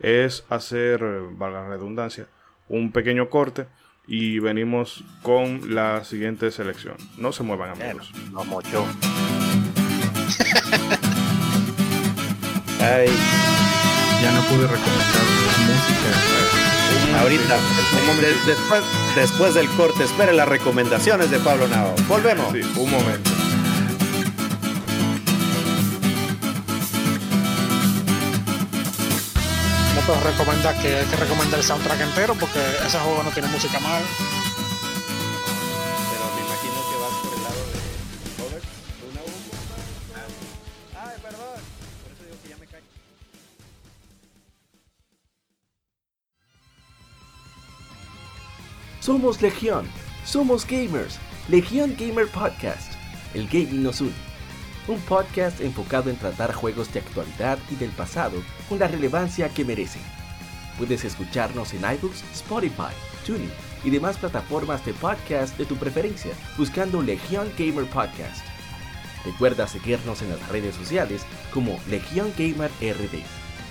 [0.00, 1.00] es hacer,
[1.32, 2.26] valga la redundancia,
[2.68, 3.66] un pequeño corte
[4.06, 6.96] y venimos con la siguiente selección.
[7.18, 8.12] No se muevan amigos.
[8.32, 8.86] No mocho.
[12.80, 13.08] Ay.
[14.22, 15.24] Ya no pude recomendar
[15.66, 16.08] música.
[17.20, 17.56] Ahorita,
[18.46, 18.82] después,
[19.14, 21.94] después del corte, espere las recomendaciones de Pablo Nao.
[22.08, 22.52] Volvemos.
[22.52, 23.30] Sí, un momento.
[30.06, 33.80] Pues recomienda que hay que recomendar el soundtrack entero porque ese juego no tiene música
[33.80, 34.02] mal.
[36.10, 37.78] Pero me imagino que vas por el lado de
[38.38, 38.64] Robert,
[39.10, 39.20] una
[41.02, 41.60] Ay, perdón.
[42.02, 42.82] Por eso digo que ya me cae.
[49.00, 49.90] Somos Legión.
[50.24, 51.18] Somos gamers.
[51.48, 52.92] Legión Gamer Podcast.
[53.34, 54.25] El gaming nos une
[54.88, 59.64] un podcast enfocado en tratar juegos de actualidad y del pasado con la relevancia que
[59.64, 60.02] merecen.
[60.78, 62.94] Puedes escucharnos en iBooks, Spotify,
[63.26, 63.50] TuneIn
[63.84, 68.44] y demás plataformas de podcast de tu preferencia buscando Legion Gamer Podcast.
[69.24, 71.22] Recuerda seguirnos en las redes sociales
[71.52, 73.24] como Legion Gamer RD.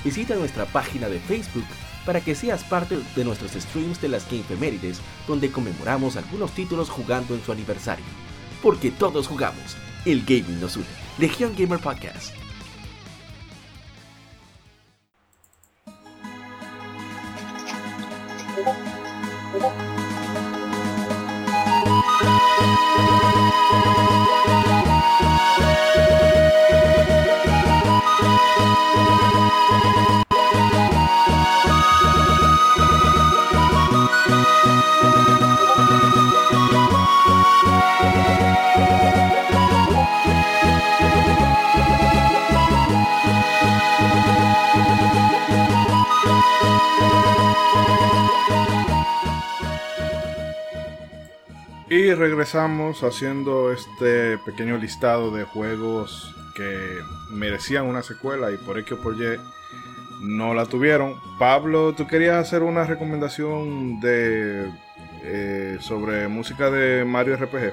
[0.04, 1.66] Visita nuestra página de Facebook
[2.06, 7.34] para que seas parte de nuestros streams de las Gamefemérides donde conmemoramos algunos títulos jugando
[7.34, 8.06] en su aniversario.
[8.62, 11.05] Porque todos jugamos, el gaming nos une.
[11.18, 12.34] Legion Gamer Podcast.
[51.96, 57.00] Y regresamos haciendo este pequeño listado de juegos que
[57.30, 59.40] merecían una secuela y por X o por Y
[60.20, 61.16] no la tuvieron.
[61.40, 64.70] Pablo, tú querías hacer una recomendación de
[65.24, 67.72] eh, sobre música de Mario RPG.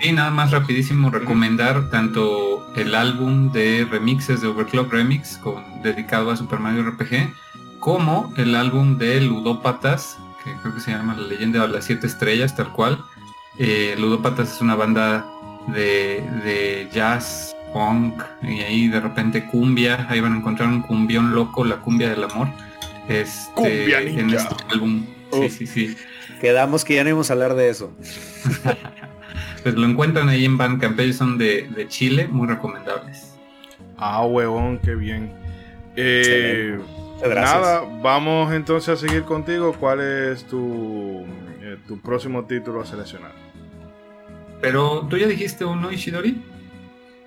[0.00, 6.32] Y nada más rapidísimo recomendar tanto el álbum de remixes de Overclock Remix con, dedicado
[6.32, 7.32] a Super Mario RPG
[7.78, 12.06] como el álbum de Ludópatas que creo que se llama La leyenda de las siete
[12.06, 13.02] estrellas, tal cual.
[13.58, 15.26] Eh, Ludópatas es una banda
[15.68, 21.64] de, jazz, punk, y ahí de repente cumbia, ahí van a encontrar un cumbión loco,
[21.64, 22.48] la cumbia del amor.
[23.08, 25.04] Este, cumbia en este álbum.
[25.32, 25.96] Sí, sí, sí.
[26.40, 27.92] Quedamos que ya no íbamos a hablar de eso.
[29.62, 33.34] pues lo encuentran ahí en Bandcamp, ellos son de, de Chile, muy recomendables.
[33.96, 35.32] Ah, huevón, qué bien.
[35.96, 36.78] Eh,
[37.28, 39.74] nada, vamos entonces a seguir contigo.
[39.78, 41.24] ¿Cuál es tu,
[41.60, 43.32] eh, tu próximo título a seleccionar?
[44.60, 46.42] Pero tú ya dijiste uno, Ishidori.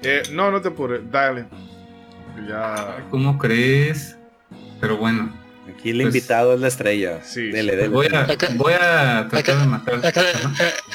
[0.01, 1.45] Eh, no, no te apures, dale.
[2.47, 3.05] Ya.
[3.09, 4.17] ¿Cómo crees?
[4.79, 5.31] Pero bueno.
[5.69, 7.23] Aquí el pues, invitado es la estrella.
[7.23, 7.49] Sí.
[7.49, 7.87] Dele, dele.
[7.87, 9.93] Voy, a, voy a tratar de matar.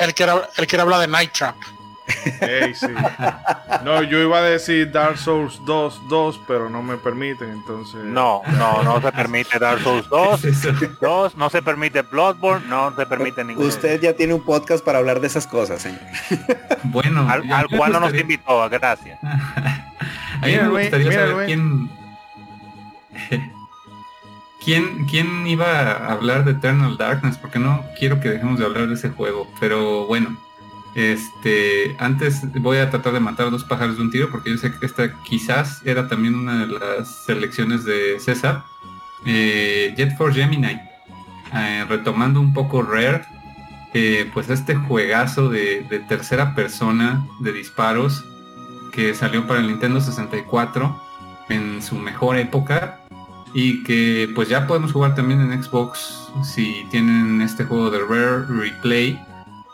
[0.01, 1.57] él, quiere, él quiere hablar de Night Trap.
[3.85, 8.03] No, yo iba a decir Dark Souls 2, 2, pero no me permiten, entonces.
[8.05, 10.41] No, no, no se permite Dark Souls 2,
[11.01, 13.67] 2, no se permite Bloodborne, no se permite ningún.
[13.67, 16.01] Usted ya tiene un podcast para hablar de esas cosas, señor.
[16.85, 19.19] Bueno, al, al cual no nos invitó, gracias.
[19.23, 21.91] a mí me gustaría saber quién.
[24.65, 27.39] ¿Quién, ¿Quién iba a hablar de Eternal Darkness?
[27.39, 29.49] Porque no quiero que dejemos de hablar de ese juego.
[29.61, 30.37] Pero bueno,
[30.99, 34.73] este, antes voy a tratar de matar dos pájaros de un tiro porque yo sé
[34.75, 38.65] que esta quizás era también una de las selecciones de César.
[39.25, 40.77] Eh, Jet for Gemini,
[41.55, 43.23] eh, retomando un poco Rare,
[43.95, 48.25] eh, pues este juegazo de, tercera persona de disparos
[48.91, 51.01] que salió para el Nintendo 64
[51.49, 53.03] en su mejor época
[53.55, 58.47] y que pues ya podemos jugar también en Xbox si tienen este juego de Rare
[58.49, 59.28] Replay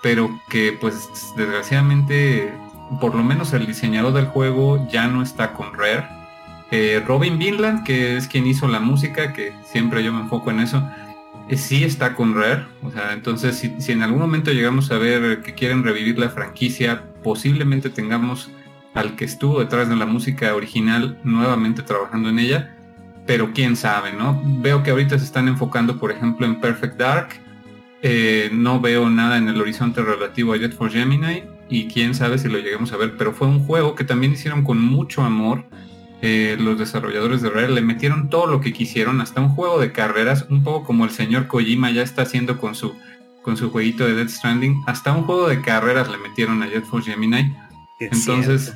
[0.05, 2.53] pero que pues desgraciadamente
[3.01, 6.07] por lo menos el diseñador del juego ya no está con Rare.
[6.71, 10.61] Eh, Robin Vinland, que es quien hizo la música, que siempre yo me enfoco en
[10.61, 10.87] eso,
[11.49, 12.67] eh, sí está con Rare.
[12.83, 16.29] O sea, entonces si, si, en algún momento llegamos a ver que quieren revivir la
[16.29, 18.51] franquicia, posiblemente tengamos
[18.93, 22.77] al que estuvo detrás de la música original nuevamente trabajando en ella.
[23.25, 24.39] Pero quién sabe, ¿no?
[24.45, 27.44] Veo que ahorita se están enfocando, por ejemplo, en Perfect Dark
[28.07, 32.37] eh, no veo nada en el horizonte relativo a Jet for Gemini y quién sabe
[32.37, 35.65] si lo lleguemos a ver, pero fue un juego que también hicieron con mucho amor.
[36.21, 39.93] Eh, los desarrolladores de Rare le metieron todo lo que quisieron, hasta un juego de
[39.93, 42.95] carreras, un poco como el señor Kojima ya está haciendo con su
[43.41, 46.85] con su jueguito de Dead Stranding, hasta un juego de carreras le metieron a Jet
[46.85, 47.55] for Gemini.
[48.01, 48.75] Entonces,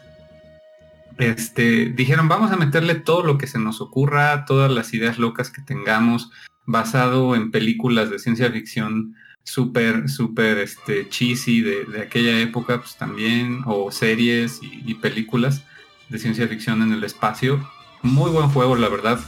[1.19, 5.51] este, dijeron, vamos a meterle todo lo que se nos ocurra, todas las ideas locas
[5.51, 6.31] que tengamos,
[6.69, 13.63] basado en películas de ciencia ficción súper, súper este, cheesy de, aquella época, pues también,
[13.65, 15.65] o series y, películas
[16.11, 17.67] de ciencia ficción en el espacio.
[18.03, 19.19] Muy buen juego, la verdad.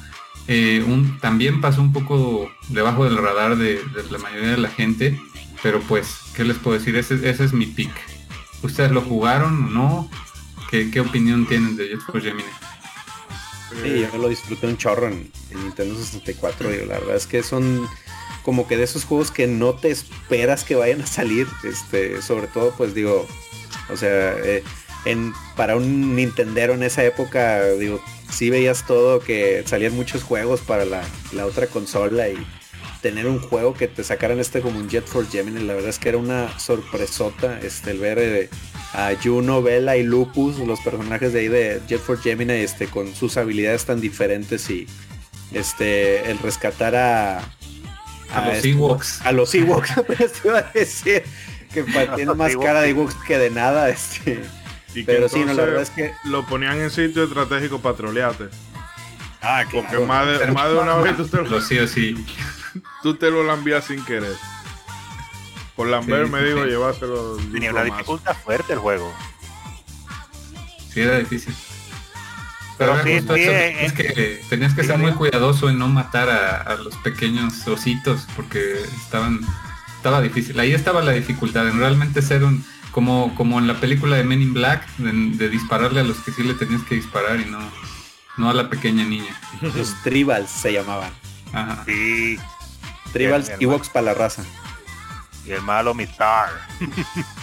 [0.48, 3.80] Eh, un, también pasó un poco debajo del radar de,
[4.10, 5.18] la mayoría de la gente,
[5.62, 6.94] pero pues, ¿qué les puedo decir?
[6.96, 7.90] Ese, ese es mi pick.
[8.62, 10.10] ¿Ustedes lo jugaron o no?
[10.70, 12.50] ¿Qué, qué opinión tienen de Jet for Gemini?
[13.82, 17.88] Sí, yo lo disfruté un chorro en, Nintendo 64, digo, la verdad es que son
[18.42, 22.46] como que de esos juegos que no te esperas que vayan a salir, este, sobre
[22.48, 23.26] todo pues digo,
[23.92, 24.64] o sea, eh,
[25.04, 30.60] en, para un Nintendero en esa época, digo, sí veías todo que salían muchos juegos
[30.60, 31.02] para la,
[31.32, 32.44] la otra consola y
[33.00, 35.98] tener un juego que te sacaran este como un Jet for Gemini, la verdad es
[35.98, 38.50] que era una sorpresota este, el ver eh,
[38.92, 43.14] a Juno, Bella y Lupus, los personajes de ahí de Jet for Gemini, este, con
[43.14, 44.86] sus habilidades tan diferentes y
[45.52, 47.38] este, el rescatar a,
[48.32, 49.20] a, los este, Ewoks.
[49.24, 49.92] A los Ewoks,
[50.44, 51.22] iba a decir
[51.72, 51.82] que
[52.16, 54.42] tiene más cara de Ewoks que de nada, este.
[55.06, 58.48] pero sí, no, la verdad es que lo ponían en sitio estratégico patroleate.
[59.42, 59.86] Ah, claro.
[59.88, 62.26] Porque más de, más de una vez tú te lo, sí, sí.
[63.02, 64.34] tú te lo envías sin querer.
[65.80, 67.38] Por Lambert me digo llevárselo.
[67.50, 69.10] Tenía una dificultad fuerte el juego.
[70.92, 71.54] Sí, era difícil.
[72.76, 76.94] Pero, sí, eh, es que tenías que ser muy cuidadoso en no matar a, los
[76.96, 79.40] pequeños ositos porque estaban
[79.96, 80.60] estaba difícil.
[80.60, 84.42] Ahí estaba la dificultad en realmente ser un como como en la película de Men
[84.42, 87.58] in Black de, dispararle a los que sí le tenías que disparar y no
[88.36, 89.34] no a la pequeña niña.
[89.62, 91.10] Los tribals se llamaban.
[91.54, 91.84] Ajá.
[91.86, 92.38] Sí.
[93.14, 94.44] Tribals y Vox para la raza
[95.50, 96.48] y el malo Mistar.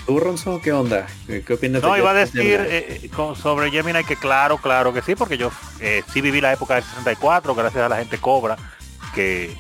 [0.06, 1.06] ¿Tú, Ronzo, qué onda?
[1.28, 1.82] ¿Qué opinas?
[1.82, 5.52] No, iba a decir eh, sobre Gemini que claro, claro que sí, porque yo
[5.82, 8.56] eh, sí viví la época del 64, gracias a la gente Cobra,
[9.14, 9.54] que,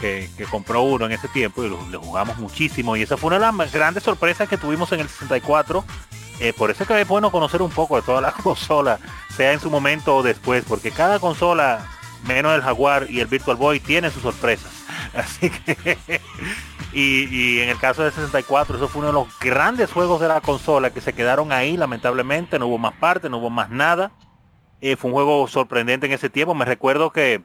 [0.00, 2.96] que, compró uno en ese tiempo y lo, jugamos muchísimo.
[2.96, 5.84] Y esa fue una de las grandes sorpresas que tuvimos en el 64.
[6.38, 9.00] Eh, por eso es que es bueno conocer un poco de todas las consolas,
[9.36, 11.84] sea en su momento o después, porque cada consola,
[12.28, 14.70] menos el Jaguar y el Virtual Boy, tiene sus sorpresas.
[15.14, 16.20] Así que
[16.98, 20.40] y, en el caso de 64, eso fue uno de los grandes juegos de la
[20.40, 24.12] consola que se quedaron ahí, lamentablemente, no hubo más parte, no hubo más nada.
[24.80, 26.54] Eh, fue un juego sorprendente en ese tiempo.
[26.54, 27.42] Me recuerdo que,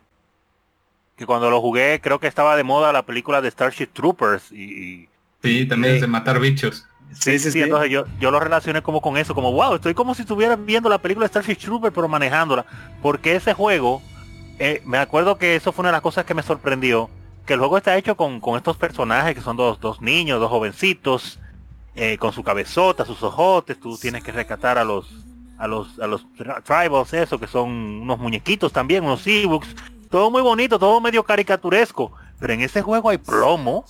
[1.18, 4.54] que cuando lo jugué, creo que estaba de moda la película de Starship Troopers.
[4.54, 5.10] Y,
[5.44, 6.88] sí, también es de matar bichos.
[7.12, 10.16] Sí, sí, sí, entonces yo, yo lo relacioné como con eso, como wow, estoy como
[10.16, 12.66] si estuviera viendo la película de Starship Troopers pero manejándola,
[13.02, 14.02] porque ese juego
[14.60, 17.10] eh, me acuerdo que eso fue una de las cosas que me sorprendió,
[17.52, 21.38] que el juego está hecho con, estos personajes que son dos, dos niños, dos jovencitos,
[21.96, 25.10] eh, con su cabezota, sus ojotes, tú tienes que rescatar a los
[25.58, 26.26] a los a los
[26.64, 29.76] tribals, eso, que son unos muñequitos también, unos e-books,
[30.10, 33.84] todo muy bonito, todo medio caricaturesco, pero en ese juego hay plomo,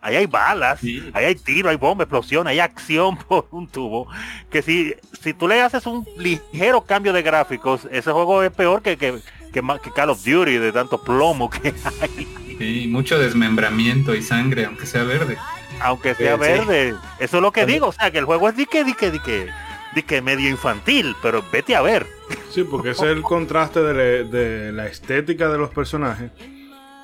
[0.00, 4.08] ahí hay balas, ahí hay tiro, hay bomba, explosión, hay acción por un tubo.
[4.50, 4.92] Que si,
[5.22, 9.20] si tú le haces un ligero cambio de gráficos, ese juego es peor que, que,
[9.52, 9.62] que,
[9.94, 12.43] Call of Duty de tanto plomo que hay.
[12.58, 15.36] Sí, mucho desmembramiento y sangre, aunque sea verde.
[15.80, 16.94] Aunque sea verde.
[17.18, 17.88] Eso es lo que digo.
[17.88, 19.48] O sea, que el juego es de que, de que, de que,
[19.94, 22.06] de que medio infantil, pero vete a ver.
[22.50, 26.30] Sí, porque ese es el contraste de, la estética de los personajes.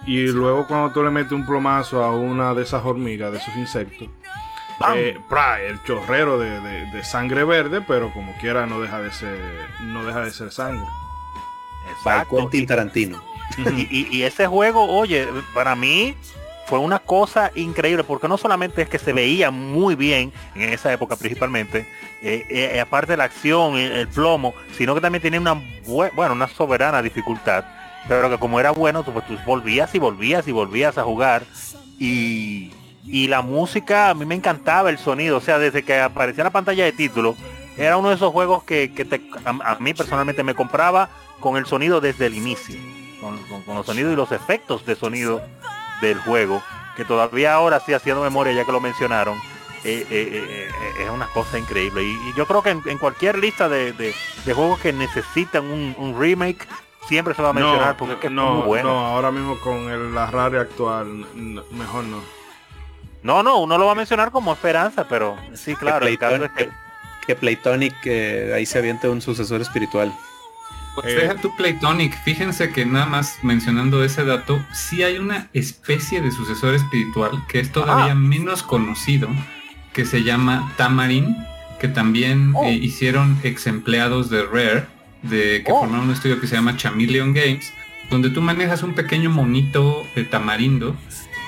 [0.06, 3.54] Y luego cuando tú le metes un plomazo a una de esas hormigas, de esos
[3.56, 4.08] insectos,
[4.94, 5.18] eh,
[5.68, 9.38] el chorrero de, sangre verde, pero como quiera no deja de ser,
[9.82, 10.86] no deja de ser sangre.
[11.90, 12.48] Exacto.
[12.66, 13.29] Tarantino.
[13.58, 16.14] Y, ese juego, oye, para mí
[16.66, 20.92] fue una cosa increíble, porque no solamente es que se veía muy bien en esa
[20.92, 21.86] época principalmente,
[22.22, 26.48] eh, eh, aparte de la acción, el, plomo, sino que también tenía una bueno, una
[26.48, 27.64] soberana dificultad.
[28.08, 31.44] Pero que como era bueno, pues tú volvías y volvías y volvías a jugar.
[31.98, 32.70] Y
[33.28, 35.36] la música, a mí me encantaba el sonido.
[35.36, 37.36] O sea, desde que aparecía la pantalla de título,
[37.76, 38.92] era uno de esos juegos que,
[39.44, 41.08] a, mí personalmente me compraba
[41.40, 42.78] con el sonido desde el inicio.
[43.20, 43.38] Con,
[43.74, 45.42] los sonidos y los efectos de sonido
[46.00, 46.62] del juego.
[46.96, 49.38] Que todavía ahora sí haciendo memoria, ya que lo mencionaron
[49.82, 52.02] eh, eh, eh, es una cosa increíble.
[52.02, 54.14] Y, yo creo que en, cualquier lista de,
[54.44, 56.66] juegos que necesitan un, remake,
[57.08, 58.90] siempre se va a mencionar porque es, no, muy bueno.
[58.90, 61.06] No, ahora mismo con el, la radio actual,
[61.70, 62.20] mejor no.
[63.22, 66.70] No, no, uno lo va a mencionar como esperanza, pero sí, claro, que
[67.26, 67.36] que...
[67.36, 67.94] Playtonic
[68.54, 70.12] ahí se aviente un sucesor espiritual.
[70.94, 76.20] Pues deja tu Playtonic, fíjense que nada más mencionando ese dato, sí hay una especie
[76.20, 79.28] de sucesor espiritual que es todavía menos conocido,
[79.92, 81.36] que se llama Tamarin,
[81.80, 82.64] que también oh.
[82.64, 84.86] eh, hicieron ex empleados de Rare,
[85.22, 85.80] de que oh.
[85.80, 87.72] formaron un estudio que se llama Chameleon Games,
[88.10, 90.96] donde tú manejas un pequeño monito de tamarindo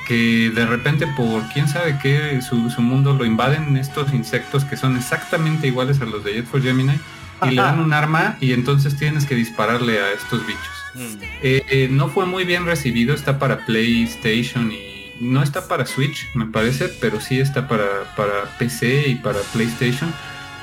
[0.06, 4.96] que de repente por quién sabe qué su, mundo lo invaden estos insectos que son
[4.96, 6.98] exactamente iguales a los de Jet for Gemini
[7.44, 10.84] y le dan un arma y entonces tienes que dispararle a estos bichos.
[10.94, 11.22] Mm.
[11.42, 16.28] Eh, eh, no fue muy bien recibido, está para PlayStation y no está para Switch,
[16.34, 20.12] me parece, pero sí está para, para PC y para PlayStation.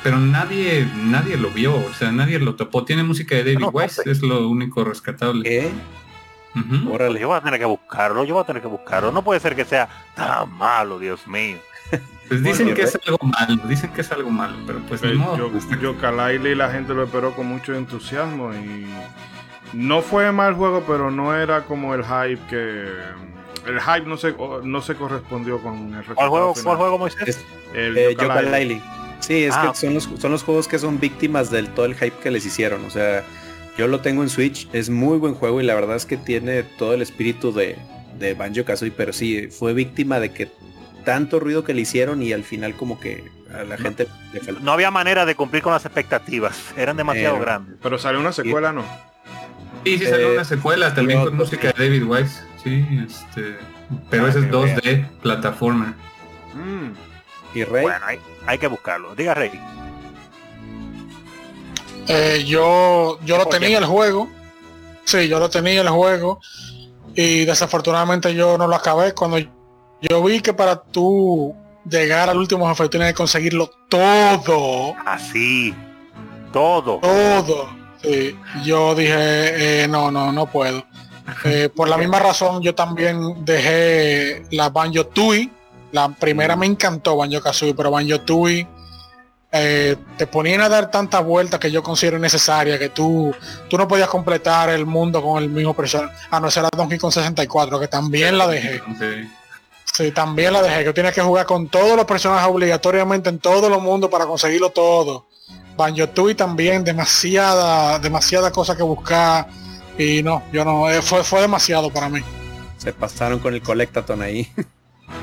[0.03, 2.85] Pero nadie, nadie lo vio, o sea, nadie lo topó.
[2.85, 5.43] Tiene música de David Wise, es lo único rescatable.
[5.43, 5.71] ¿Qué?
[6.89, 9.11] Órale, yo voy a tener que buscarlo, yo voy a tener que buscarlo.
[9.11, 11.57] No puede ser que sea tan malo, Dios mío.
[12.29, 15.51] Pues dicen que es algo malo, dicen que es algo malo, pero pues yo,
[15.81, 15.95] yo
[16.31, 18.85] y la gente lo esperó con mucho entusiasmo y
[19.73, 22.85] no fue mal juego, pero no era como el hype que
[23.67, 26.15] el hype no se, no se correspondió con el resultado.
[26.15, 27.43] ¿Cuál juego, ¿cuál juego Moisés?
[27.73, 28.81] El eh,
[29.19, 31.95] Sí, es ah, que son, los, son los juegos que son víctimas del todo el
[31.95, 32.85] hype que les hicieron.
[32.85, 33.23] O sea,
[33.77, 36.63] yo lo tengo en Switch, es muy buen juego y la verdad es que tiene
[36.63, 37.75] todo el espíritu de,
[38.17, 40.49] de Banjo Kazooie, pero sí, fue víctima de que
[41.03, 43.23] tanto ruido que le hicieron y al final como que
[43.53, 44.07] a la gente
[44.61, 47.75] No había manera de cumplir con las expectativas, eran demasiado eh, grandes.
[47.81, 48.83] Pero salió una secuela, ¿no?
[49.83, 52.41] Sí, sí salió una secuela, también con música de David Wise.
[52.63, 53.57] Sí, este.
[54.09, 55.95] Pero ah, ese es 2D, plataforma.
[56.53, 56.91] Mm.
[57.57, 57.83] ¿Y Rey?
[57.83, 58.05] Bueno,
[58.45, 59.15] hay, que buscarlo.
[59.15, 59.51] Diga Rey.
[62.07, 64.29] Eh, yo yo lo tenía el juego.
[65.05, 66.39] Sí, yo lo tenía el juego.
[67.15, 69.13] Y desafortunadamente yo no lo acabé.
[69.13, 69.37] Cuando
[70.01, 71.55] yo vi que para tú
[71.89, 74.95] llegar al último jefe tienes que conseguirlo todo.
[75.05, 75.73] Así.
[76.51, 76.99] todo.
[76.99, 77.69] Todo.
[78.01, 80.85] Sí, yo dije, eh, no, no, no puedo.
[81.43, 85.51] Eh, por la misma razón yo también dejé la Banjo Tui.
[85.91, 88.65] La primera me encantó Banjo Kazooie, pero Banjo Tui
[89.51, 93.33] eh, te ponían a dar tantas vueltas que yo considero necesaria que tú
[93.67, 96.99] tú no podías completar el mundo con el mismo personaje a no ser a Donkey
[96.99, 99.27] Kong 64 que también la dejé sí.
[100.13, 103.81] También la dejé que tienes que jugar con todos los personajes obligatoriamente en todos los
[103.81, 105.27] mundos para conseguirlo todo
[105.75, 109.47] Banjo Tui también demasiada demasiada cosa que buscar
[109.99, 112.21] y no, yo no, eh, fue, fue demasiado para mí.
[112.77, 114.49] Se pasaron con el Collectaton ahí.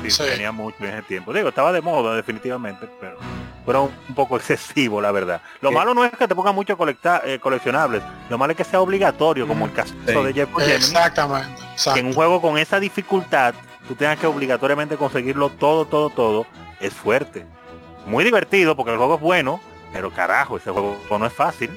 [0.05, 1.31] Sí, tenía mucho en ese tiempo.
[1.31, 3.17] Digo, estaba de moda definitivamente, pero
[3.63, 5.41] fueron un poco excesivo, la verdad.
[5.61, 8.65] Lo malo no es que te pongan mucho colecta, eh, coleccionables, lo malo es que
[8.65, 11.61] sea obligatorio, como el caso de Jeff Exactamente.
[11.93, 13.55] Que en un juego con esa dificultad,
[13.87, 16.45] tú tengas que obligatoriamente conseguirlo todo, todo, todo,
[16.79, 17.45] es fuerte.
[18.05, 19.59] Muy divertido porque el juego es bueno,
[19.93, 21.69] pero carajo, ese juego no es fácil.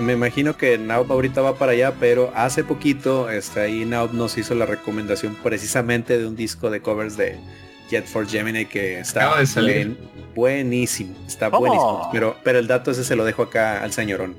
[0.00, 4.38] me imagino que Naub ahorita va para allá, pero hace poquito este, ahí Naub nos
[4.38, 7.38] hizo la recomendación precisamente de un disco de covers de
[7.90, 9.34] Jet for Gemini que está
[10.34, 12.08] buenísimo, está buenísimo.
[12.12, 14.36] Pero, pero el dato ese se lo dejo acá al señorón.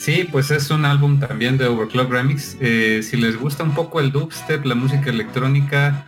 [0.00, 2.56] Sí, pues es un álbum también de Overclock Remix.
[2.58, 6.06] Eh, si les gusta un poco el dubstep, la música electrónica,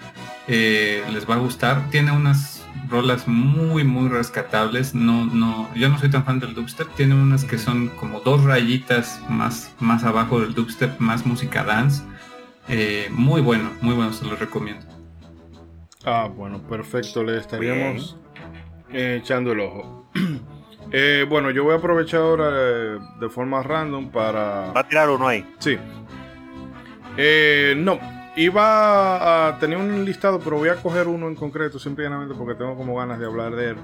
[0.48, 1.90] eh, les va a gustar.
[1.90, 4.94] Tiene unas rolas muy, muy rescatables.
[4.94, 6.88] No, no, yo no soy tan fan del dubstep.
[6.94, 12.02] Tiene unas que son como dos rayitas más, más abajo del dubstep, más música dance.
[12.68, 14.86] Eh, muy bueno, muy bueno, se los recomiendo.
[16.06, 17.22] Ah, bueno, perfecto.
[17.22, 18.16] Le estaríamos
[18.90, 20.10] echando el ojo.
[20.94, 24.72] Eh, bueno, yo voy a aprovechar ahora eh, de forma random para.
[24.72, 25.42] ¿Va a tirar uno ahí?
[25.58, 25.78] Sí.
[27.16, 27.98] Eh, no,
[28.36, 32.76] iba a tener un listado, pero voy a coger uno en concreto, simplemente porque tengo
[32.76, 33.76] como ganas de hablar de él.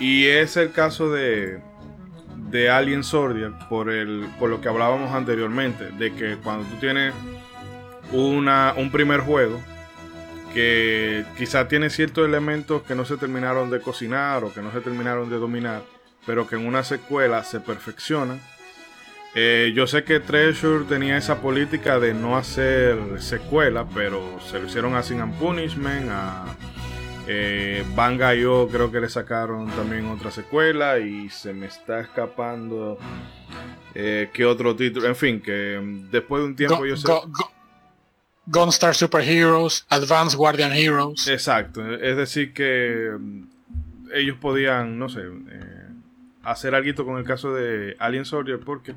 [0.00, 1.60] Y es el caso de,
[2.50, 7.12] de Alien Soldier, por, el, por lo que hablábamos anteriormente, de que cuando tú tienes
[8.12, 9.60] una, un primer juego,
[10.54, 14.80] que quizá tiene ciertos elementos que no se terminaron de cocinar o que no se
[14.80, 15.82] terminaron de dominar,
[16.28, 18.38] pero que en una secuela se perfeccionan.
[19.34, 24.66] Eh, yo sé que Treasure tenía esa política de no hacer secuela, pero se lo
[24.66, 26.44] hicieron a Sin and Punishment, a
[27.26, 32.98] eh, Banga yo creo que le sacaron también otra secuela y se me está escapando
[33.94, 37.10] eh, que otro título, en fin, que mm, después de un tiempo yo sé...
[38.44, 41.26] Gunstar Super Heroes, Advanced Guardian Heroes.
[41.26, 43.42] Exacto, es decir que mm,
[44.12, 45.77] ellos podían, no sé, eh,
[46.42, 48.94] hacer algo con el caso de Alien Soldier porque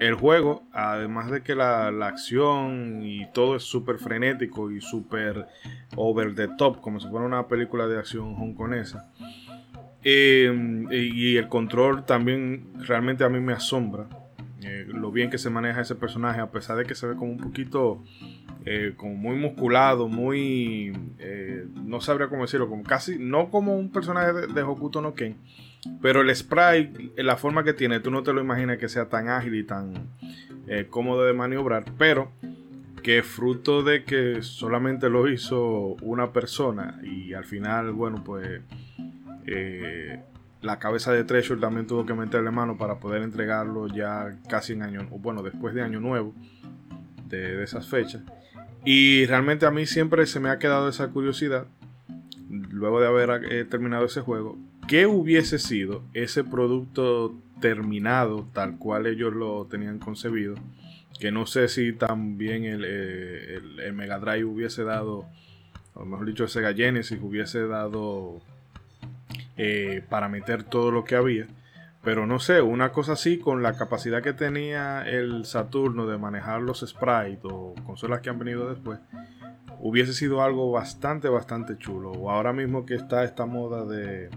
[0.00, 5.46] el juego, además de que la, acción y todo es súper frenético y súper
[5.96, 9.10] over the top, como si fuera una película de acción hongkonesa,
[10.04, 10.52] eh,
[10.90, 14.06] y, el control también realmente a mí me asombra.
[14.62, 17.32] Eh, lo bien que se maneja ese personaje, a pesar de que se ve como
[17.32, 18.04] un poquito,
[18.64, 20.92] eh, como muy musculado, muy,
[21.74, 25.36] no sabría cómo decirlo, como casi, no como un personaje de, de Hokuto no Ken,
[26.00, 29.28] pero el sprite, la forma que tiene, tú no te lo imaginas que sea tan
[29.28, 30.08] ágil y tan
[30.66, 31.84] eh, cómodo de maniobrar.
[31.98, 32.30] Pero
[33.02, 38.60] que fruto de que solamente lo hizo una persona y al final, bueno, pues
[39.46, 40.20] eh,
[40.60, 44.82] la cabeza de Treasure también tuvo que meterle mano para poder entregarlo ya casi en
[44.82, 46.34] año, bueno, después de año nuevo,
[47.28, 48.22] de, de esas fechas.
[48.84, 51.66] Y realmente a mí siempre se me ha quedado esa curiosidad,
[52.48, 59.06] luego de haber eh, terminado ese juego, ¿Qué hubiese sido ese producto terminado tal cual
[59.06, 60.54] ellos lo tenían concebido?
[61.20, 65.26] Que no sé si también el, eh, el, Mega Drive hubiese dado,
[65.92, 68.40] o mejor dicho, el Sega Genesis hubiese dado
[69.58, 71.46] eh, para meter todo lo que había.
[72.02, 76.62] Pero no sé, una cosa así con la capacidad que tenía el Saturno de manejar
[76.62, 78.98] los sprites o consolas que han venido después,
[79.80, 82.12] hubiese sido algo bastante, bastante chulo.
[82.12, 84.30] O ahora mismo que está esta moda de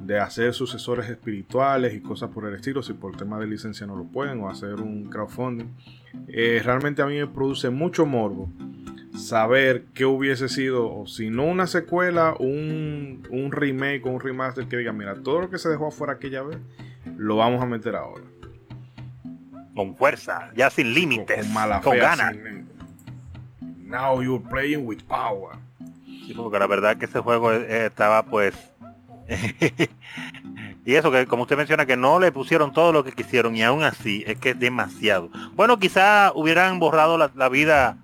[0.00, 3.96] de hacer sucesores espirituales y cosas por el estilo, si por tema de licencia no
[3.96, 5.68] lo pueden, o hacer un crowdfunding.
[6.28, 8.50] Eh, realmente a mí me produce mucho morbo
[9.16, 14.66] saber qué hubiese sido, o si no una secuela, un, un remake o un remaster
[14.66, 16.58] que diga, mira, todo lo que se dejó afuera aquella vez,
[17.16, 18.24] lo vamos a meter ahora.
[19.74, 21.46] Con fuerza, ya sin límites,
[21.82, 22.34] con, ganas.
[23.84, 25.56] now you're playing with power.
[26.06, 28.54] Sí, porque la verdad que ese juego eh, estaba pues
[30.84, 33.62] y eso que como usted menciona que no le pusieron todo lo que quisieron y
[33.62, 35.30] aún así es que es demasiado.
[35.54, 37.96] Bueno, quizá hubieran borrado la, vida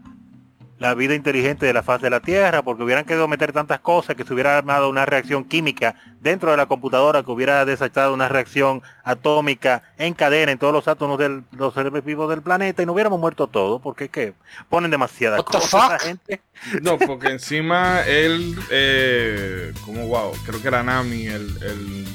[0.79, 4.17] la vida inteligente de la faz de la Tierra porque hubieran querido meter tantas cosas
[4.17, 8.29] que se hubiera armado una reacción química dentro de la computadora que hubiera desatado una
[8.29, 12.87] reacción atómica en cadena en todos los átomos de los seres vivos del planeta y
[12.87, 14.35] no hubiéramos muerto todo porque es que
[14.69, 16.41] ponen demasiadas cosas gente
[16.83, 22.07] no, porque encima él, eh, como wow, creo que era Nami el,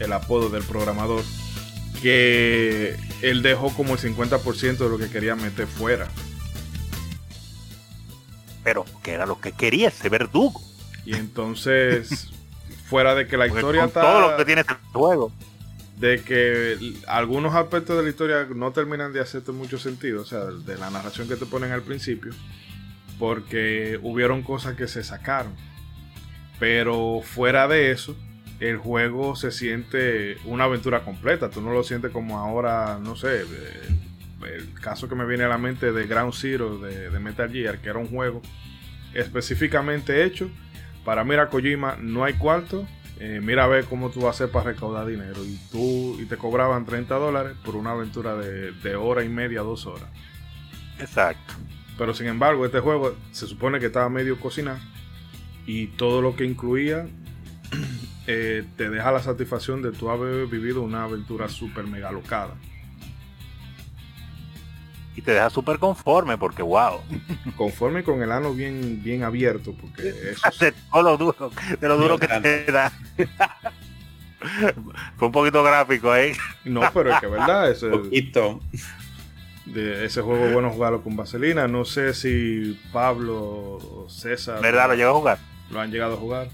[0.00, 1.22] el, apodo del programador,
[2.00, 6.08] que él dejó como el 50% de lo que quería meter fuera.
[8.66, 10.60] Pero que era lo que quería ese verdugo.
[11.04, 12.30] Y entonces,
[12.90, 14.00] fuera de que la historia está...
[14.00, 15.30] Todo lo que tiene este juego.
[16.00, 20.40] De que algunos aspectos de la historia no terminan de hacerte mucho sentido, o sea,
[20.40, 22.32] de la narración que te ponen al principio
[23.18, 25.54] porque hubieron cosas que se sacaron.
[26.58, 28.16] Pero fuera de eso,
[28.60, 31.50] el juego se siente una aventura completa.
[31.50, 33.44] Tú no lo sientes como ahora, no sé,
[34.46, 37.88] el caso que me viene a la mente de Ground Zero de, Metal Gear, que
[37.88, 38.42] era un juego
[39.14, 40.50] específicamente hecho
[41.04, 41.96] para Mira Kojima.
[42.00, 42.86] No hay cuarto,
[43.18, 45.44] eh, mira a ver cómo tú vas a hacer para recaudar dinero.
[45.44, 49.60] Y tú y te cobraban 30 dólares por una aventura de, de hora y media,
[49.60, 50.08] dos horas.
[50.98, 51.54] Exacto.
[51.98, 54.80] Pero sin embargo, este juego se supone que estaba medio cocinado
[55.66, 57.06] y todo lo que incluía
[58.26, 62.54] eh, te deja la satisfacción de tú haber vivido una aventura súper mega locada.
[65.16, 67.00] Y te deja súper conforme porque wow.
[67.56, 71.96] Conforme con el ano bien, bien abierto porque eso de todo lo duro, de lo
[71.96, 72.92] duro que te da.
[75.16, 76.32] Fue un poquito gráfico ahí.
[76.64, 78.60] No, pero es que verdad, ese, poquito.
[79.64, 81.66] De ese juego bueno jugarlo con Vaselina.
[81.66, 84.60] No sé si Pablo o César.
[84.60, 84.88] ¿Verdad?
[84.88, 85.38] ¿Lo llegó a jugar?
[85.70, 86.48] ¿Lo han llegado a jugar?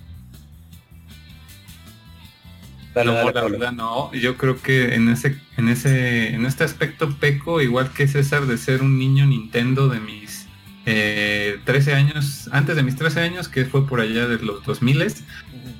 [2.94, 4.12] No, la verdad no.
[4.12, 8.58] Yo creo que en ese, en ese, en este aspecto peco, igual que César, de
[8.58, 10.46] ser un niño Nintendo de mis
[10.84, 15.14] 13 eh, años, antes de mis 13 años, que fue por allá de los 2000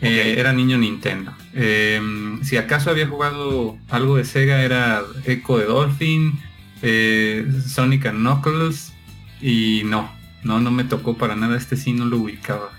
[0.00, 1.32] eh, era niño Nintendo.
[1.54, 6.40] Em, si acaso había jugado algo de Sega, era Echo de Dolphin,
[6.82, 8.92] eh, Sonic and Knuckles,
[9.40, 10.10] y no,
[10.42, 11.56] no, no me tocó para nada.
[11.56, 12.70] Este sí no lo ubicaba.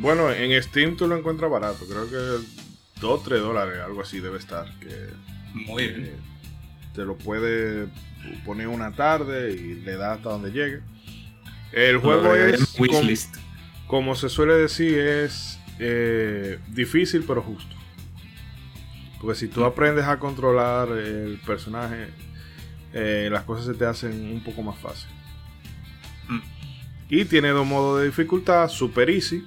[0.00, 2.44] Bueno, en Steam tú lo encuentras barato, creo que
[3.00, 4.66] 2 3 dólares, algo así debe estar.
[4.80, 5.10] Que,
[5.54, 6.16] Muy bien.
[6.94, 7.88] Te lo puede
[8.44, 10.80] poner una tarde y le da hasta donde llegue.
[11.72, 13.00] El juego es, como,
[13.86, 17.76] como, se suele decir, es eh, difícil pero justo.
[19.20, 19.64] Porque si tú mm.
[19.64, 22.08] aprendes a controlar el personaje,
[22.92, 25.10] eh, las cosas se te hacen un poco más fácil.
[26.28, 26.40] Mm.
[27.10, 29.44] Y tiene dos modos de dificultad, super easy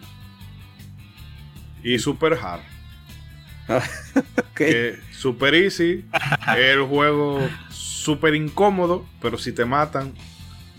[1.83, 2.61] y super hard.
[5.11, 6.05] super easy,
[6.57, 10.13] el juego super incómodo, pero si te matan,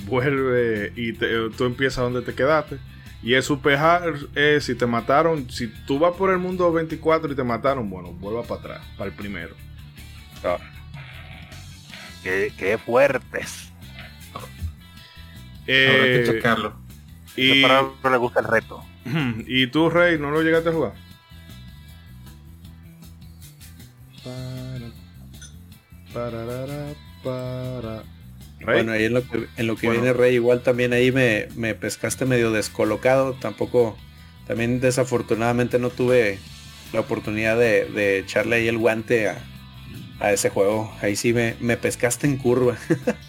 [0.06, 2.78] vuelve y tú empiezas donde te quedaste.
[3.22, 7.32] Y el super hard es si te mataron, si tú vas por el mundo 24
[7.32, 9.54] y te mataron, bueno, vuelva para atrás, para el primero.
[10.42, 10.56] Ah.
[12.22, 13.72] Qué, fuertes.
[15.66, 16.74] Eh, que checarlo.
[17.36, 18.84] Y para no le gusta el reto.
[19.46, 21.09] ¿Y tú, Rey, no lo llegaste a jugar?
[28.64, 31.74] Bueno, ahí en lo que, en lo que viene Rey, igual también ahí me, me,
[31.74, 33.34] pescaste medio descolocado.
[33.34, 33.96] Tampoco,
[34.46, 36.38] también desafortunadamente no tuve
[36.92, 40.94] la oportunidad de, echarle ahí el guante a, ese juego.
[41.00, 42.76] Ahí sí me, me pescaste en curva.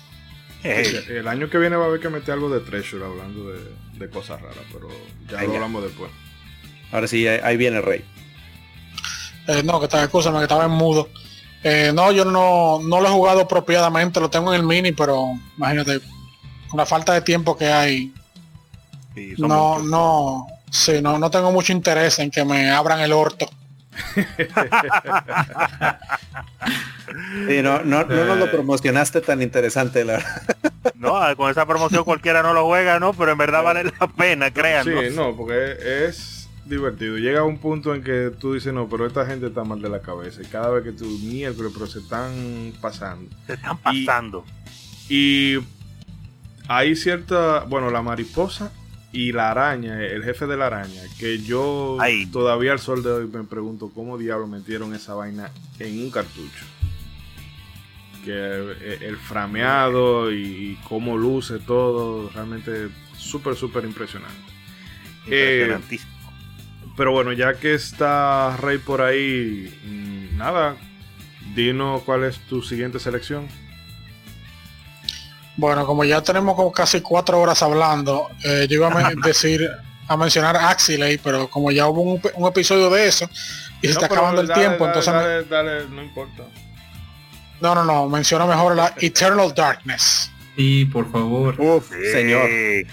[0.64, 4.42] el, año que viene va a haber que meter algo de Treasure hablando de, cosas
[4.42, 4.90] raras, pero
[5.30, 6.12] ya lo hablamos después.
[6.92, 8.04] Ahora sí, ahí, viene Rey.
[9.48, 11.08] Eh, no, que estaba, escúchame, que estaba en mudo.
[11.64, 15.38] Eh, no, yo no, no lo he jugado apropiadamente, lo tengo en el mini, pero
[15.58, 16.00] imagínate,
[16.68, 18.14] con la falta de tiempo que hay,
[19.38, 23.48] no, no, sí, no, no tengo mucho interés en que me abran el orto.
[27.48, 30.24] sí, no, no, no nos lo promocionaste tan interesante, la
[30.96, 33.14] No, con esa promoción cualquiera no lo juega, ¿no?
[33.14, 35.02] Pero en verdad vale la pena, créanlo.
[35.02, 35.78] Sí, no, porque
[36.08, 36.41] es
[36.72, 37.18] divertido.
[37.18, 40.02] Llega un punto en que tú dices, no, pero esta gente está mal de la
[40.02, 40.42] cabeza.
[40.42, 43.30] Y cada vez que tú, miércoles, pero se están pasando.
[43.48, 44.46] Se están pasando.
[45.08, 45.60] Y,
[46.68, 48.72] hay cierta, bueno, la mariposa
[49.12, 51.98] y la araña, el jefe de la araña, que yo
[52.32, 56.66] todavía al sol de hoy me pregunto cómo diablos metieron esa vaina en un cartucho.
[58.24, 62.88] Que el, frameado y, cómo luce todo, realmente
[63.18, 64.40] súper, súper impresionante.
[65.26, 66.11] Impresionantísimo.
[67.02, 70.76] Pero bueno, ya que está Rey por ahí, mm, nada,
[71.56, 73.48] dinos cuál es tu siguiente selección.
[75.58, 79.68] Bueno, como ya tenemos como casi cuatro horas hablando, eh, yo iba a decir
[80.08, 83.28] a mencionar Axilay, pero como ya hubo un, episodio de eso
[83.82, 85.12] y se está acabando el tiempo, entonces
[85.50, 86.44] dale, no importa.
[87.62, 90.32] No, no, no, menciono mejor la Eternal Darkness.
[90.56, 91.60] Sí, por favor.
[91.60, 92.48] Uf, señor.
[92.48, 92.86] Eh,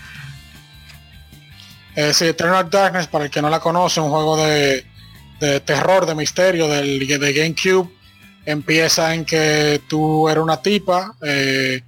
[2.12, 4.84] sí, Eternal Darkness, para el que no la conoce, un juego de,
[5.64, 7.90] terror, de misterio del, de GameCube.
[8.44, 11.82] Empieza en que tú eres una tipa eh,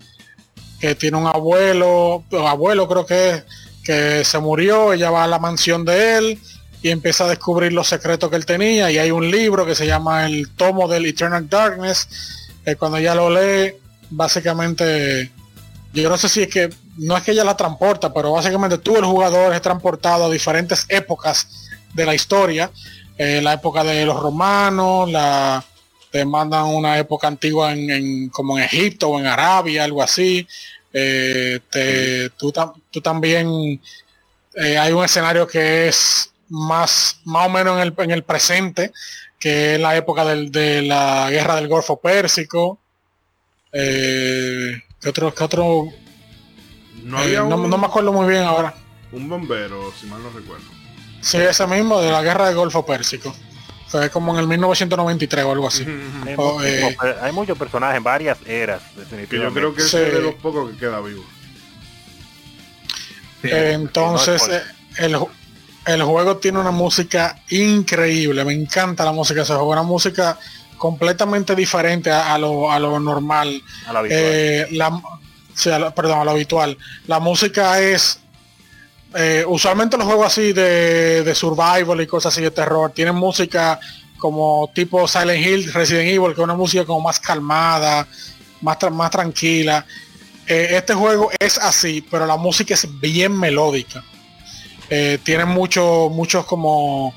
[0.79, 3.45] que tiene un abuelo, abuelo creo que
[3.83, 6.39] que se murió, ella va a la mansión de él
[6.83, 9.87] y empieza a descubrir los secretos que él tenía y hay un libro que se
[9.87, 12.09] llama el tomo del Eternal Darkness,
[12.65, 13.75] que cuando ella lo lee,
[14.11, 15.31] básicamente,
[15.93, 18.97] yo no sé si es que no es que ella la transporta, pero básicamente tú
[18.97, 22.71] el jugador es transportado a diferentes épocas de la historia.
[23.17, 25.11] Eh, la época de los romanos,
[26.11, 30.47] te mandan una época antigua en, como en Egipto o en Arabia, algo así.
[30.93, 31.61] Eh,
[32.37, 32.53] tú,
[33.03, 33.81] también
[34.55, 38.93] eh, hay un escenario que es más, más o menos en el, en el presente,
[39.39, 42.79] que es la época del, de la guerra del Golfo Pérsico.
[43.71, 44.83] ¿Qué?
[45.01, 45.93] Qué otro?
[47.05, 48.75] No, eh, no, me acuerdo muy bien ahora.
[49.13, 50.65] Un bombero, si mal no recuerdo.
[51.21, 53.35] Sí, ese mismo, de la guerra del Golfo Pérsico.
[53.89, 55.85] Fue como en el 1993 o algo así.
[55.85, 59.61] Eh, hay, muchos personajes en varias eras, definitivamente.
[59.61, 61.25] yo creo que es de los pocos que queda vivo.
[63.43, 64.49] Entonces,
[64.97, 65.17] el,
[65.87, 68.45] el, juego tiene una música increíble.
[68.45, 69.71] Me encanta la música de ese juego.
[69.71, 70.39] Una música
[70.79, 73.63] completamente diferente a, lo, a lo, normal.
[73.87, 74.69] A la, eh,
[75.95, 76.77] perdón, a lo habitual.
[77.07, 78.21] La música es
[79.15, 83.81] eh, usualmente los juegos así de, de, survival y cosas así de terror tienen música
[84.21, 88.07] como tipo Silent Hill, Resident Evil, que es una música como más calmada,
[88.61, 89.85] más, más tranquila.
[90.47, 94.05] Eh, este juego es así, pero la música es bien melódica.
[94.89, 97.15] Eh, tiene muchos, muchos como,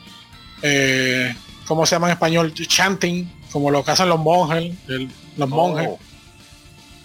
[0.62, 1.36] eh,
[1.68, 2.54] ¿cómo se llama en español?
[2.54, 4.74] Chanting, como lo que hacen los monjes,
[5.38, 5.90] los monjes.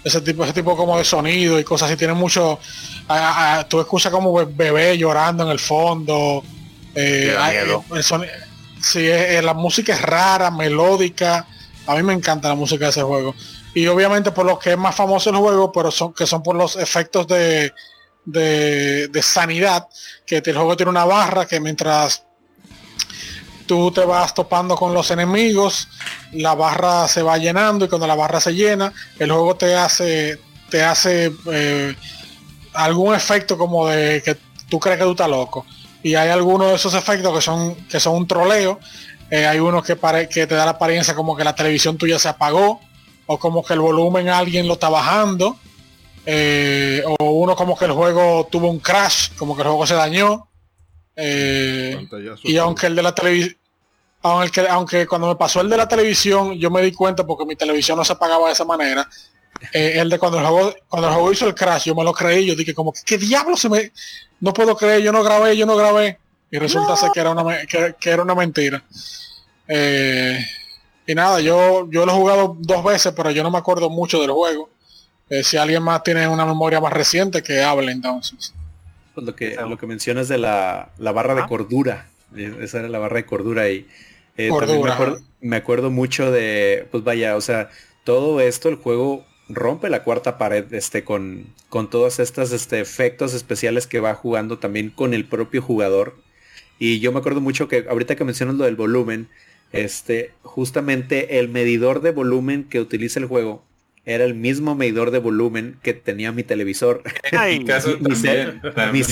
[0.05, 1.99] Ese tipo, ese tipo como de sonido y cosas así.
[1.99, 2.59] Tiene mucho.
[3.69, 6.43] tú escuchas como bebé llorando en el fondo.
[6.95, 7.37] Eh,
[8.95, 11.47] eh, la música es rara, melódica.
[11.87, 13.35] A mí me encanta la música de ese juego.
[13.75, 16.57] Y obviamente por lo que es más famoso el juego, pero son que son por
[16.57, 17.73] los efectos de,
[18.25, 19.89] de, de sanidad,
[20.27, 22.25] que el juego tiene una barra que mientras
[23.69, 25.86] tú te vas topando con los enemigos,
[26.32, 30.40] la barra se va llenando y cuando la barra se llena, el juego te hace,
[30.70, 31.95] te hace eh,
[32.73, 34.36] algún efecto como de que
[34.69, 35.65] tú crees que tú estás loco.
[36.03, 38.81] Y hay algunos de esos efectos que son, que son un troleo.
[39.31, 39.97] Eh, hay unos que,
[40.28, 42.81] que te da la apariencia como que la televisión tuya se apagó
[43.27, 45.57] o como que el volumen alguien lo está bajando.
[46.24, 49.95] Eh, o uno como que el juego tuvo un crash, como que el juego se
[49.95, 50.49] dañó.
[52.45, 53.58] y aunque el de la televisión
[54.23, 57.57] aunque, aunque cuando me pasó el de la televisión, yo me di cuenta porque mi
[57.57, 59.09] televisión no se apagaba de esa manera.
[59.73, 62.12] Eh, el de cuando el juego, cuando el juego hizo el crash, yo me lo
[62.12, 63.93] creí, yo dije como, ¿qué diablo se me?
[64.40, 66.19] No puedo creer, yo no grabé, yo no grabé.
[66.51, 68.82] Y resulta ser que era una, que, era una mentira.
[69.66, 70.39] Eh,
[71.07, 74.20] y nada, yo, yo lo he jugado dos veces, pero yo no me acuerdo mucho
[74.20, 74.70] del juego.
[75.28, 78.55] Eh, si alguien más tiene una memoria más reciente, que hable entonces.
[79.15, 82.09] Pues lo que, lo que mencionas de la, la barra de cordura.
[82.35, 83.86] Esa era la barra de cordura y
[84.39, 84.51] eh,
[85.40, 87.70] me acuerdo, mucho de, pues vaya, o sea,
[88.05, 93.35] todo esto, el juego rompe la cuarta pared este, con, con todos estos este, efectos
[93.35, 96.16] especiales que va jugando también con el propio jugador.
[96.78, 99.28] Y yo me acuerdo mucho que ahorita que mencionas lo del volumen,
[99.73, 103.65] este, justamente el medidor de volumen que utiliza el juego
[104.05, 107.02] era el mismo medidor de volumen que tenía mi televisor.
[107.32, 109.02] mi, mi,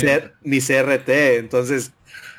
[0.42, 1.08] mi, CRT.
[1.08, 1.92] Entonces,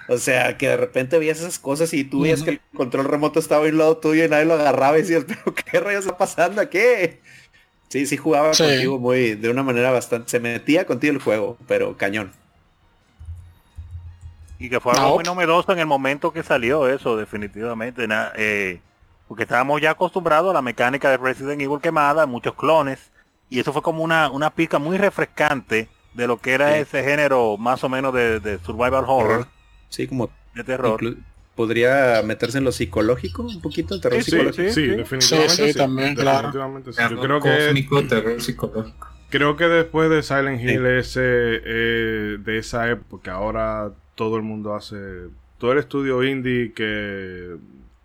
[0.08, 3.40] o sea, que de repente veías esas cosas y tú veías que el control remoto
[3.40, 6.18] estaba a un lado tuyo y nadie lo agarraba y decías, pero ¿qué rayos está
[6.18, 6.80] pasando aquí?
[7.90, 11.96] Sí, sí jugaba contigo muy, de una manera bastante, se metía contigo el juego, pero
[11.96, 12.32] cañón.
[14.60, 18.08] Y que fue algo muy novedoso en el momento que salió eso, definitivamente.
[18.36, 18.80] Eh,
[19.28, 23.12] porque estábamos ya acostumbrados a la mecánica de Resident Evil quemada, muchos clones,
[23.50, 27.58] y eso fue como una, una pica muy refrescante de lo que era ese género
[27.58, 29.48] más o menos de, survival horror.
[29.90, 31.00] Sí, como de terror.
[31.56, 34.72] Podría meterse en lo psicológico un poquito, el terror psicológico.
[34.72, 35.74] Sí, definitivamente.
[35.74, 36.52] Sí, también, claro.
[36.54, 39.08] Yo creo que terror psicológico.
[39.30, 44.74] Creo que después de Silent Hill ese eh, de esa época, ahora todo el mundo
[44.74, 44.96] hace,
[45.58, 47.58] todo el estudio indie que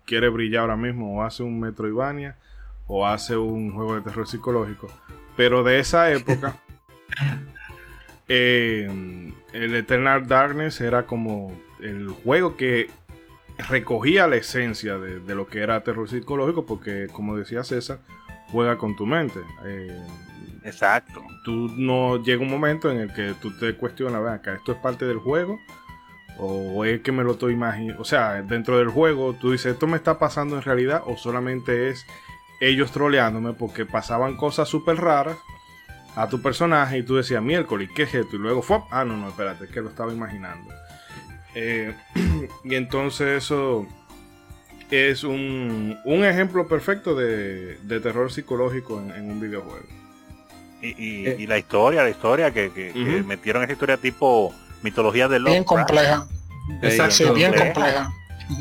[0.05, 2.37] quiere brillar ahora mismo o hace un Metroidvania
[2.87, 4.87] o hace un juego de terror psicológico.
[5.37, 6.57] Pero de esa época,
[8.27, 11.53] eh, el Eternal Darkness era como
[11.83, 12.89] el juego que
[13.69, 17.99] recogía la esencia de, lo que era terror psicológico, porque como decía César,
[18.51, 19.39] juega con tu mente.
[19.65, 20.01] Eh,
[20.63, 21.21] Exacto.
[21.43, 24.77] Tú no llega un momento en el que tú te cuestionas, vean, acá esto es
[24.77, 25.59] parte del juego
[26.37, 28.01] o es que me lo estoy imaginando.
[28.01, 31.89] O sea, dentro del juego tú dices, esto me está pasando en realidad o solamente
[31.89, 32.05] es
[32.59, 35.37] ellos troleándome porque pasaban cosas súper raras
[36.15, 38.35] a tu personaje y tú decías miércoles, ¿qué es esto?
[38.35, 40.73] Y luego fue, ah, no, no, espérate, es que lo estaba imaginando.
[41.55, 41.93] Eh,
[42.63, 43.87] y entonces eso
[44.91, 49.85] es un, un ejemplo perfecto de, de terror psicológico en, un videojuego.
[50.81, 52.91] Y, y, la historia, la historia que, que,
[53.25, 56.27] metieron esa historia tipo mitología de Bien compleja.
[56.81, 58.11] Exacto, bien compleja.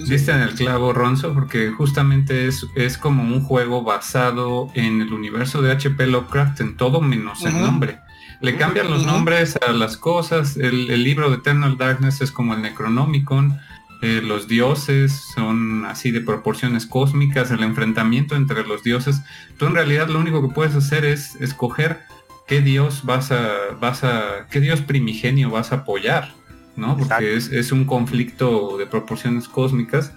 [0.09, 5.13] Viste en el clavo, Ronzo, porque justamente es, es como un juego basado en el
[5.13, 7.99] universo de HP Lovecraft en todo menos el nombre.
[8.43, 10.57] Le cambian los nombres a las cosas.
[10.57, 13.59] El, libro de Eternal Darkness es como el Necronomicon.
[14.03, 19.23] eh, los dioses son así de proporciones cósmicas, el enfrentamiento entre los dioses.
[19.59, 22.01] Tú en realidad lo único que puedes hacer es escoger
[22.49, 26.35] qué dios vas a, vas a, qué dios primigenio vas a apoyar,
[26.77, 26.97] ¿no?
[26.97, 30.13] Porque es, un conflicto de proporciones cósmicas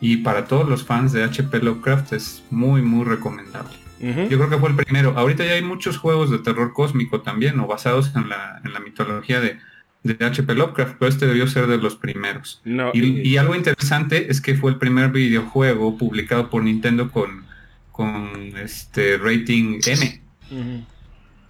[0.00, 3.77] y para todos los fans de HP Lovecraft es muy, muy recomendable.
[4.00, 5.14] Yo creo que fue el primero.
[5.16, 8.80] Ahorita ya hay muchos juegos de terror cósmico también, o basados en la, en la
[8.80, 9.58] mitología de,
[10.02, 12.60] de HP Lovecraft, pero este debió ser de los primeros.
[12.94, 17.44] y, algo interesante es que fue el primer videojuego publicado por Nintendo con,
[17.92, 20.20] con este rating M.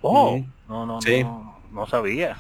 [0.01, 2.39] Oh, no, no, no, no sabía.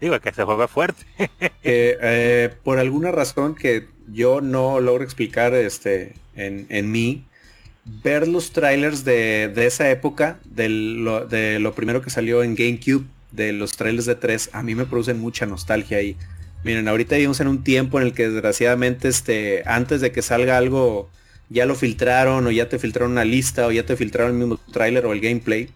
[0.00, 1.04] Digo, que ese juego es fuerte.
[1.66, 7.24] Eh, por alguna razón que yo no logro explicar este, en, en mí,
[7.84, 12.54] ver los trailers de, de esa época, de lo, de lo primero que salió en
[12.54, 16.16] GameCube, de los trailers de 3 a mí me producen mucha nostalgia ahí.
[16.62, 20.56] Miren, ahorita vivimos en un tiempo en el que desgraciadamente este, antes de que salga
[20.56, 21.10] algo,
[21.50, 24.58] ya lo filtraron o ya te filtraron una lista o ya te filtraron el mismo
[24.72, 25.68] trailer o el gameplay.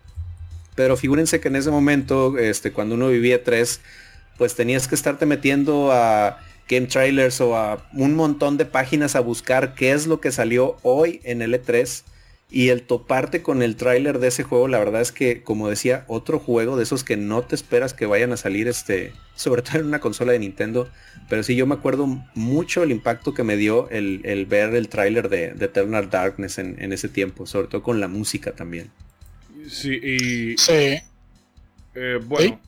[0.74, 3.80] Pero figúrense que en ese momento, este, cuando uno vivía 3,
[4.38, 6.38] pues tenías que estarte metiendo a
[6.68, 10.76] game trailers o a un montón de páginas a buscar qué es lo que salió
[10.82, 12.04] hoy en L3
[12.50, 16.04] y el toparte con el tráiler de ese juego, la verdad es que, como decía,
[16.08, 19.80] otro juego de esos que no te esperas que vayan a salir, este, sobre todo
[19.80, 20.88] en una consola de Nintendo.
[21.28, 25.28] Pero sí, yo me acuerdo mucho el impacto que me dio el, ver el tráiler
[25.28, 28.90] de, Eternal Darkness en, ese tiempo, sobre todo con la música también.
[29.68, 30.56] Sí, y...
[30.56, 31.02] Sí.
[31.94, 32.60] Eh, bueno,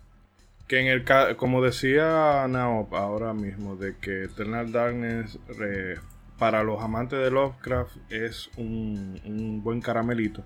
[0.71, 1.05] que en el
[1.37, 5.37] como decía Nao ahora mismo, de que Eternal Darkness
[6.39, 10.45] para los amantes de Lovecraft es un, buen caramelito.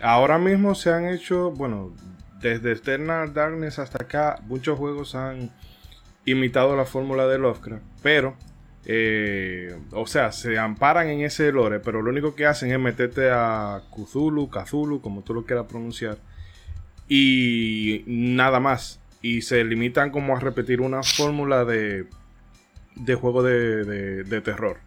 [0.00, 1.94] Ahora mismo se han hecho, bueno,
[2.40, 5.50] desde Eternal Darkness hasta acá, muchos juegos han
[6.24, 8.36] imitado la fórmula de Lovecraft, pero,
[8.86, 13.28] eh, o sea, se amparan en ese lore, pero lo único que hacen es meterte
[13.30, 16.16] a Cthulhu, Cthulhu, como tú lo quieras pronunciar,
[17.06, 19.03] y nada más.
[19.24, 22.06] Y se limitan como a repetir una fórmula de,
[22.96, 24.78] de juego de terror.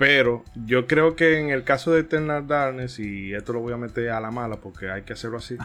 [0.00, 3.76] Pero yo creo que en el caso de Eternal Darkness, y esto lo voy a
[3.76, 5.58] meter a la mala porque hay que hacerlo así,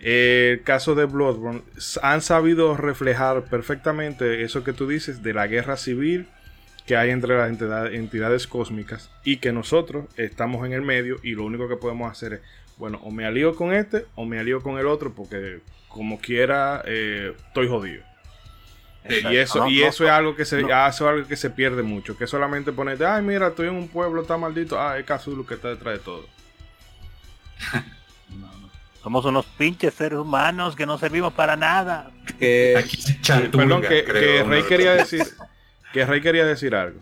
[0.00, 1.62] el caso de Bloodborne
[2.02, 6.26] han sabido reflejar perfectamente eso que tú dices de la guerra civil
[6.86, 11.44] que hay entre las entidades cósmicas y que nosotros estamos en el medio y lo
[11.44, 12.40] único que podemos hacer es,
[12.78, 16.82] bueno, o me alío con este o me alío con el otro porque como quiera
[16.86, 18.02] eh, estoy jodido.
[19.08, 21.82] Y eso, y eso es algo que se, ah, eso es algo que se pierde
[21.82, 22.16] mucho.
[22.16, 24.78] Que solamente ponete, ay mira, estoy en un pueblo, está maldito.
[24.78, 26.26] Ah, es Cthulhu que está detrás de todo.
[29.02, 32.10] Somos unos pinches seres humanos que no servimos para nada.
[32.38, 35.24] perdón, que, Rey quería decir.
[35.92, 37.00] Que Rey quería decir algo.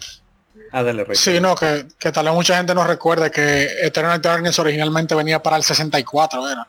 [0.73, 1.17] Ah, dale, Rey.
[1.17, 5.43] Sí, no, que, que tal vez mucha gente no recuerde que Eternal Darkness originalmente venía
[5.43, 6.67] para el 64, ¿verdad?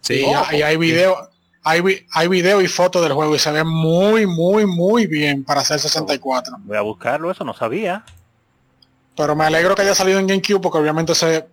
[0.00, 0.24] Sí.
[0.52, 1.30] Y, hay video,
[1.62, 5.60] hay, hay video y fotos del juego y se ve muy, muy, muy bien para
[5.60, 6.56] hacer 64.
[6.60, 8.04] Voy a buscarlo, eso no sabía.
[9.16, 11.46] Pero me alegro que haya salido en GameCube porque obviamente se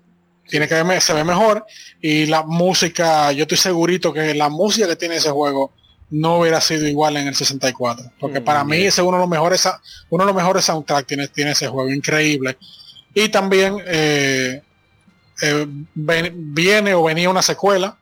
[0.48, 1.66] tiene que ver, se ve mejor
[2.02, 5.72] y la música, yo estoy segurito que la música que tiene ese juego
[6.10, 8.12] no hubiera sido igual en el 64.
[8.20, 9.68] Porque para mí ese es uno de los mejores
[10.10, 12.58] uno de los mejores soundtracks tiene, tiene ese juego, increíble.
[13.14, 14.62] Y también eh,
[15.42, 17.98] eh, viene o venía una secuela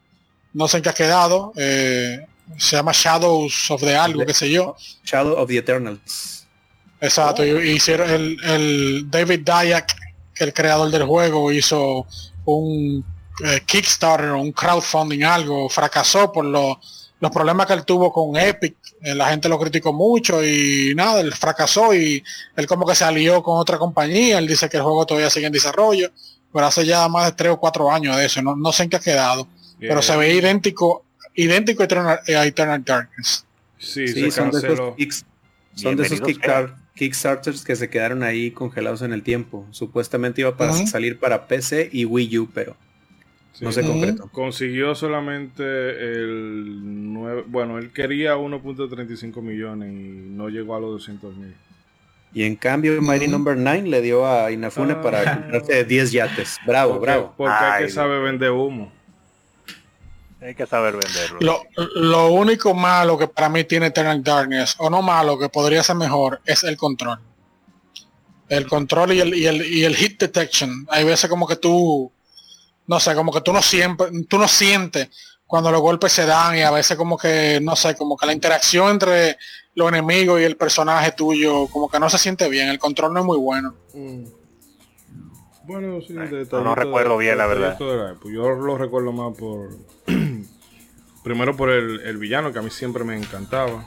[0.54, 1.52] no sé en qué ha quedado.
[1.56, 2.26] Eh,
[2.58, 4.76] se llama Shadows of the algo, qué sé yo.
[5.04, 6.46] Shadow of the Eternals.
[7.02, 9.94] Exacto, hicieron el, el David Dyack,
[10.38, 12.08] el creador del juego, hizo
[12.46, 13.04] un
[13.44, 16.46] eh, Kickstarter, un crowdfunding, algo, fracasó por
[17.24, 18.76] los problemas que él tuvo con Epic.
[19.02, 22.22] Eh, la gente lo criticó mucho y nada, él fracasó y
[22.58, 24.40] él como que se alió con otra compañía.
[24.40, 26.12] Él dice que el juego todavía sigue en desarrollo,
[26.52, 28.42] pero hace ya más de tres o cuatro años de eso.
[28.42, 29.48] No, no sé en qué ha quedado.
[29.80, 33.46] Pero se ve idéntico, idéntico a Eternal, Darkness.
[33.78, 34.94] Sí, son de esos,
[35.76, 36.22] son de esos
[36.96, 39.66] Kickstarters que se quedaron ahí congelados en el tiempo.
[39.72, 42.76] Supuestamente iba a salir para PC y Wii U, pero
[43.62, 44.30] no se concretó.
[44.30, 51.36] Consiguió solamente el 9, bueno, él quería 1.35 millones y no llegó a los 200
[51.36, 51.56] mil.
[52.34, 55.42] Y en cambio Mighty Number 9 le dio a Inafune para ah.
[55.42, 56.60] comprarse 10 yates.
[56.66, 57.34] Bravo, bravo.
[57.38, 58.92] Porque hay que saber vender humo.
[60.42, 61.64] Hay que saber venderlo.
[61.96, 65.96] Lo, único malo que para mí tiene Eternal Darkness, o no malo, que podría ser
[65.96, 67.20] mejor, es el control.
[68.50, 70.86] El control y el, y el, y el hit detection.
[70.90, 72.12] Hay veces como que tú,
[72.88, 75.10] no sé, como que tú no siempre, tú no sientes
[75.46, 78.34] cuando los golpes se dan y a veces como que, no sé, como que la
[78.34, 79.38] interacción entre
[79.76, 83.20] los enemigos y el personaje tuyo, como que no se siente bien, el control no
[83.20, 83.76] es muy bueno.
[83.94, 84.24] Mm.
[85.66, 87.78] Bueno, sí, no, recuerdo bien, la verdad.
[87.80, 89.70] yo lo recuerdo más por...
[91.24, 93.86] Primero por el, villano, que a mí siempre me encantaba.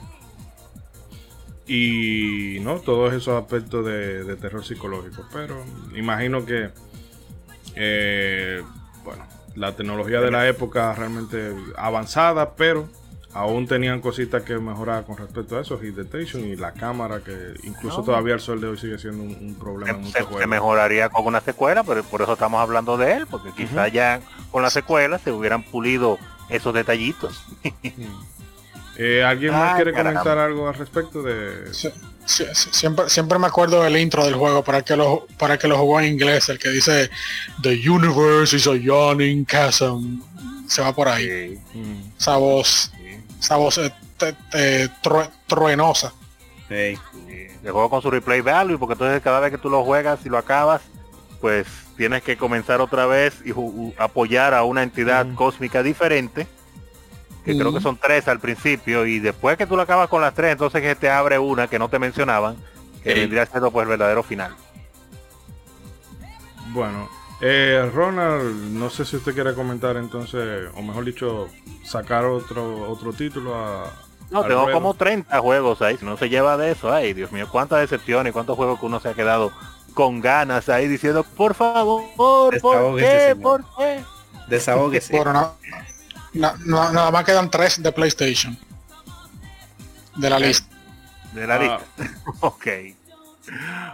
[1.67, 5.23] Y no todos esos aspectos de, terror psicológico.
[5.31, 5.63] Pero
[5.95, 6.71] imagino que,
[7.75, 8.63] eh,
[9.07, 9.23] bueno,
[9.55, 12.89] la tecnología de la época realmente avanzada, pero
[13.33, 17.53] aún tenían cositas que mejorar con respecto a eso, Hit Detection y la cámara, que
[17.63, 20.03] incluso todavía el sol de hoy sigue siendo un, problema.
[20.07, 23.87] Se, se, mejoraría con una secuela, pero por eso estamos hablando de él, porque quizá
[23.87, 24.19] ya
[24.51, 26.17] con la secuela se hubieran pulido
[26.49, 27.45] esos detallitos.
[28.99, 31.71] Eh, ¿Alguien más quiere comentar algo al respecto de...?
[32.27, 35.99] Siempre, siempre me acuerdo del intro del juego para que lo para que lo jugó
[35.99, 37.09] en inglés, el que dice
[37.61, 40.21] The universe is a yawning chasm.
[40.67, 41.57] Se va por ahí.
[42.19, 42.91] Esa voz
[43.39, 43.79] esa voz
[44.53, 44.89] eh,
[45.47, 46.13] truenosa.
[46.69, 50.29] El juego con su replay value, porque entonces cada vez que tú lo juegas y
[50.29, 50.81] lo acabas,
[51.39, 53.51] pues tienes que comenzar otra vez y
[53.97, 56.47] apoyar a una entidad cósmica diferente.
[57.47, 59.05] Que creo que son tres al principio.
[59.05, 61.79] Y después que tú lo acabas con las tres, entonces que te abre una que
[61.79, 62.57] no te mencionaban.
[63.03, 64.53] Que vendría siendo pues el verdadero final.
[66.73, 67.09] Bueno,
[67.39, 71.47] eh, Ronald, no sé si usted quiere comentar entonces, o mejor dicho,
[71.83, 73.93] sacar otro otro título a...
[74.31, 77.47] No, tengo como 30 juegos ahí, si no se lleva de eso, ay Dios mío,
[77.49, 79.53] cuántas decepciones, cuántos juegos que uno se ha quedado
[79.93, 83.37] con ganas ahí diciendo, por favor, ¿por qué?
[83.41, 84.03] ¿Por qué?
[86.37, 88.57] Nada más quedan tres de PlayStation.
[90.15, 90.67] De la lista.
[91.33, 91.81] De la lista.
[91.99, 92.31] Ah.
[92.41, 92.67] ok.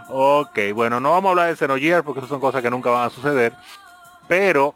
[0.08, 3.06] Ok, bueno, no vamos a hablar de Xenogears porque eso son cosas que nunca van
[3.06, 3.52] a suceder.
[4.26, 4.74] Pero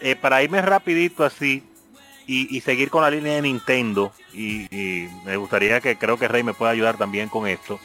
[0.00, 1.64] eh, para irme rapidito así
[2.26, 6.52] y, seguir con la línea de Nintendo, y, me gustaría que creo que Rey me
[6.52, 7.80] pueda ayudar también con esto,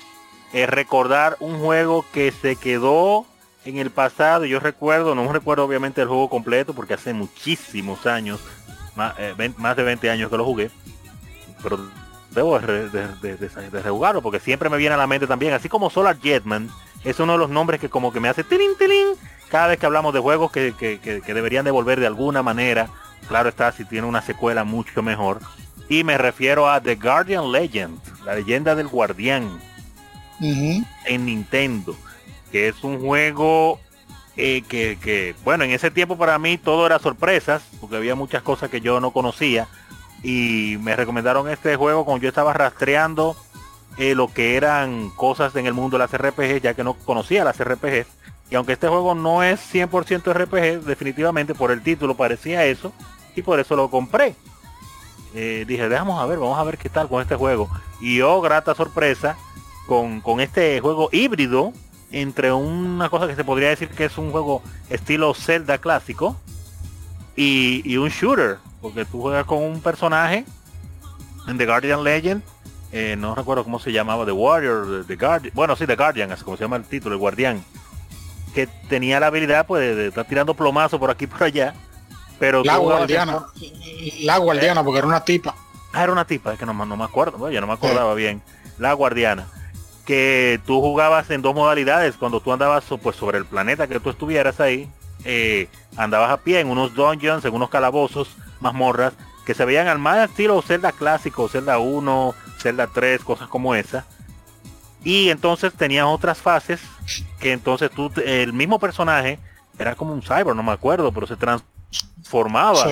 [0.51, 3.25] es recordar un juego que se quedó
[3.63, 4.43] en el pasado.
[4.43, 8.41] Yo recuerdo, no recuerdo obviamente el juego completo porque hace muchísimos años,
[8.95, 10.71] más, eh, más de 20 años que lo jugué.
[11.61, 11.79] Pero
[12.31, 16.19] debo de, de, rejugarlo porque siempre me viene a la mente también, así como Solar
[16.19, 16.69] Jetman,
[17.03, 19.07] es uno de los nombres que como que me hace tilín, tilín,
[19.49, 20.73] cada vez que hablamos de juegos que,
[21.27, 22.89] deberían devolver de alguna manera.
[23.27, 25.39] Claro está, si tiene una secuela mucho mejor.
[25.89, 29.59] Y me refiero a The Guardian Legend, la leyenda del guardián
[30.39, 31.95] en Nintendo,
[32.51, 33.79] que es un juego
[34.35, 38.81] que, bueno, en ese tiempo para mí todo era sorpresas, porque había muchas cosas que
[38.81, 39.67] yo no conocía
[40.23, 43.35] y me recomendaron este juego cuando yo estaba rastreando
[43.97, 47.43] eh, lo que eran cosas en el mundo de las RPG, ya que no conocía
[47.43, 48.05] las RPG.
[48.49, 52.93] Y aunque este juego no es 100% RPG, definitivamente por el título parecía eso,
[53.35, 54.35] y por eso lo compré.
[55.35, 57.69] Eh, dije, vamos a ver, vamos a ver qué tal con este juego.
[57.99, 59.35] Y oh, grata sorpresa,
[59.87, 61.73] con, con este juego híbrido,
[62.13, 66.37] entre una cosa que se podría decir que es un juego estilo Zelda clásico,
[67.35, 70.45] y, y un shooter porque tú juegas con un personaje
[71.47, 72.43] en The Guardian Legend,
[72.91, 76.43] eh, no recuerdo cómo se llamaba, The Warrior, The Guardian, bueno sí, The Guardian, así
[76.43, 77.63] como se llama el título, el guardián,
[78.53, 81.73] que tenía la habilidad pues de, estar tirando plomazo por aquí por allá,
[82.39, 83.45] pero la guardiana,
[84.19, 85.55] la guardiana, porque era una tipa.
[85.93, 88.41] Ah, era una tipa, es que no, no me acuerdo, ya no me acordaba bien.
[88.79, 89.47] La guardiana.
[90.05, 94.09] Que tú jugabas en dos modalidades, cuando tú andabas pues sobre el planeta que tú
[94.09, 94.89] estuvieras ahí,
[95.23, 99.13] eh, andabas a pie en unos dungeons, en unos calabozos, mazmorras,
[99.45, 104.05] que se veían al más estilo Zelda clásico, Zelda 1, Zelda 3, cosas como esa.
[105.03, 106.81] Y entonces tenías otras fases
[107.39, 109.37] que entonces tú, el mismo personaje,
[109.77, 112.85] era como un cyber, no me acuerdo, pero se transformaba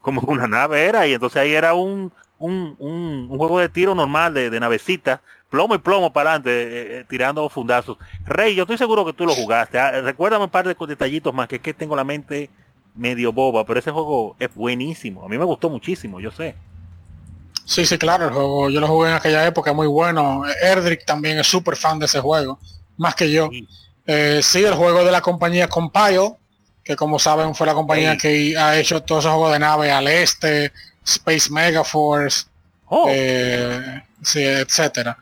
[0.00, 4.34] como una nave era, y entonces ahí era un, un, un, juego de tiro normal
[4.34, 7.98] de, de navecita, plomo y plomo para adelante, eh, eh, tirando fundazos.
[8.24, 9.78] Rey, yo estoy seguro que tú lo jugaste.
[9.78, 12.50] Ah, recuérdame un par de detallitos más, que es que tengo la mente
[12.94, 15.24] medio boba, pero ese juego es buenísimo.
[15.24, 16.54] A mí me gustó muchísimo, yo sé.
[17.64, 20.42] Sí, sí, claro, el juego, yo lo jugué en aquella época, muy bueno.
[20.62, 22.58] Erdrick también es súper fan de ese juego,
[22.96, 23.48] más que yo.
[23.50, 23.66] Sí.
[24.06, 26.36] Eh, el juego de la compañía Compile,
[26.84, 30.06] que como saben fue la compañía que ha hecho todos esos juegos de nave al
[30.06, 30.72] este,
[31.04, 32.46] Space Megaforce,
[32.86, 33.06] oh.
[33.10, 35.16] eh, sí, etcétera.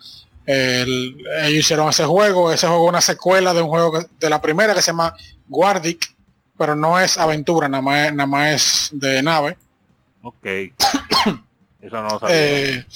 [0.47, 4.75] ellos hicieron ese juego, ese juego es una secuela de un juego de la primera
[4.75, 5.15] que se llama
[5.49, 6.15] Guardic,
[6.57, 9.57] pero no es aventura, nada más, nada más es de nave.
[10.23, 10.45] Ok.
[11.81, 12.37] Eso no lo sabía.
[12.37, 12.87] Eh,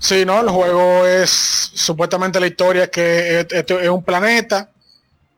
[0.00, 4.70] sí, no, el juego es supuestamente la historia que es, un planeta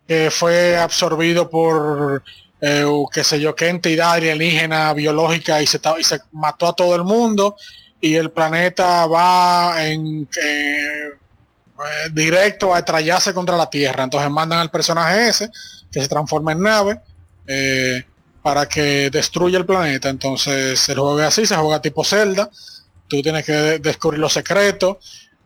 [0.07, 2.23] que fue absorbido por
[2.61, 6.95] eh, qué sé yo, qué entidad alienígena biológica y se, y se mató a todo
[6.95, 7.57] el mundo
[8.05, 11.11] y el planeta va en eh,
[12.13, 14.05] directo a estrellarse contra la Tierra.
[14.05, 15.51] Entonces mandan al personaje ese
[15.91, 17.01] que se transforma en nave
[18.43, 20.11] para que destruya el planeta.
[20.11, 22.51] Entonces el juego es así, se juega tipo Zelda.
[23.09, 24.99] Tú tienes que descubrir los secretos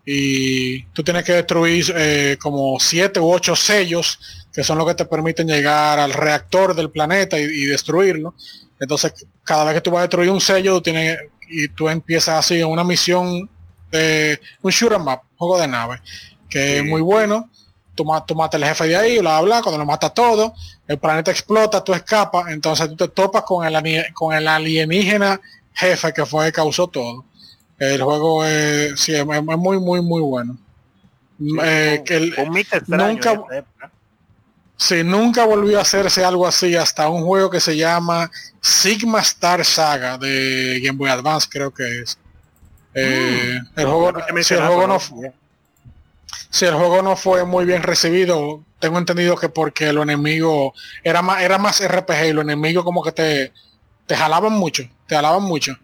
[0.04, 4.18] y tú tienes que destruir eh, como siete u ocho sellos
[4.52, 8.34] que son los que te permiten llegar al reactor del planeta y, destruirlo.
[8.80, 9.12] Entonces,
[9.44, 11.18] cada vez que tú vas a destruir un sello, tú tienes,
[11.48, 13.48] y tú empiezas así en una misión
[13.90, 16.00] de un shoot em up, juego de nave,
[16.48, 17.48] que es muy bueno.
[17.94, 20.54] Tú, tú matas al jefe de ahí, bla, bla, cuando lo mata todo,
[20.86, 25.40] el planeta explota, tú escapas, entonces tú te topas con el, con el alienígena
[25.74, 27.24] jefe que fue el que causó todo.
[27.78, 30.56] El juego es, sí, es, muy, muy, muy bueno.
[31.62, 32.32] Eh, que
[32.88, 33.32] nunca,
[34.78, 38.30] sí, nunca volvió a hacerse algo así hasta un juego que se llama
[38.62, 42.18] Sigma Star Saga de Game Boy Advance, creo que es.
[42.94, 43.80] Eh, mm.
[43.80, 45.32] el juego, si el juego no fue,
[46.50, 50.72] si el juego no fue muy bien recibido, tengo entendido que porque lo enemigo
[51.04, 53.52] era más, era más RPG y los enemigos como que te,
[54.06, 55.76] te jalaban mucho, te jalaban mucho.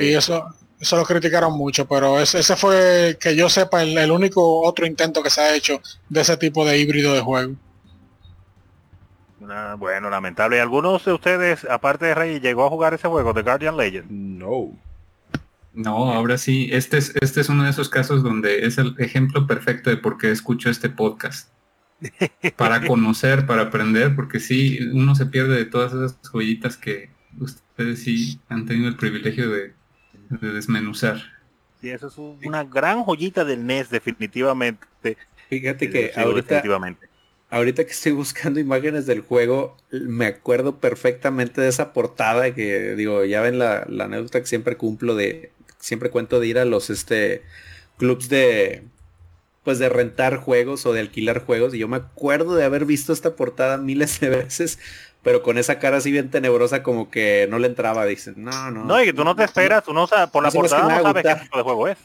[0.00, 0.44] Y eso,
[0.80, 5.30] eso lo criticaron mucho, pero ese, fue, que yo sepa, el, único otro intento que
[5.30, 7.54] se ha hecho de ese tipo de híbrido de juego.
[9.78, 10.56] Bueno, lamentable.
[10.56, 14.10] ¿Y algunos de ustedes, aparte de Rey, llegó a jugar ese juego de Guardian Legend?
[14.10, 14.76] No.
[15.74, 16.68] No, ahora sí.
[16.72, 20.18] Este es, este es uno de esos casos donde es el ejemplo perfecto de por
[20.18, 21.48] qué escucho este podcast.
[22.56, 28.02] Para conocer, para aprender, porque sí, uno se pierde de todas esas joyitas que ustedes
[28.02, 29.72] sí han tenido el privilegio de,
[30.28, 31.22] de desmenuzar.
[31.80, 35.16] Sí, eso es una gran joyita del NES, definitivamente.
[35.48, 36.62] Fíjate que ahorita,
[37.52, 43.24] ahorita que estoy buscando imágenes del juego, me acuerdo perfectamente de esa portada que, digo,
[43.24, 46.88] ya ven la, la anécdota que siempre cumplo de, siempre cuento de ir a los
[46.90, 47.42] este
[47.98, 48.84] clubs de
[49.64, 53.12] pues de rentar juegos o de alquilar juegos y yo me acuerdo de haber visto
[53.12, 54.78] esta portada miles de veces
[55.22, 58.84] pero con esa cara así bien tenebrosa como que no le entraba, dicen, no, no.
[58.84, 61.22] No, y que tú no te esperas, tú no sabes, por la portada no sabes
[61.22, 61.98] qué tipo de juego es.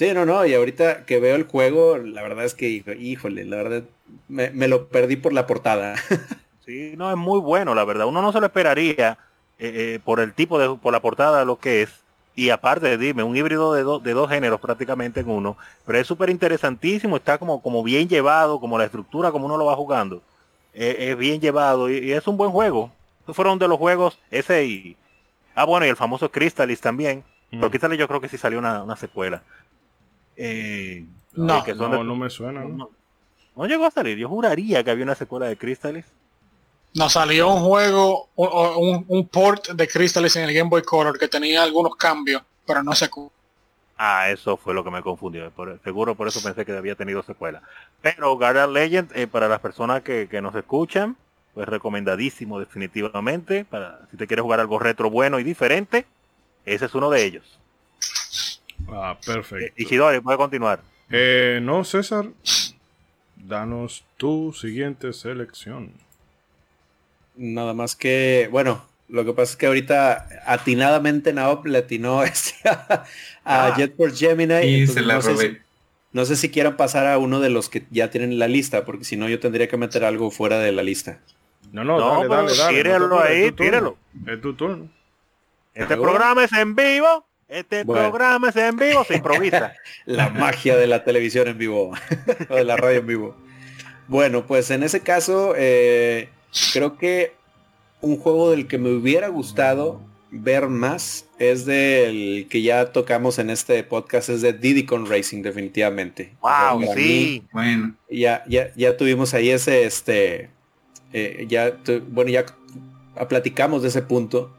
[0.00, 2.68] Sí, no, no, y ahorita que veo el juego, la verdad es que,
[2.98, 3.82] híjole, la verdad,
[4.28, 5.94] me, lo perdí por la portada.
[6.64, 9.18] sí, no, es muy bueno, la verdad, uno no se lo esperaría
[9.58, 11.90] eh, eh, por el tipo de, por la portada, lo que es.
[12.34, 16.30] Y aparte, dime, un híbrido de, de dos géneros prácticamente en uno, pero es súper
[16.30, 20.22] interesantísimo, está como, como bien llevado, como la estructura, como uno lo va jugando
[20.72, 22.90] es, bien llevado y, es un buen juego.
[23.28, 24.96] fueron de los juegos ese y...
[25.54, 27.24] Ah, bueno, y el famoso Crystalis también.
[27.50, 27.58] Mm.
[27.58, 29.42] Pero Crystalis yo creo que sí salió una, secuela.
[30.36, 31.04] Eh,
[31.34, 32.64] no, no, me suena.
[32.64, 32.90] ¿no?
[33.66, 34.16] llegó a salir.
[34.18, 36.06] Yo juraría que había una secuela de Crystalis.
[36.94, 41.28] No, salió un juego, un, un, port de Crystalis en el Game Boy Color que
[41.28, 43.08] tenía algunos cambios, pero no se
[44.02, 45.52] Ah, eso fue lo que me confundió.
[45.84, 47.60] seguro por eso pensé que había tenido secuela.
[48.00, 51.18] Pero Guardian Legend, eh, para las personas que, nos escuchan,
[51.52, 53.66] pues recomendadísimo definitivamente.
[53.66, 56.06] Para si te quieres jugar algo retro bueno y diferente,
[56.64, 57.59] ese es uno de ellos.
[58.92, 59.72] Ah, perfecto.
[59.76, 60.80] y Hidori, puede continuar.
[61.10, 62.26] Eh, no, César.
[63.36, 65.92] Danos tu siguiente selección.
[67.36, 72.68] Nada más que, bueno, lo que pasa es que ahorita atinadamente Naop le atinó este
[72.68, 73.04] a,
[73.44, 73.74] ah.
[73.76, 74.66] Jet Force Gemini.
[74.66, 75.36] Y se la no robé.
[75.36, 75.58] Sé si,
[76.12, 79.04] no sé si quieran pasar a uno de los que ya tienen la lista, porque
[79.04, 81.20] si no yo tendría que meter algo fuera de la lista.
[81.72, 82.76] No, no, dale, dale, dale.
[82.76, 83.96] Tírelo ahí, tírelo.
[84.26, 84.88] Es tu turno.
[85.72, 87.29] Este programa es en vivo.
[87.50, 89.74] Este programa es en vivo, se improvisa.
[90.06, 91.92] la magia de la televisión en vivo.
[92.48, 93.36] o de la radio en vivo.
[94.06, 96.28] Bueno, pues en ese caso, eh,
[96.72, 97.32] creo que
[98.00, 100.00] un juego del que me hubiera gustado
[100.30, 105.42] ver más es del que ya tocamos en este podcast, es de Diddy Con Racing,
[105.42, 106.36] definitivamente.
[106.40, 107.42] Wow, sí.
[107.50, 107.96] bueno.
[108.08, 110.50] Ya, ya, ya tuvimos ahí ese, este,
[111.12, 111.76] eh, ya,
[112.08, 112.46] bueno, ya
[113.28, 114.54] platicamos de ese punto,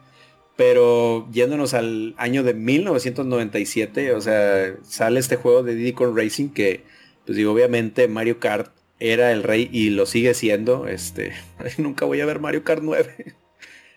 [0.55, 6.49] pero yéndonos al año de 1997, o sea, sale este juego de Diddy Con Racing
[6.49, 6.83] que,
[7.25, 10.87] pues digo, obviamente Mario Kart era el rey y lo sigue siendo.
[10.87, 11.33] Este,
[11.77, 13.35] nunca voy a ver Mario Kart 9.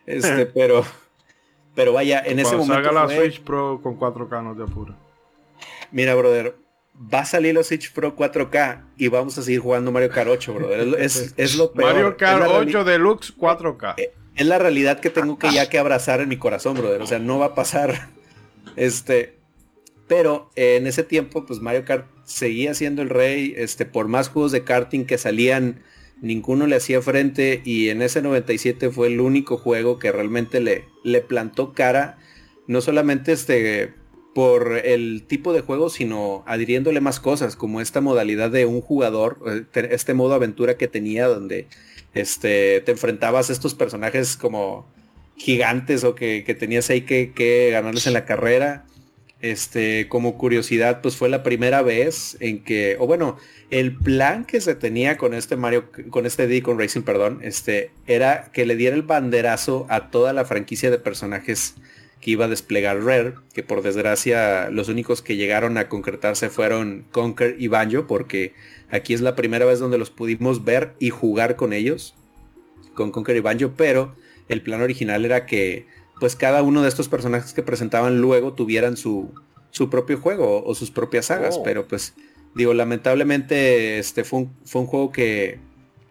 [0.06, 0.84] Este, pero,
[1.74, 2.74] pero vaya, en ese momento.
[2.74, 4.94] Salga la Switch Pro con 4K, no te apures.
[5.92, 6.56] Mira, brother,
[6.94, 10.52] va a salir la Switch Pro 4K y vamos a seguir jugando Mario Kart 8,
[10.52, 11.00] brother.
[11.00, 11.94] Es, es lo peor.
[11.94, 13.94] Mario Kart 8 Deluxe 4K.
[13.96, 17.02] Eh, es la realidad que tengo que ya que abrazar en mi corazón, brother.
[17.02, 18.10] O sea, no va a pasar.
[18.76, 19.36] Este,
[20.08, 24.30] pero eh, en ese tiempo, pues Mario Kart seguía siendo el rey, este, por más
[24.30, 25.84] juegos de karting que salían
[26.20, 30.86] ninguno le hacía frente y en ese 97 fue el único juego que realmente le,
[31.02, 32.18] le plantó cara,
[32.66, 33.92] no solamente este
[34.34, 39.38] por el tipo de juego, sino adhiriéndole más cosas, como esta modalidad de un jugador,
[39.46, 41.68] eh, este modo aventura que tenía donde
[42.14, 44.86] este, te enfrentabas a estos personajes como
[45.36, 48.84] gigantes o que, tenías ahí que, que, ganarles en la carrera.
[49.40, 53.36] Este, como curiosidad, pues fue la primera vez en que, o bueno,
[53.70, 58.50] el plan que se tenía con este Mario, con este Deacon Racing, perdón, este, era
[58.54, 61.74] que le diera el banderazo a toda la franquicia de personajes
[62.24, 67.04] que iba a desplegar Rare, que por desgracia los únicos que llegaron a concretarse fueron
[67.12, 68.54] Conker y Banjo, porque
[68.88, 72.14] aquí es la primera vez donde los pudimos ver y jugar con ellos,
[72.94, 74.14] con Conker y Banjo, pero
[74.48, 75.86] el plan original era que
[76.18, 79.30] pues cada uno de estos personajes que presentaban luego tuvieran su,
[79.70, 81.62] su propio juego o sus propias sagas, oh.
[81.62, 82.14] pero pues
[82.54, 85.58] digo, lamentablemente este fue un, fue un juego que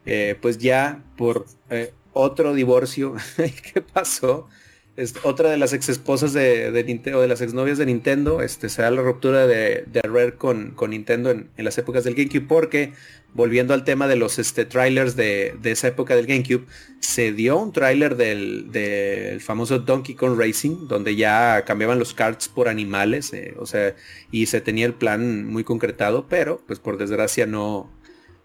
[0.05, 3.15] eh, pues ya por eh, otro divorcio
[3.73, 4.47] que pasó,
[4.95, 8.83] es otra de las ex esposas de, Nintendo, de las exnovias de Nintendo, este, se
[8.83, 12.93] da la ruptura de, Rare con, con Nintendo en, las épocas del GameCube, porque
[13.33, 16.67] volviendo al tema de los este, trailers de, esa época del GameCube,
[16.99, 22.67] se dio un trailer del, famoso Donkey Kong Racing, donde ya cambiaban los carts por
[22.67, 23.95] animales, eh, o sea,
[24.31, 27.91] y se tenía el plan muy concretado, pero pues por desgracia no,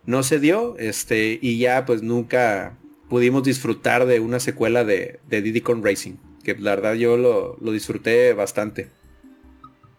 [0.06, 2.78] no se dio, este, y ya pues nunca
[3.10, 7.56] pudimos disfrutar de una secuela de, de Diddy Kong Racing que la verdad yo lo,
[7.72, 8.90] disfruté bastante.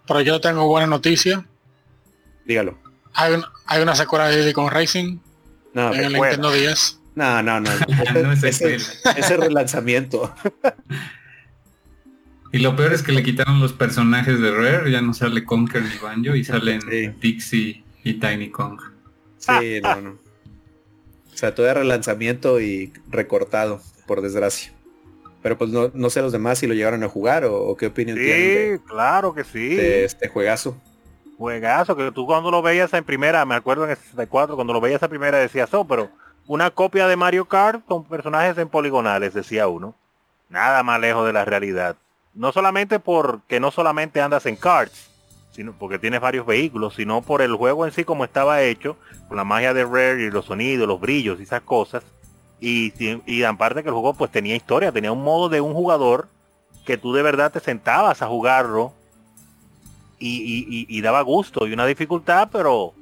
[0.08, 1.46] Pero yo tengo buena noticia.
[2.46, 2.78] Dígalo.
[3.14, 3.34] Hay,
[3.66, 5.20] hay una secuela de Diddy con Racing
[5.74, 7.00] no, en el Nintendo 10.
[7.16, 7.70] No, no, no.
[8.44, 10.34] ese, ese relanzamiento.
[12.52, 15.84] Y lo peor es que le quitaron los personajes de Rare, ya no sale Conker
[15.84, 16.80] ni Banjo y salen
[17.20, 18.80] Dixie y Tiny Kong.
[19.38, 20.10] Sí, no, no.
[20.12, 24.74] O sea, todo es relanzamiento y recortado, por desgracia.
[25.42, 28.78] Pero pues no, sé los demás si lo llegaron a jugar o, qué opinión tienen.
[28.78, 29.76] Sí, claro que sí.
[29.76, 30.76] De este juegazo.
[31.38, 34.82] Juegazo, que tú cuando lo veías en primera, me acuerdo en el 64, cuando lo
[34.82, 36.10] veías en primera decías, oh, pero
[36.48, 39.96] una copia de Mario Kart con personajes en poligonales, decía uno.
[40.50, 41.96] Nada más lejos de la realidad.
[42.34, 45.10] No solamente porque no solamente andas en karts,
[45.52, 48.98] sino porque tienes varios vehículos, sino por el juego en sí como estaba hecho,
[49.28, 52.04] con la magia de Rare y los sonidos, los brillos y esas cosas
[52.62, 52.94] y,
[53.26, 56.28] y aparte que el juego pues tenía historia, tenía un modo de un jugador
[56.86, 58.94] que tú de verdad te sentabas a jugarlo
[60.20, 62.94] y, daba gusto y una dificultad, pero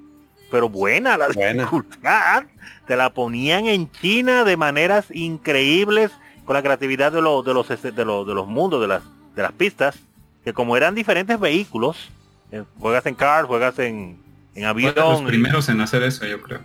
[0.51, 2.43] pero buena la dificultad.
[2.85, 6.11] Te la ponían en China de maneras increíbles
[6.45, 9.03] con la creatividad de, los de, los, este, de, los, de los mundos, de las,
[9.35, 9.97] de las pistas,
[10.45, 12.09] que como eran diferentes vehículos,
[12.51, 14.17] eh, juegas en car, juegas en,
[14.55, 14.93] en avión.
[14.95, 16.59] Los primeros en hacer eso, yo creo.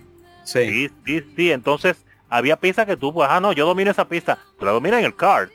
[0.45, 1.51] Sí, sí, sí.
[1.51, 1.97] Entonces,
[2.33, 4.39] había pistas que tú, pues, ah, no, yo domino esa pista.
[4.57, 5.49] Tú la dominas en el card.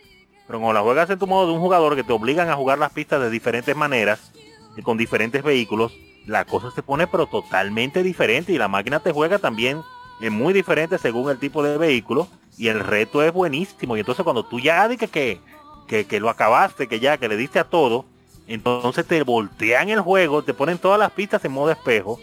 [0.47, 2.79] Pero cuando la juegas en tu modo de un jugador que te obligan a jugar
[2.79, 4.33] las pistas de diferentes maneras
[4.77, 5.93] y con diferentes vehículos,
[6.25, 9.83] la cosa se pone pero totalmente diferente y la máquina te juega también
[10.21, 13.97] es muy diferente según el tipo de vehículo y el reto es buenísimo.
[13.97, 15.41] Y entonces cuando tú ya dices que,
[15.89, 18.05] que, que lo acabaste, que ya, que le diste a todo,
[18.47, 22.21] entonces te voltean el juego, te ponen todas las pistas en modo espejo.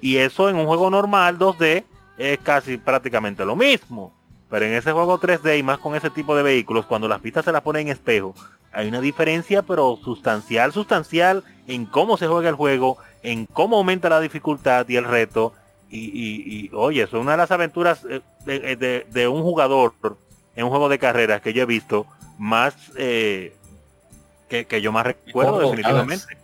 [0.00, 1.84] Y eso en un juego normal 2D
[2.18, 4.12] es casi prácticamente lo mismo.
[4.50, 7.44] Pero en ese juego 3D y más con ese tipo de vehículos, cuando las pistas
[7.44, 8.34] se las ponen en espejo,
[8.72, 14.08] hay una diferencia pero sustancial, sustancial en cómo se juega el juego, en cómo aumenta
[14.08, 15.52] la dificultad y el reto.
[15.90, 18.06] Y, oye, eso es una de las aventuras
[18.46, 19.94] eh, de, un jugador
[20.54, 22.06] en un juego de carreras que yo he visto
[22.38, 23.54] más eh,
[24.48, 26.36] que, yo más recuerdo definitivamente.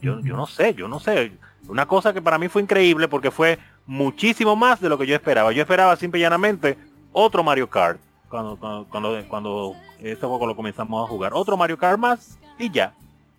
[0.00, 1.32] Yo, yo no sé, yo no sé.
[1.68, 5.14] Una cosa que para mí fue increíble porque fue muchísimo más de lo que yo
[5.14, 5.52] esperaba.
[5.52, 6.76] Yo esperaba simple y llanamente
[7.12, 7.98] otro Mario Kart.
[8.28, 11.32] Cuando, cuando, cuando, este juego lo comenzamos a jugar.
[11.34, 12.92] Otro Mario Kart más y ya.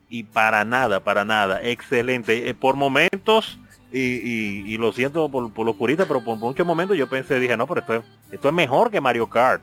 [0.10, 1.62] Y para nada, para nada.
[1.62, 2.50] Excelente.
[2.50, 3.60] Eh, por momentos,
[3.92, 7.68] y, lo siento por, por los puristas, pero por muchos momentos yo pensé, dije, no,
[7.68, 9.62] pero esto es, esto es mejor que Mario Kart.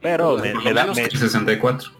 [0.00, 0.94] Pero me, da...
[0.94, 1.90] 64.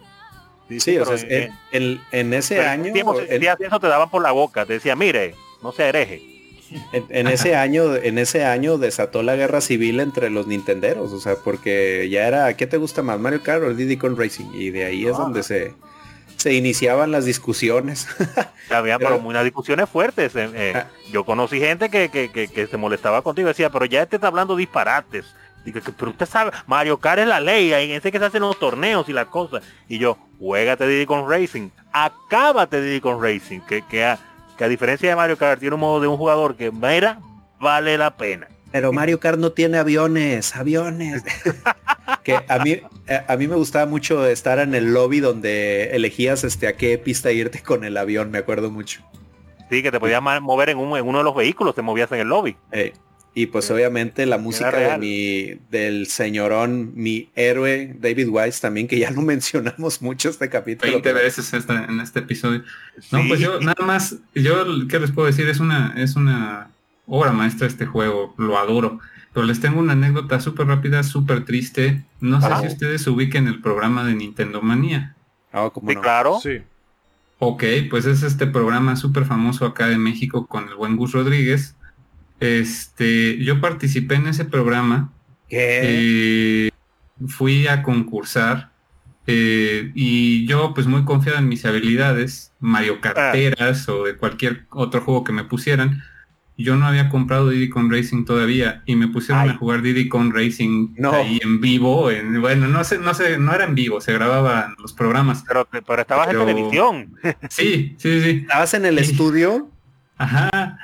[0.78, 2.92] Sí, o sea, en, ese año...
[2.94, 4.64] eso te daban por la boca.
[4.64, 6.29] Te decía, mire, no se hereje.
[6.92, 11.36] En, ese año, en ese año desató la guerra civil entre los nintenderos, o sea,
[11.36, 14.52] porque ya era, ¿qué te gusta más, Mario Kart o Diddy Kong Racing?
[14.54, 15.22] Y de ahí es ah.
[15.22, 15.74] donde se,
[16.40, 18.08] se iniciaban las discusiones.
[18.70, 20.34] Había pero, unas discusiones fuertes.
[20.34, 20.72] Eh, eh.
[20.74, 20.86] Ah.
[21.12, 25.26] yo conocí gente que, que, se molestaba contigo, decía, pero ya este está hablando disparates.
[25.98, 29.08] pero usted sabe, Mario Kart es la ley, en ese que se hacen los torneos
[29.08, 29.62] y las cosas.
[29.86, 34.16] Y yo, juégate Diddy Kong Racing, acábate Diddy Kong Racing, que, que,
[34.60, 37.18] que a diferencia de Mario Kart tiene un modo de un jugador que mira,
[37.58, 38.46] vale la pena.
[38.70, 41.24] pero Mario Kart no tiene aviones, aviones.
[42.24, 42.78] que a mí,
[43.26, 47.32] a mí me gustaba mucho estar en el lobby donde elegías este a qué pista
[47.32, 49.00] irte con el avión, me acuerdo mucho.
[49.70, 52.54] Sí, que te podías mover en, uno de los vehículos, te movías en el lobby.
[52.70, 52.92] Eh,
[53.32, 58.98] y pues obviamente la música de mi, del señorón, mi héroe, David Wise también, que
[58.98, 60.90] ya lo mencionamos mucho este capítulo.
[60.90, 62.64] 20 veces en este episodio.
[63.12, 65.48] No, pues yo nada más, yo, ¿qué les puedo decir?
[65.48, 66.70] Es una, es una
[67.06, 69.00] obra maestra este juego, lo adoro.
[69.32, 72.02] Pero les tengo una anécdota súper rápida, súper triste.
[72.20, 75.14] No sé si ustedes ubiquen el programa de Nintendo Manía.
[75.52, 76.40] Ah, sí, claro.
[76.42, 76.62] Sí.
[77.38, 81.76] Ok, pues es este programa súper famoso acá de México con el buen Gus Rodríguez.
[82.40, 85.12] Este, yo participé en ese programa.
[85.48, 85.80] ¿Qué?
[85.82, 86.70] Eh,
[87.26, 88.70] fui a concursar
[89.26, 93.00] eh, y yo pues muy confiado en mis habilidades, Mario ah.
[93.00, 96.02] Carteras o de cualquier otro juego que me pusieran.
[96.56, 100.34] Yo no había comprado Diddy Con Racing todavía y me pusieron a jugar Diddy Con
[100.34, 102.10] Racing ahí en vivo.
[102.10, 105.42] En, bueno, no sé, no sé, no era en vivo, se grababan los programas.
[105.48, 107.14] Pero, pero estabas en televisión.
[107.48, 108.30] Sí, sí, sí.
[108.42, 109.70] ¿Estabas en el estudio?
[110.20, 110.78] Ajá.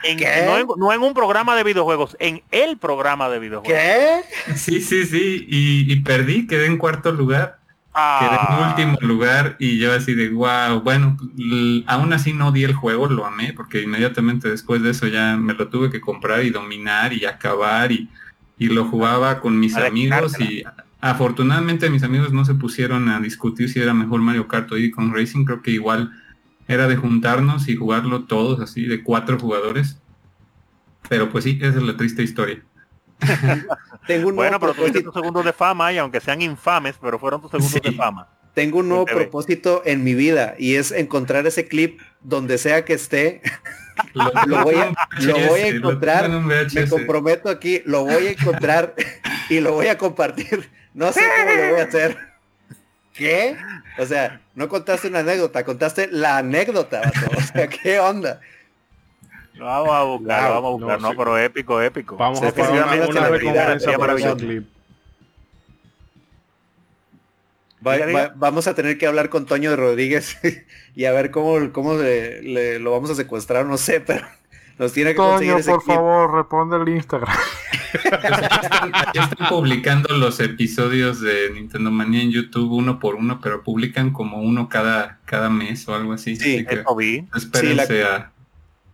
[0.79, 3.79] no, en, un programa de videojuegos, en el programa de videojuegos.
[3.79, 4.55] ¿Qué?
[4.55, 5.45] Sí, sí, sí.
[5.47, 7.59] Y, perdí, quedé en cuarto lugar.
[7.93, 8.67] Quedé en ah.
[8.69, 10.81] último lugar y yo así de wow.
[10.81, 11.19] Bueno,
[11.87, 15.53] aún así no di el juego, lo amé, porque inmediatamente después de eso ya me
[15.53, 18.09] lo tuve que comprar y dominar y acabar y,
[18.59, 20.63] y lo jugaba con mis amigos y
[21.01, 25.15] afortunadamente mis amigos no se pusieron a discutir si era mejor Mario Kart o con
[25.15, 26.11] Racing, creo que igual
[26.69, 29.99] era de juntarnos y jugarlo todos así, de cuatro jugadores.
[31.09, 32.63] Pero pues sí, esa es la triste historia.
[34.07, 37.41] Tengo un bueno, pero tuviste tus segundos de fama y aunque sean infames, pero fueron
[37.41, 38.29] tus segundos de fama.
[38.55, 42.95] Tengo un nuevo propósito en mi vida y es encontrar ese clip donde sea que
[42.95, 43.43] esté.
[44.15, 46.31] Lo, voy a, encontrar.
[46.31, 48.95] Me comprometo aquí, lo voy a encontrar
[49.51, 50.71] y lo voy a compartir.
[50.95, 52.17] No sé cómo lo voy a hacer.
[53.13, 53.57] ¿Qué?
[53.99, 57.13] O sea, no contaste una anécdota, contaste la anécdota.
[57.37, 58.41] O sea, ¿qué onda?
[59.59, 62.17] vamos a buscar, vamos a buscar, no, pero épico, épico.
[62.17, 64.67] Vamos a hacer una, una recompensa para ese clip.
[68.35, 70.39] vamos a tener que hablar con Toño de Rodríguez
[70.95, 74.27] y a ver cómo, cómo lo vamos a secuestrar, no sé, pero
[74.79, 77.35] nos tiene que conseguir ese por favor, responde el Instagram.
[79.15, 84.13] ya están publicando los episodios de Nintendo Manía en YouTube uno por uno, pero publican
[84.13, 86.37] como uno cada, cada mes o algo así.
[86.37, 86.67] Sí,
[87.35, 88.33] Espérense la,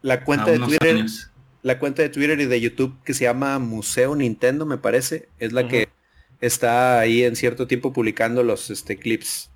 [0.02, 1.04] la cuenta de Twitter.
[1.62, 5.52] La cuenta de Twitter y de YouTube que se llama Museo Nintendo, me parece, es
[5.52, 5.88] la que
[6.40, 9.50] está ahí en cierto tiempo publicando los este, clips.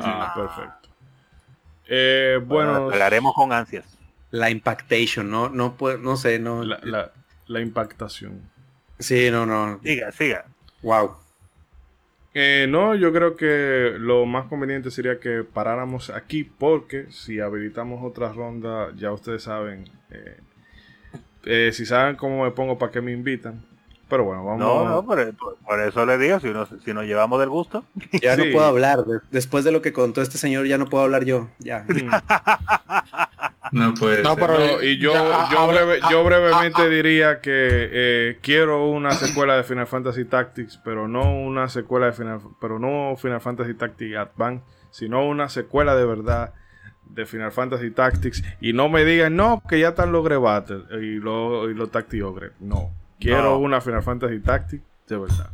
[0.00, 0.88] Ah, perfecto.
[1.88, 3.95] Eh, bueno, hablaremos con ansias.
[4.36, 6.62] La impactation, no, no puedo, no sé, no.
[6.62, 7.12] La,
[7.46, 8.42] la, impactación.
[8.98, 9.80] Sí, no, no.
[9.82, 10.44] Siga, siga.
[10.82, 11.16] Wow.
[12.34, 18.04] Eh, no, yo creo que lo más conveniente sería que paráramos aquí porque si habilitamos
[18.04, 20.36] otra ronda, ya ustedes saben, eh,
[21.46, 23.64] eh, si saben cómo me pongo, para que me invitan.
[24.08, 24.60] Pero bueno, vamos.
[24.60, 25.18] No, no, por,
[25.80, 26.48] eso le digo, si,
[26.84, 27.84] si nos llevamos del gusto.
[28.22, 29.04] Ya no puedo hablar.
[29.30, 31.48] Después de lo que contó este señor, ya no puedo hablar yo.
[31.58, 31.86] Ya.
[33.72, 35.12] no puede no, Pero, y yo,
[35.50, 37.50] yo, yo, brevemente diría que
[37.92, 42.78] eh, quiero una secuela de Final Fantasy Tactics, pero no una secuela de Final, pero
[42.78, 46.54] no Final Fantasy Tactics Advance, sino una secuela de verdad
[47.04, 48.42] de Final Fantasy Tactics.
[48.60, 52.52] Y no me digan, no, que ya están los Grebates y los, y los Tactiogre.
[52.60, 55.50] No Quiero una Final Fantasy Tactic de verdad.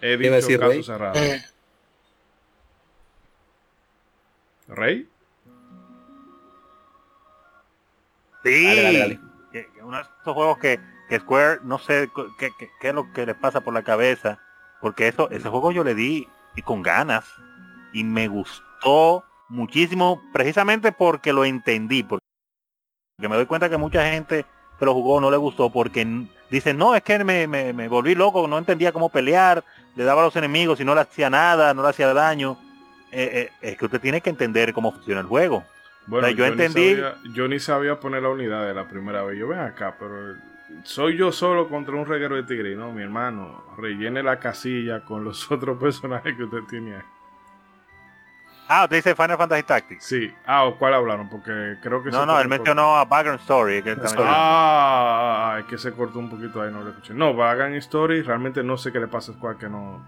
[0.00, 0.82] He dicho decir, caso Rey?
[0.82, 1.20] cerrado.
[1.20, 1.42] Eh.
[4.68, 5.08] ¿Rey?
[8.44, 8.64] Sí.
[8.64, 9.20] Dale, dale, dale.
[9.82, 12.50] Uno de esos juegos que, que Square no sé qué,
[12.80, 14.38] es lo que le pasa por la cabeza.
[14.80, 17.24] Porque eso, ese juego yo le di y con ganas.
[17.92, 22.02] Y me gustó muchísimo precisamente porque lo entendí.
[22.02, 22.24] Porque
[23.18, 24.44] me doy cuenta que mucha gente
[24.78, 28.46] que lo jugó no le gustó porque dicen, no, es que me, me, volví loco,
[28.48, 29.64] no entendía cómo pelear,
[29.94, 32.58] le daba a los enemigos y no le hacía nada, no le hacía daño.
[33.12, 35.64] Eh, eh, es que usted tiene que entender cómo funciona el juego.
[36.06, 36.96] Bueno, yo, entendí.
[37.32, 39.38] yo ni sabía poner la unidad de la primera vez.
[39.38, 40.36] Yo ven acá, pero
[40.82, 42.74] soy yo solo contra un reguero de tigre.
[42.74, 47.02] No, mi hermano, rellene la casilla con los otros personajes que usted tiene ahí.
[48.66, 50.04] Ah, usted dice Final Fantasy Tactics.
[50.04, 50.32] Sí.
[50.46, 51.28] Ah, ¿cuál hablaron?
[51.28, 52.10] Porque creo que...
[52.10, 53.82] No, no, él mencionó a Background Story.
[53.82, 57.12] Que ah, es que se cortó un poquito ahí, no lo escuché.
[57.12, 60.02] No, Background Story, realmente no sé qué le pasa a Squad que no...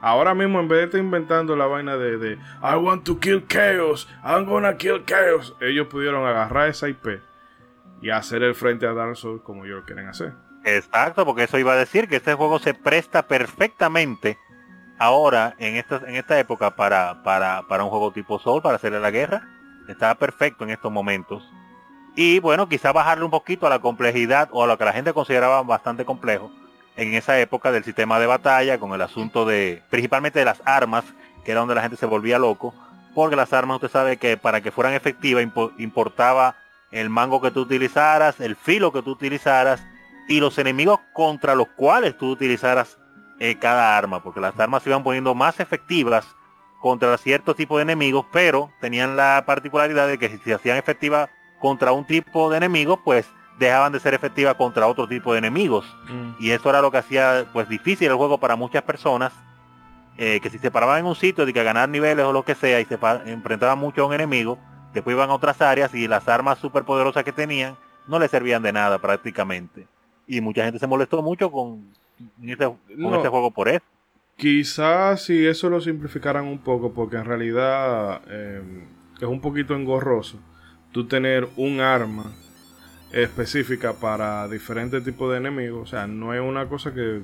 [0.00, 3.46] Ahora mismo, en vez de estar inventando la vaina de, de I want to kill
[3.46, 7.20] chaos, I'm gonna kill chaos, ellos pudieron agarrar esa IP
[8.02, 10.34] y hacer el frente a Dark Souls como ellos lo quieren hacer.
[10.64, 14.38] Exacto, porque eso iba a decir que este juego se presta perfectamente
[14.98, 19.00] ahora, en esta, en esta época, para, para, para un juego tipo Soul, para hacerle
[19.00, 19.48] la guerra.
[19.88, 21.48] Está perfecto en estos momentos.
[22.16, 25.12] Y bueno, quizá bajarle un poquito a la complejidad o a lo que la gente
[25.12, 26.50] consideraba bastante complejo
[26.96, 31.04] en esa época del sistema de batalla, con el asunto de, principalmente de las armas,
[31.44, 32.74] que era donde la gente se volvía loco,
[33.14, 35.46] porque las armas usted sabe que para que fueran efectivas
[35.78, 36.56] importaba
[36.90, 39.82] el mango que tú utilizaras, el filo que tú utilizaras
[40.28, 42.98] y los enemigos contra los cuales tú utilizaras
[43.38, 46.26] eh, cada arma, porque las armas se iban poniendo más efectivas
[46.80, 51.28] contra cierto tipo de enemigos, pero tenían la particularidad de que si se hacían efectivas
[51.58, 53.26] contra un tipo de enemigo, pues
[53.58, 55.86] dejaban de ser efectivas contra otro tipo de enemigos.
[56.08, 56.42] Mm.
[56.42, 59.32] Y eso era lo que hacía pues difícil el juego para muchas personas,
[60.18, 62.54] eh, que si se paraban en un sitio de que ganar niveles o lo que
[62.54, 64.58] sea y se enfrentaban mucho a un enemigo,
[64.94, 67.76] después iban a otras áreas y las armas superpoderosas que tenían
[68.06, 69.86] no les servían de nada prácticamente.
[70.26, 71.88] Y mucha gente se molestó mucho con,
[72.42, 73.84] este, este juego por eso.
[74.36, 78.62] Quizás si eso lo simplificaran un poco, porque en realidad eh,
[79.16, 80.38] es un poquito engorroso
[80.92, 82.32] tú tener un arma
[83.12, 85.82] específica para diferentes tipos de enemigos.
[85.82, 87.22] O sea, no es una cosa que,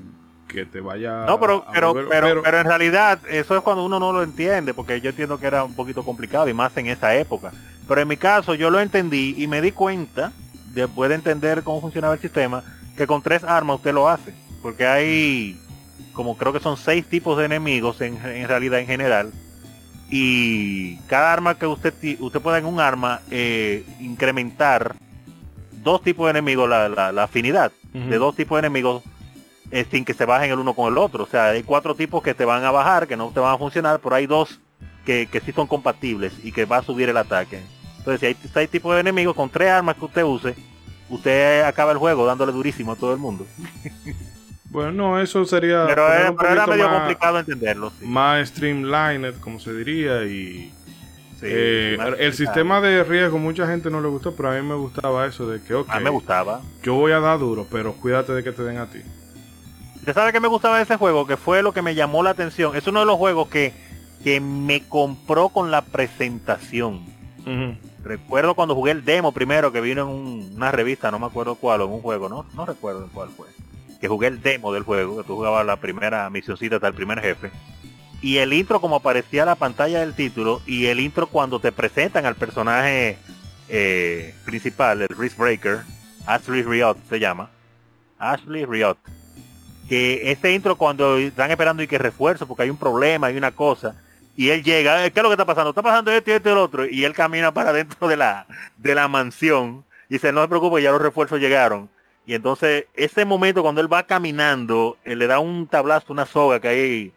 [0.70, 4.22] te vaya no pero pero, pero, pero en realidad eso es cuando uno no lo
[4.22, 7.52] entiende porque yo entiendo que era un poquito complicado y más en esa época
[7.88, 10.30] pero en mi caso yo lo entendí y me di cuenta
[10.74, 12.62] después de entender cómo funcionaba el sistema
[12.98, 15.58] que con tres armas usted lo hace porque hay
[16.12, 19.32] como creo que son seis tipos de enemigos en, realidad en general
[20.10, 24.96] y cada arma que usted usted pueda en un arma eh, incrementar
[25.82, 29.02] dos tipos de enemigos la, afinidad de dos tipos de enemigos
[29.70, 32.22] eh, sin que se bajen el uno con el otro o sea hay cuatro tipos
[32.22, 34.60] que te van a bajar que no te van a funcionar pero hay dos
[35.04, 37.60] que, que sí son compatibles y que va a subir el ataque
[37.98, 40.54] entonces si hay seis tipos de enemigos con tres armas que usted use
[41.08, 43.46] usted acaba el juego dándole durísimo a todo el mundo
[44.72, 45.84] Bueno, eso sería.
[45.86, 47.92] Pero, era, medio complicado entenderlo.
[48.00, 50.72] Más streamlined, como se diría, y.
[51.42, 55.26] Eh, el sistema de riesgo, mucha gente no le gustó, pero a mí me gustaba
[55.26, 55.90] eso de que, ok.
[55.90, 56.60] A mí me gustaba.
[56.82, 59.00] Yo voy a dar duro, pero cuídate de que te den a ti.
[59.96, 61.26] ¿Usted sabe que me gustaba ese juego?
[61.26, 62.76] Que fue lo que me llamó la atención.
[62.76, 63.72] Es uno de los juegos que,
[64.24, 67.04] que me compró con la presentación.
[68.04, 71.80] Recuerdo cuando jugué el demo primero que vino en una revista, no me acuerdo cuál,
[71.80, 73.48] o en un juego, no, no recuerdo cuál fue
[74.02, 77.20] que jugué el demo del juego, que tú jugabas la primera misioncita hasta el primer
[77.20, 77.52] jefe.
[78.22, 82.24] Y el intro como aparecía la pantalla del título y el intro cuando te presentan
[82.24, 83.18] al personaje
[83.68, 85.80] eh, principal, el Risk Breaker,
[86.24, 87.50] Ashley Riot se llama.
[88.18, 88.96] Ashley Riot.
[89.88, 93.50] Que ese intro cuando están esperando y que refuerzo porque hay un problema, hay una
[93.50, 93.96] cosa.
[94.36, 95.70] Y él llega, eh, ¿qué es lo que está pasando?
[95.70, 96.86] Está pasando esto y esto y el otro.
[96.86, 98.46] Y él camina para dentro de la,
[98.78, 99.84] de la mansión.
[100.08, 101.90] Y dice, no se preocupe, ya los refuerzos llegaron.
[102.24, 106.60] Y entonces, ese momento cuando él va caminando, él le da un tablazo, una soga
[106.60, 107.12] que hay,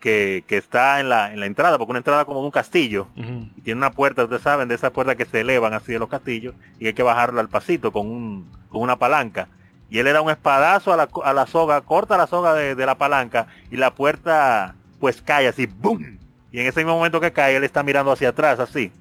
[0.00, 3.06] que, que está en la, en la entrada, porque una entrada como de un castillo.
[3.14, 6.08] Y tiene una puerta, ustedes saben, de esas puertas que se elevan así de los
[6.08, 9.48] castillos, y hay que bajarla al pasito con, un, con una palanca.
[9.90, 12.74] Y él le da un espadazo a la, a la soga, corta la soga de,
[12.74, 16.18] de la palanca, y la puerta pues cae así, ¡boom!
[16.52, 18.92] Y en ese mismo momento que cae, él está mirando hacia atrás, así.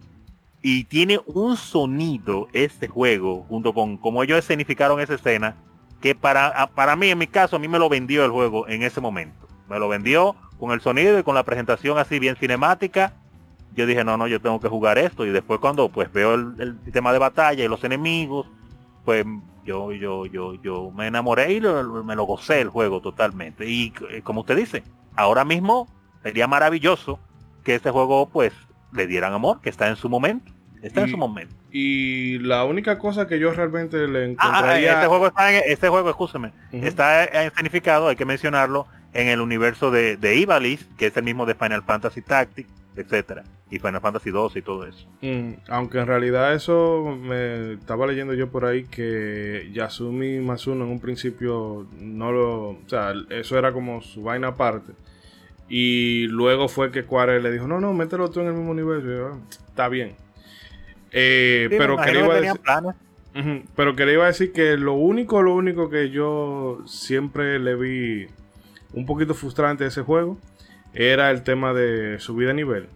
[0.61, 5.55] Y tiene un sonido este juego, junto con como ellos escenificaron esa escena,
[6.01, 8.83] que para, para mí, en mi caso, a mí me lo vendió el juego en
[8.83, 9.47] ese momento.
[9.69, 13.13] Me lo vendió con el sonido y con la presentación así bien cinemática.
[13.75, 15.25] Yo dije, no, no, yo tengo que jugar esto.
[15.25, 18.47] Y después cuando pues veo el, sistema de batalla y los enemigos,
[19.05, 19.25] pues
[19.65, 23.69] yo, yo, yo, yo me enamoré y me lo gocé el juego totalmente.
[23.69, 24.83] Y eh, como usted dice,
[25.15, 25.87] ahora mismo
[26.23, 27.19] sería maravilloso
[27.63, 28.51] que este juego pues
[28.91, 30.51] le dieran amor, que está en su momento.
[30.81, 31.53] Está en su momento.
[31.71, 34.93] Y la única cosa que yo realmente le ah, ah, encontraría...
[34.93, 39.91] este juego está en, este juego, escúcheme, está escenificado, hay que mencionarlo, en el universo
[39.91, 44.31] de, de Ivalice, que es el mismo de Final Fantasy Tactics, etcétera y Final Fantasy
[44.31, 45.07] 2 y todo eso.
[45.21, 50.91] Mm, aunque en realidad eso me estaba leyendo yo por ahí que Yasumi Masuno en
[50.91, 54.93] un principio no lo, o sea, eso era como su vaina aparte.
[55.67, 59.33] Y luego fue que Quares le dijo, no, no, mételo tú en el mismo universo.
[59.33, 60.15] Ah, está bien.
[61.11, 62.61] Eh, pero, que iba a decir,
[63.75, 67.75] pero que le iba a decir que lo único, lo único que yo siempre le
[67.75, 68.27] vi
[68.93, 70.37] un poquito frustrante de ese juego
[70.93, 72.89] era el tema de subir de nivel.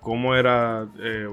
[0.00, 0.86] Cómo era...
[0.98, 1.28] Eh,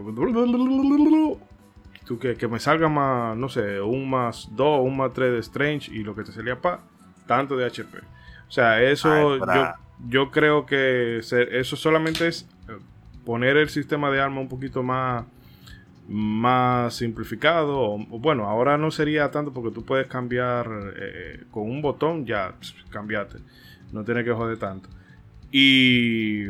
[2.05, 5.39] tú, que, que, me salga más, no sé, un más 2, un más 3 de
[5.39, 6.81] Strange y lo que te salía para
[7.25, 7.97] tanto de HP.
[8.47, 9.73] O sea, eso yo
[10.07, 12.77] yo creo que eso solamente es eh,
[13.25, 15.25] poner el sistema de arma un poquito más
[16.07, 17.97] más simplificado.
[17.97, 22.55] bueno, ahora no sería tanto porque tú puedes cambiar eh, con un botón, ya
[22.89, 23.39] cambiate.
[23.91, 24.89] No tienes que joder tanto.
[25.51, 26.45] Y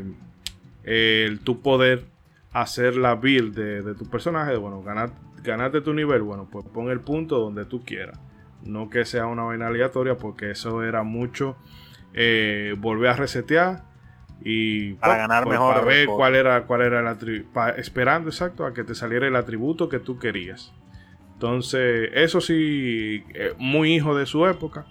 [0.83, 2.05] el tu poder
[2.51, 5.11] hacer la build de, tu personaje, bueno, ganar,
[5.43, 8.19] ganarte tu nivel, bueno, pues pon el punto donde tú quieras.
[8.63, 11.55] No que sea una vaina aleatoria porque eso era mucho
[12.13, 13.83] eh, volver a resetear
[14.41, 18.65] y para ganar pues, mejor para ver cuál era cuál era el atributo esperando exacto
[18.65, 20.73] a que te saliera el atributo que tú querías.
[21.33, 24.85] Entonces eso sí eh, muy hijo de su época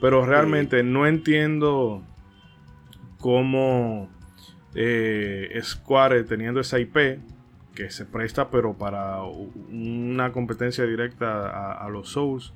[0.00, 2.02] pero realmente no entiendo
[3.18, 4.10] cómo
[4.74, 7.20] eh, Square teniendo esa IP
[7.74, 12.52] que se presta pero para una competencia directa a, los Souls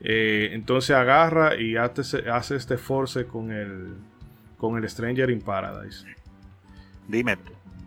[0.00, 3.94] eh, entonces agarra y hace, hace este force con el
[4.56, 6.04] con el Stranger in Paradise.
[7.08, 7.36] Dime.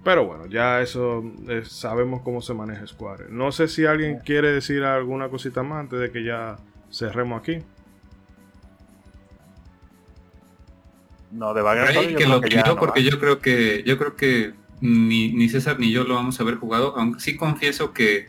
[0.04, 3.26] Pero bueno ya eso eh, sabemos cómo se maneja Square.
[3.30, 6.58] No sé si alguien quiere decir alguna cosita más antes de que ya
[6.92, 7.60] cerremos aquí.
[11.32, 15.50] No, de Bagger que lo que porque yo creo que yo creo que ni, ni,
[15.50, 18.28] César ni yo lo vamos a haber jugado, aunque sí confieso que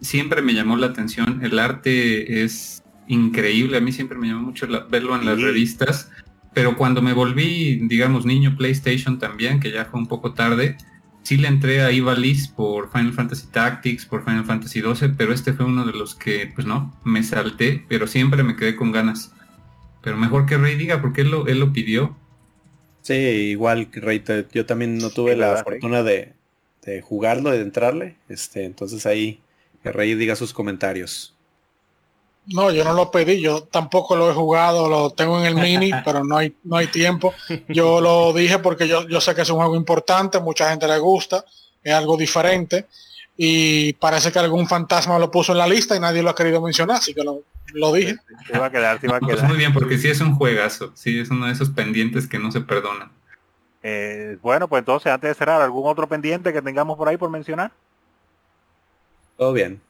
[0.00, 4.66] siempre me llamó la atención, el arte es increíble, a mí siempre me llamó mucho
[4.90, 6.10] verlo en las revistas,
[6.54, 10.76] pero cuando me volví, digamos, niño PlayStation también, que ya fue un poco tarde,
[11.22, 15.52] sí le entré a Ivalice por Final Fantasy Tactics, por Final Fantasy 12, pero este
[15.52, 19.32] fue uno de los que, pues no, me salté, pero siempre me quedé con ganas.
[20.02, 22.16] Pero mejor que Rey diga, porque él lo, él lo pidió.
[23.02, 24.22] Sí, igual, Rey,
[24.52, 26.34] yo también no tuve la fortuna de,
[27.02, 28.16] jugarlo, de entrarle.
[28.28, 29.40] Este, entonces ahí
[29.82, 31.34] que Rey diga sus comentarios.
[32.46, 35.90] No, yo no lo pedí, yo tampoco lo he jugado, lo tengo en el mini,
[36.04, 37.32] pero no hay, no hay tiempo.
[37.68, 40.98] Yo lo dije porque yo, yo sé que es un juego importante, mucha gente le
[40.98, 41.44] gusta,
[41.82, 42.86] es algo diferente
[43.36, 46.60] y parece que algún fantasma lo puso en la lista y nadie lo ha querido
[46.60, 48.16] mencionar, así que lo, lo dije.
[48.46, 49.48] Se va a quedar, se va a pues quedar.
[49.48, 52.52] muy bien, porque sí es un juegazo, sí es uno de esos pendientes que no
[52.52, 53.10] se perdonan.
[53.82, 57.30] Eh, bueno, pues entonces antes de cerrar, ¿algún otro pendiente que tengamos por ahí por
[57.30, 57.72] mencionar?
[59.36, 59.80] Todo bien.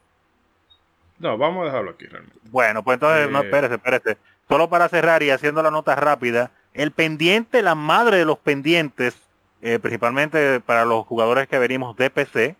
[1.22, 2.38] No, vamos a dejarlo aquí realmente.
[2.50, 4.18] Bueno, pues entonces, no, eh, espérese, espérese.
[4.48, 9.14] Solo para cerrar y haciendo la nota rápida, el pendiente, la madre de los pendientes,
[9.62, 12.56] eh, principalmente para los jugadores que venimos de PC,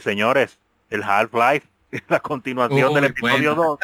[0.00, 0.58] señores,
[0.90, 1.66] el Half-Life,
[2.08, 3.78] la continuación del episodio 2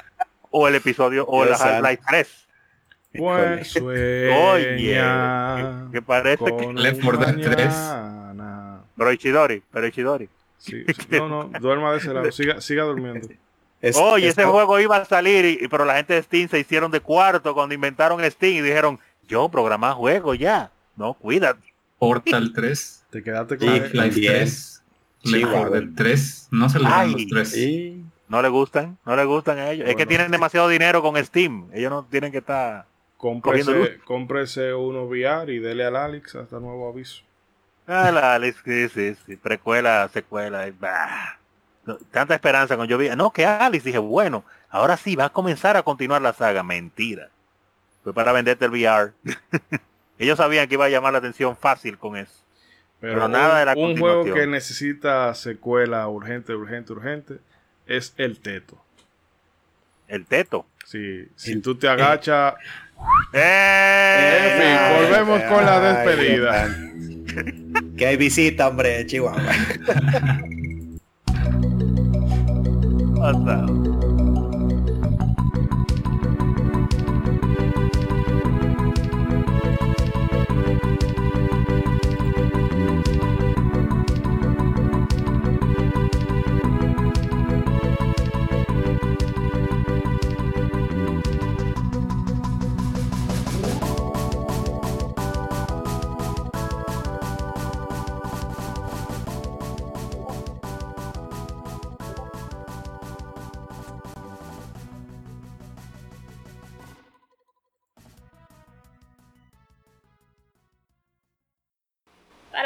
[0.50, 2.48] o el episodio o el Half-Life 3.
[3.14, 7.74] Pues sueña que, parece que Left 4 Dead 3.
[8.96, 10.28] Pero Ichidori, pero Ichidori.
[10.58, 13.28] Sí, no, no, duerma de ese lado, siga, siga durmiendo.
[13.96, 17.00] Oye, ese juego iba a salir, y, pero la gente de Steam se hicieron de
[17.00, 20.70] cuarto cuando inventaron Steam y dijeron, yo programar juego ya.
[20.96, 21.72] No, cuídate.
[21.98, 23.04] Portal 3.
[23.10, 24.82] Te quedaste con Half-Life 3.
[25.24, 26.48] Left 4 Dead 3.
[26.50, 27.56] No se le dan los 3.
[28.28, 29.88] No le gustan, no le gustan a ellos.
[29.88, 31.68] es que tienen demasiado dinero con Steam.
[31.74, 32.86] Ellos no tienen que estar.
[33.16, 37.22] Cómprese, cómprese uno VR y dele al Alex hasta nuevo aviso.
[37.86, 39.36] Al Alex, sí, sí, sí.
[39.36, 40.66] Precuela, secuela.
[42.10, 43.08] Tanta esperanza con yo vi.
[43.10, 46.62] No, que Alex dije, bueno, ahora sí va a comenzar a continuar la saga.
[46.62, 47.28] Mentira.
[48.04, 49.12] Fue para venderte el VR.
[50.18, 52.42] ellos sabían que iba a llamar la atención fácil con eso.
[53.00, 57.38] Pero, nada de la Un juego que necesita secuela urgente, urgente, urgente
[57.86, 58.80] es el teto.
[60.06, 60.66] El teto.
[60.84, 62.54] Sí, si tú te agachas.
[63.32, 64.38] ¡Eh!
[64.38, 66.68] En fin, volvemos con la despedida.
[67.96, 69.52] que hay visita, hombre, Chihuahua.
[73.24, 74.11] Unbound.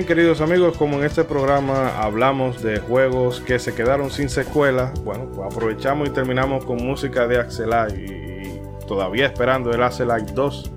[0.00, 4.94] Bien, queridos amigos, como en este programa hablamos de juegos que se quedaron sin secuela,
[5.04, 10.72] bueno, pues aprovechamos y terminamos con música de Axelite y, todavía esperando el Axelite 2.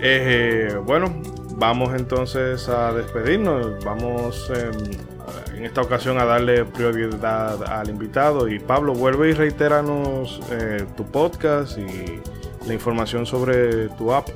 [0.00, 1.20] Eh, bueno,
[1.56, 3.84] vamos entonces a despedirnos.
[3.84, 8.48] Vamos em, en esta ocasión a darle prioridad al invitado.
[8.48, 12.20] Y Pablo, vuelve y reitéranos eh, tu podcast y
[12.66, 14.28] la información sobre tu app.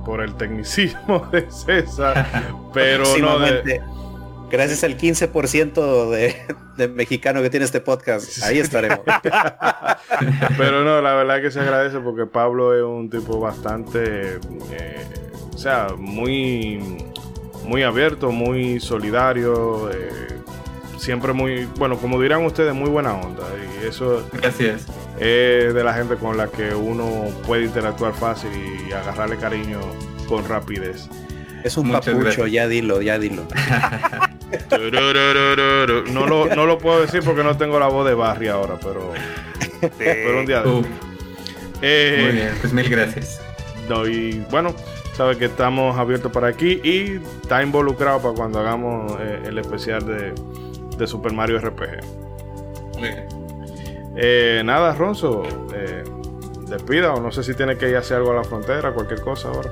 [0.06, 2.26] por, el tecnicismo de César,
[2.74, 3.38] pero no
[4.50, 6.36] Gracias al 15% de,
[6.78, 9.00] de mexicano que tiene este podcast, ahí estaremos.
[10.58, 14.36] pero no, la verdad es que se agradece porque Pablo es un tipo bastante,
[14.72, 15.06] eh,
[15.52, 17.00] o sea, muy,
[17.66, 19.90] muy abierto, muy solidario.
[19.92, 20.43] Eh,
[21.04, 23.44] siempre muy, bueno, como dirán ustedes, muy buena onda.
[23.84, 24.88] Y eso Gracias.
[25.20, 28.50] es de la gente con la que uno puede interactuar fácil
[28.88, 29.80] y agarrarle cariño
[30.28, 31.10] con rapidez.
[31.64, 33.44] Es un papucho, ya dilo, ya dilo.
[36.12, 39.14] no, lo, no lo puedo decir porque no tengo la voz de Barry ahora, pero,
[39.98, 40.84] pero un día de
[41.82, 43.42] eh, Muy bien, pues mil gracias.
[43.90, 44.74] No, y bueno,
[45.14, 50.06] sabe que estamos abiertos para aquí y está involucrado para cuando hagamos eh, el especial
[50.06, 50.34] de,
[50.98, 52.00] de Super Mario RPG.
[54.16, 56.04] Eh, nada, Ronzo, eh,
[56.68, 59.22] despida o no sé si tiene que ir a hacer algo a la frontera, cualquier
[59.22, 59.70] cosa ahora.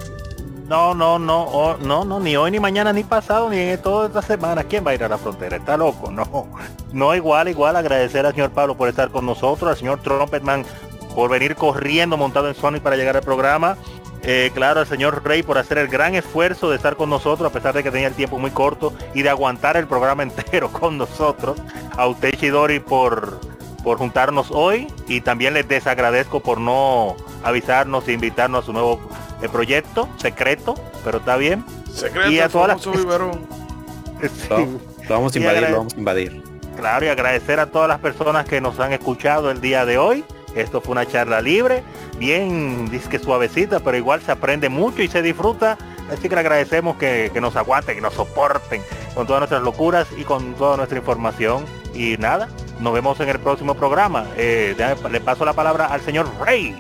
[0.68, 4.22] No, no, no, no, no, ni hoy, ni mañana, ni pasado, ni en toda esta
[4.22, 4.64] semana.
[4.64, 5.58] ¿Quién va a ir a la frontera?
[5.58, 6.48] Está loco, no.
[6.94, 10.66] No, igual, igual agradecer al señor Pablo por estar con nosotros, al señor Trumpetman
[11.14, 13.78] por venir corriendo montado en Sony para llegar al programa.
[14.24, 17.54] Eh, claro, al señor Rey por hacer el gran esfuerzo de estar con nosotros, a
[17.54, 20.98] pesar de que tenía el tiempo muy corto y de aguantar el programa entero con
[20.98, 21.58] nosotros.
[21.98, 23.40] A usted, Chidori, por,
[23.84, 29.02] por juntarnos hoy y también les desagradezco por no avisarnos e invitarnos a su nuevo
[29.42, 31.66] eh, proyecto secreto, pero está bien.
[31.92, 32.86] Secreto, y a todas las...
[35.10, 36.44] vamos a invadir, lo vamos a invadir.
[36.78, 40.24] Claro, y agradecer a todas las personas que nos han escuchado el día de hoy
[40.56, 41.84] esto fue una charla libre,
[42.18, 45.78] bien disque suavecita, pero igual se aprende mucho y se disfruta.
[46.12, 48.82] Así que le agradecemos que, nos aguanten y nos soporten
[49.16, 51.66] con todas nuestras locuras y con toda nuestra información.
[51.94, 52.50] Y nada,
[52.80, 54.26] nos vemos en el próximo programa.
[54.36, 54.76] Eh,
[55.10, 56.76] le paso la palabra al señor Rey,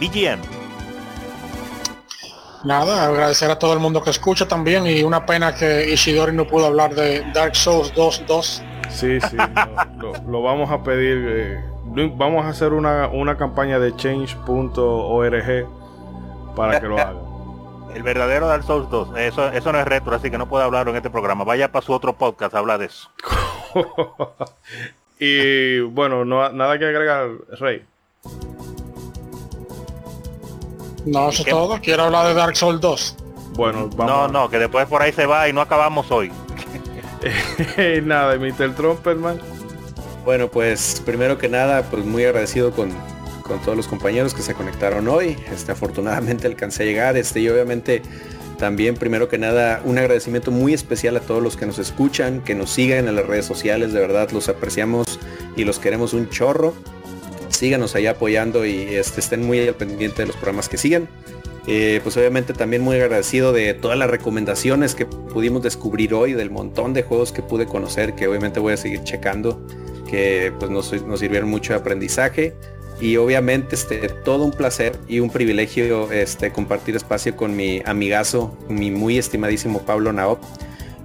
[0.00, 0.40] BGM.
[2.64, 6.46] Nada, agradecer a todo el mundo que escucha también y una pena que Ishidori no
[6.46, 8.62] pudo hablar de Dark Souls 2.2.
[8.88, 9.36] Sí, sí,
[10.28, 11.26] lo, vamos a pedir.
[11.28, 11.71] Eh,
[12.16, 15.66] vamos a hacer una, una campaña de change.org
[16.56, 17.32] para que lo hagan.
[17.94, 19.16] El verdadero Dark Souls 2.
[19.18, 21.44] Eso, eso no es retro, así que no puedo hablarlo en este programa.
[21.44, 23.10] Vaya para su otro podcast, habla de eso.
[25.18, 27.84] y bueno, no, nada que agregar, Rey.
[31.04, 31.80] No, eso es todo.
[31.82, 33.16] Quiero hablar de Dark Souls 2.
[33.54, 34.06] Bueno, vamos.
[34.06, 36.32] No, no, que después por ahí se va y no acabamos hoy.
[38.04, 38.74] nada, Mr.
[38.74, 39.38] Trumpetman.
[40.24, 42.92] Bueno, pues primero que nada, pues muy agradecido con,
[43.64, 45.36] todos los compañeros que se conectaron hoy.
[45.52, 47.16] Este, afortunadamente alcancé a llegar.
[47.16, 48.02] Este, y obviamente
[48.56, 52.54] también, primero que nada, un agradecimiento muy especial a todos los que nos escuchan, que
[52.54, 53.92] nos sigan en las redes sociales.
[53.92, 55.18] De verdad, los apreciamos
[55.56, 56.72] y los queremos un chorro.
[57.48, 61.08] Síganos ahí apoyando y este, estén muy al pendiente de los programas que sigan.
[61.66, 66.50] Eh, pues obviamente también muy agradecido de todas las recomendaciones que pudimos descubrir hoy, del
[66.50, 69.64] montón de juegos que pude conocer, que obviamente voy a seguir checando
[70.08, 72.54] que pues, nos, sirvieron mucho de aprendizaje.
[73.00, 78.56] Y obviamente este todo un placer y un privilegio este compartir espacio con mi amigazo
[78.68, 80.38] mi muy estimadísimo Pablo Naop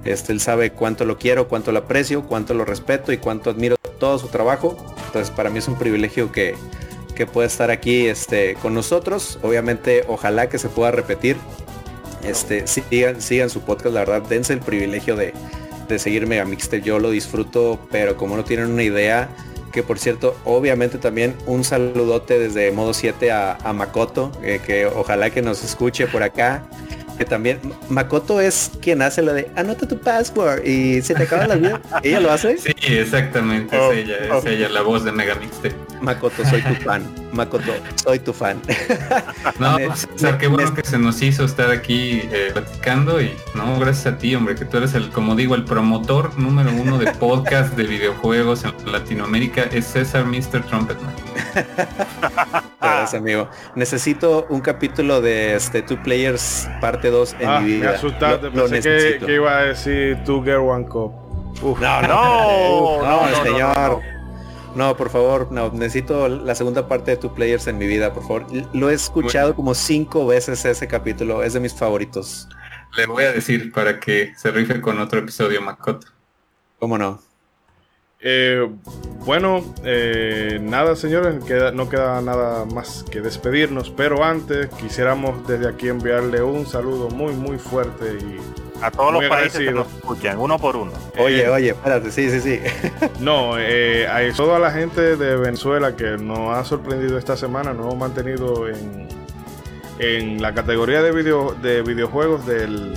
[0.06, 3.78] este él sabe cuánto lo quiero cuánto lo aprecio cuánto lo respeto y cuánto admiro
[3.98, 4.78] todo su trabajo.
[5.08, 6.56] Entonces para mí es un privilegio que
[7.18, 9.40] que pueda estar aquí este con nosotros.
[9.42, 11.36] Obviamente ojalá que se pueda repetir.
[12.24, 15.34] Este, sigan, sigan su podcast, la verdad, dense el privilegio de,
[15.88, 16.82] de seguir Megamixter.
[16.82, 19.30] Yo lo disfruto, pero como no tienen una idea,
[19.72, 25.30] que por cierto, obviamente también un saludote desde modo 7 a, Makoto, eh, que ojalá
[25.32, 26.68] que nos escuche por acá
[27.18, 31.48] que también Makoto es quien hace lo de anota tu password y se te acaba
[31.48, 31.82] la vida.
[32.04, 32.58] ¿Ella lo hace?
[32.58, 35.74] Sí, exactamente, es oh, ella, es ella la voz de Megamixte.
[36.02, 37.04] Makoto, soy tu fan.
[37.38, 37.72] Makoto,
[38.04, 38.60] soy tu fan.
[39.60, 43.32] no, pues, o sea, qué bueno que se nos hizo estar aquí eh, platicando y
[43.54, 46.98] no, gracias a ti, hombre, que tú eres el, como digo, el promotor número uno
[46.98, 50.64] de podcast de videojuegos en Latinoamérica es César Mr.
[50.64, 51.14] Trumpetman.
[52.82, 53.48] Gracias, amigo.
[53.76, 57.90] Necesito un capítulo de este Two Players parte 2 en ah, mi vida.
[57.92, 61.14] Me asustaste, pensé que, iba a decir Two Girl One Cup.
[61.62, 64.17] No, no, no, señor.
[64.78, 68.22] No, por favor, no, necesito la segunda parte de Two Players en mi vida, por
[68.22, 68.46] favor.
[68.74, 72.48] Lo he escuchado como cinco veces ese capítulo, es de mis favoritos.
[72.96, 76.06] Le voy a decir para que se rife con otro episodio, Makoto.
[76.78, 77.20] ¿Cómo no?
[78.20, 78.70] Eh,
[79.26, 85.88] bueno, eh, nada señores, no queda nada más que despedirnos, pero antes quisiéramos desde aquí
[85.88, 90.58] enviarle un saludo muy muy fuerte y a todos los países que nos escuchan, uno
[90.60, 90.92] por uno.
[91.18, 92.60] Oye, eh, oye, espérate, sí, sí, sí.
[93.20, 97.98] no, a toda la gente de Venezuela que nos ha sorprendido esta semana, nos hemos
[97.98, 99.08] mantenido en,
[100.00, 102.94] en la categoría de, video, de videojuegos del,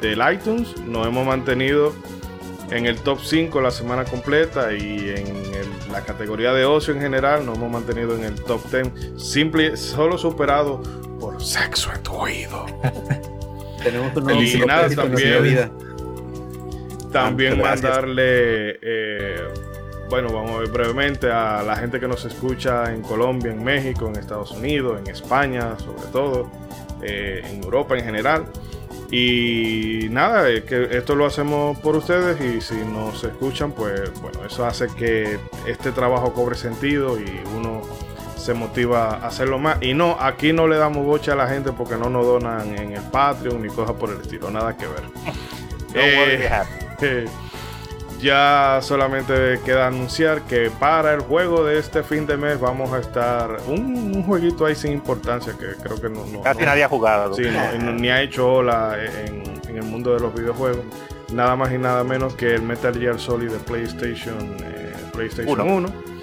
[0.00, 1.92] del iTunes, nos hemos mantenido
[2.70, 7.46] en el top 5 la semana completa y en la categoría de ocio en general
[7.46, 10.82] nos hemos mantenido en el top 10, simple, solo superado
[11.20, 12.66] por sexo en tu oído.
[13.86, 14.40] Tenemos un nuevo
[14.96, 15.70] también, vida.
[17.12, 19.44] también mandarle, eh,
[20.10, 24.08] bueno, vamos a ver brevemente a la gente que nos escucha en Colombia, en México,
[24.08, 26.50] en Estados Unidos, en España, sobre todo,
[27.00, 28.46] eh, en Europa en general.
[29.12, 34.66] Y nada, que esto lo hacemos por ustedes y si nos escuchan, pues bueno, eso
[34.66, 37.82] hace que este trabajo cobre sentido y uno
[38.46, 39.82] se motiva a hacerlo más.
[39.82, 42.92] Y no, aquí no le damos bocha a la gente porque no nos donan en
[42.92, 45.02] el Patreon ni cosas por el estilo, nada que ver.
[45.94, 47.26] eh,
[48.20, 53.00] ya solamente queda anunciar que para el juego de este fin de mes vamos a
[53.00, 57.34] estar un, jueguito ahí sin importancia que creo que no, casi nadie ha jugado.
[57.34, 57.42] Sí,
[57.94, 60.84] ni ha hecho ola en, el mundo de los videojuegos.
[61.32, 66.15] Nada más y nada menos que el Metal Gear Solid de PlayStation eh, PlayStation 1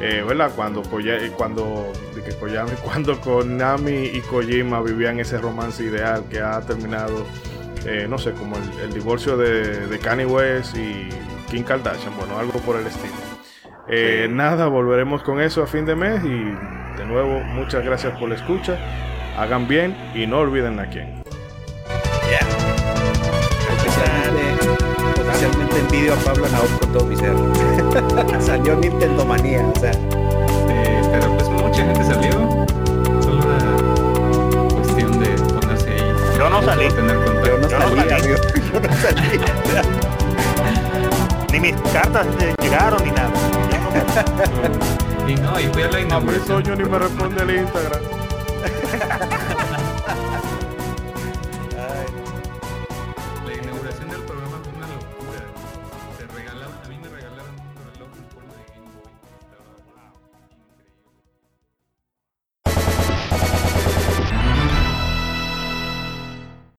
[0.00, 0.52] eh, ¿verdad?
[0.54, 1.92] Cuando, cuando,
[2.84, 7.26] cuando Konami y Kojima vivían ese romance ideal que ha terminado,
[7.84, 11.08] eh, no sé, como el, divorcio de, de Kanye West y
[11.50, 13.14] Kim Kardashian, bueno, algo por el estilo.
[13.90, 16.28] Eh, nada, volveremos con eso a fin de mes y
[16.98, 18.76] de nuevo muchas gracias por la escucha.
[19.38, 21.22] Hagan bien y no olviden a quién.
[25.16, 27.34] Especialmente, envidio a Pablo Naop con todo mi ser.
[28.40, 29.92] salió Nintendo manía, o sea.
[31.10, 32.32] pero pues mucha gente salió.
[33.22, 36.14] Solo una cuestión de ponerse ahí.
[36.36, 36.88] Yo no salí.
[36.88, 38.36] Tener Yo no salí, amigo.
[38.72, 39.40] Yo no salí.
[41.52, 42.26] ni mis cartas
[42.60, 43.30] llegaron ni nada.
[45.26, 46.70] y no, y fui a la inauguración.
[46.70, 48.02] A ni me responde el Instagram.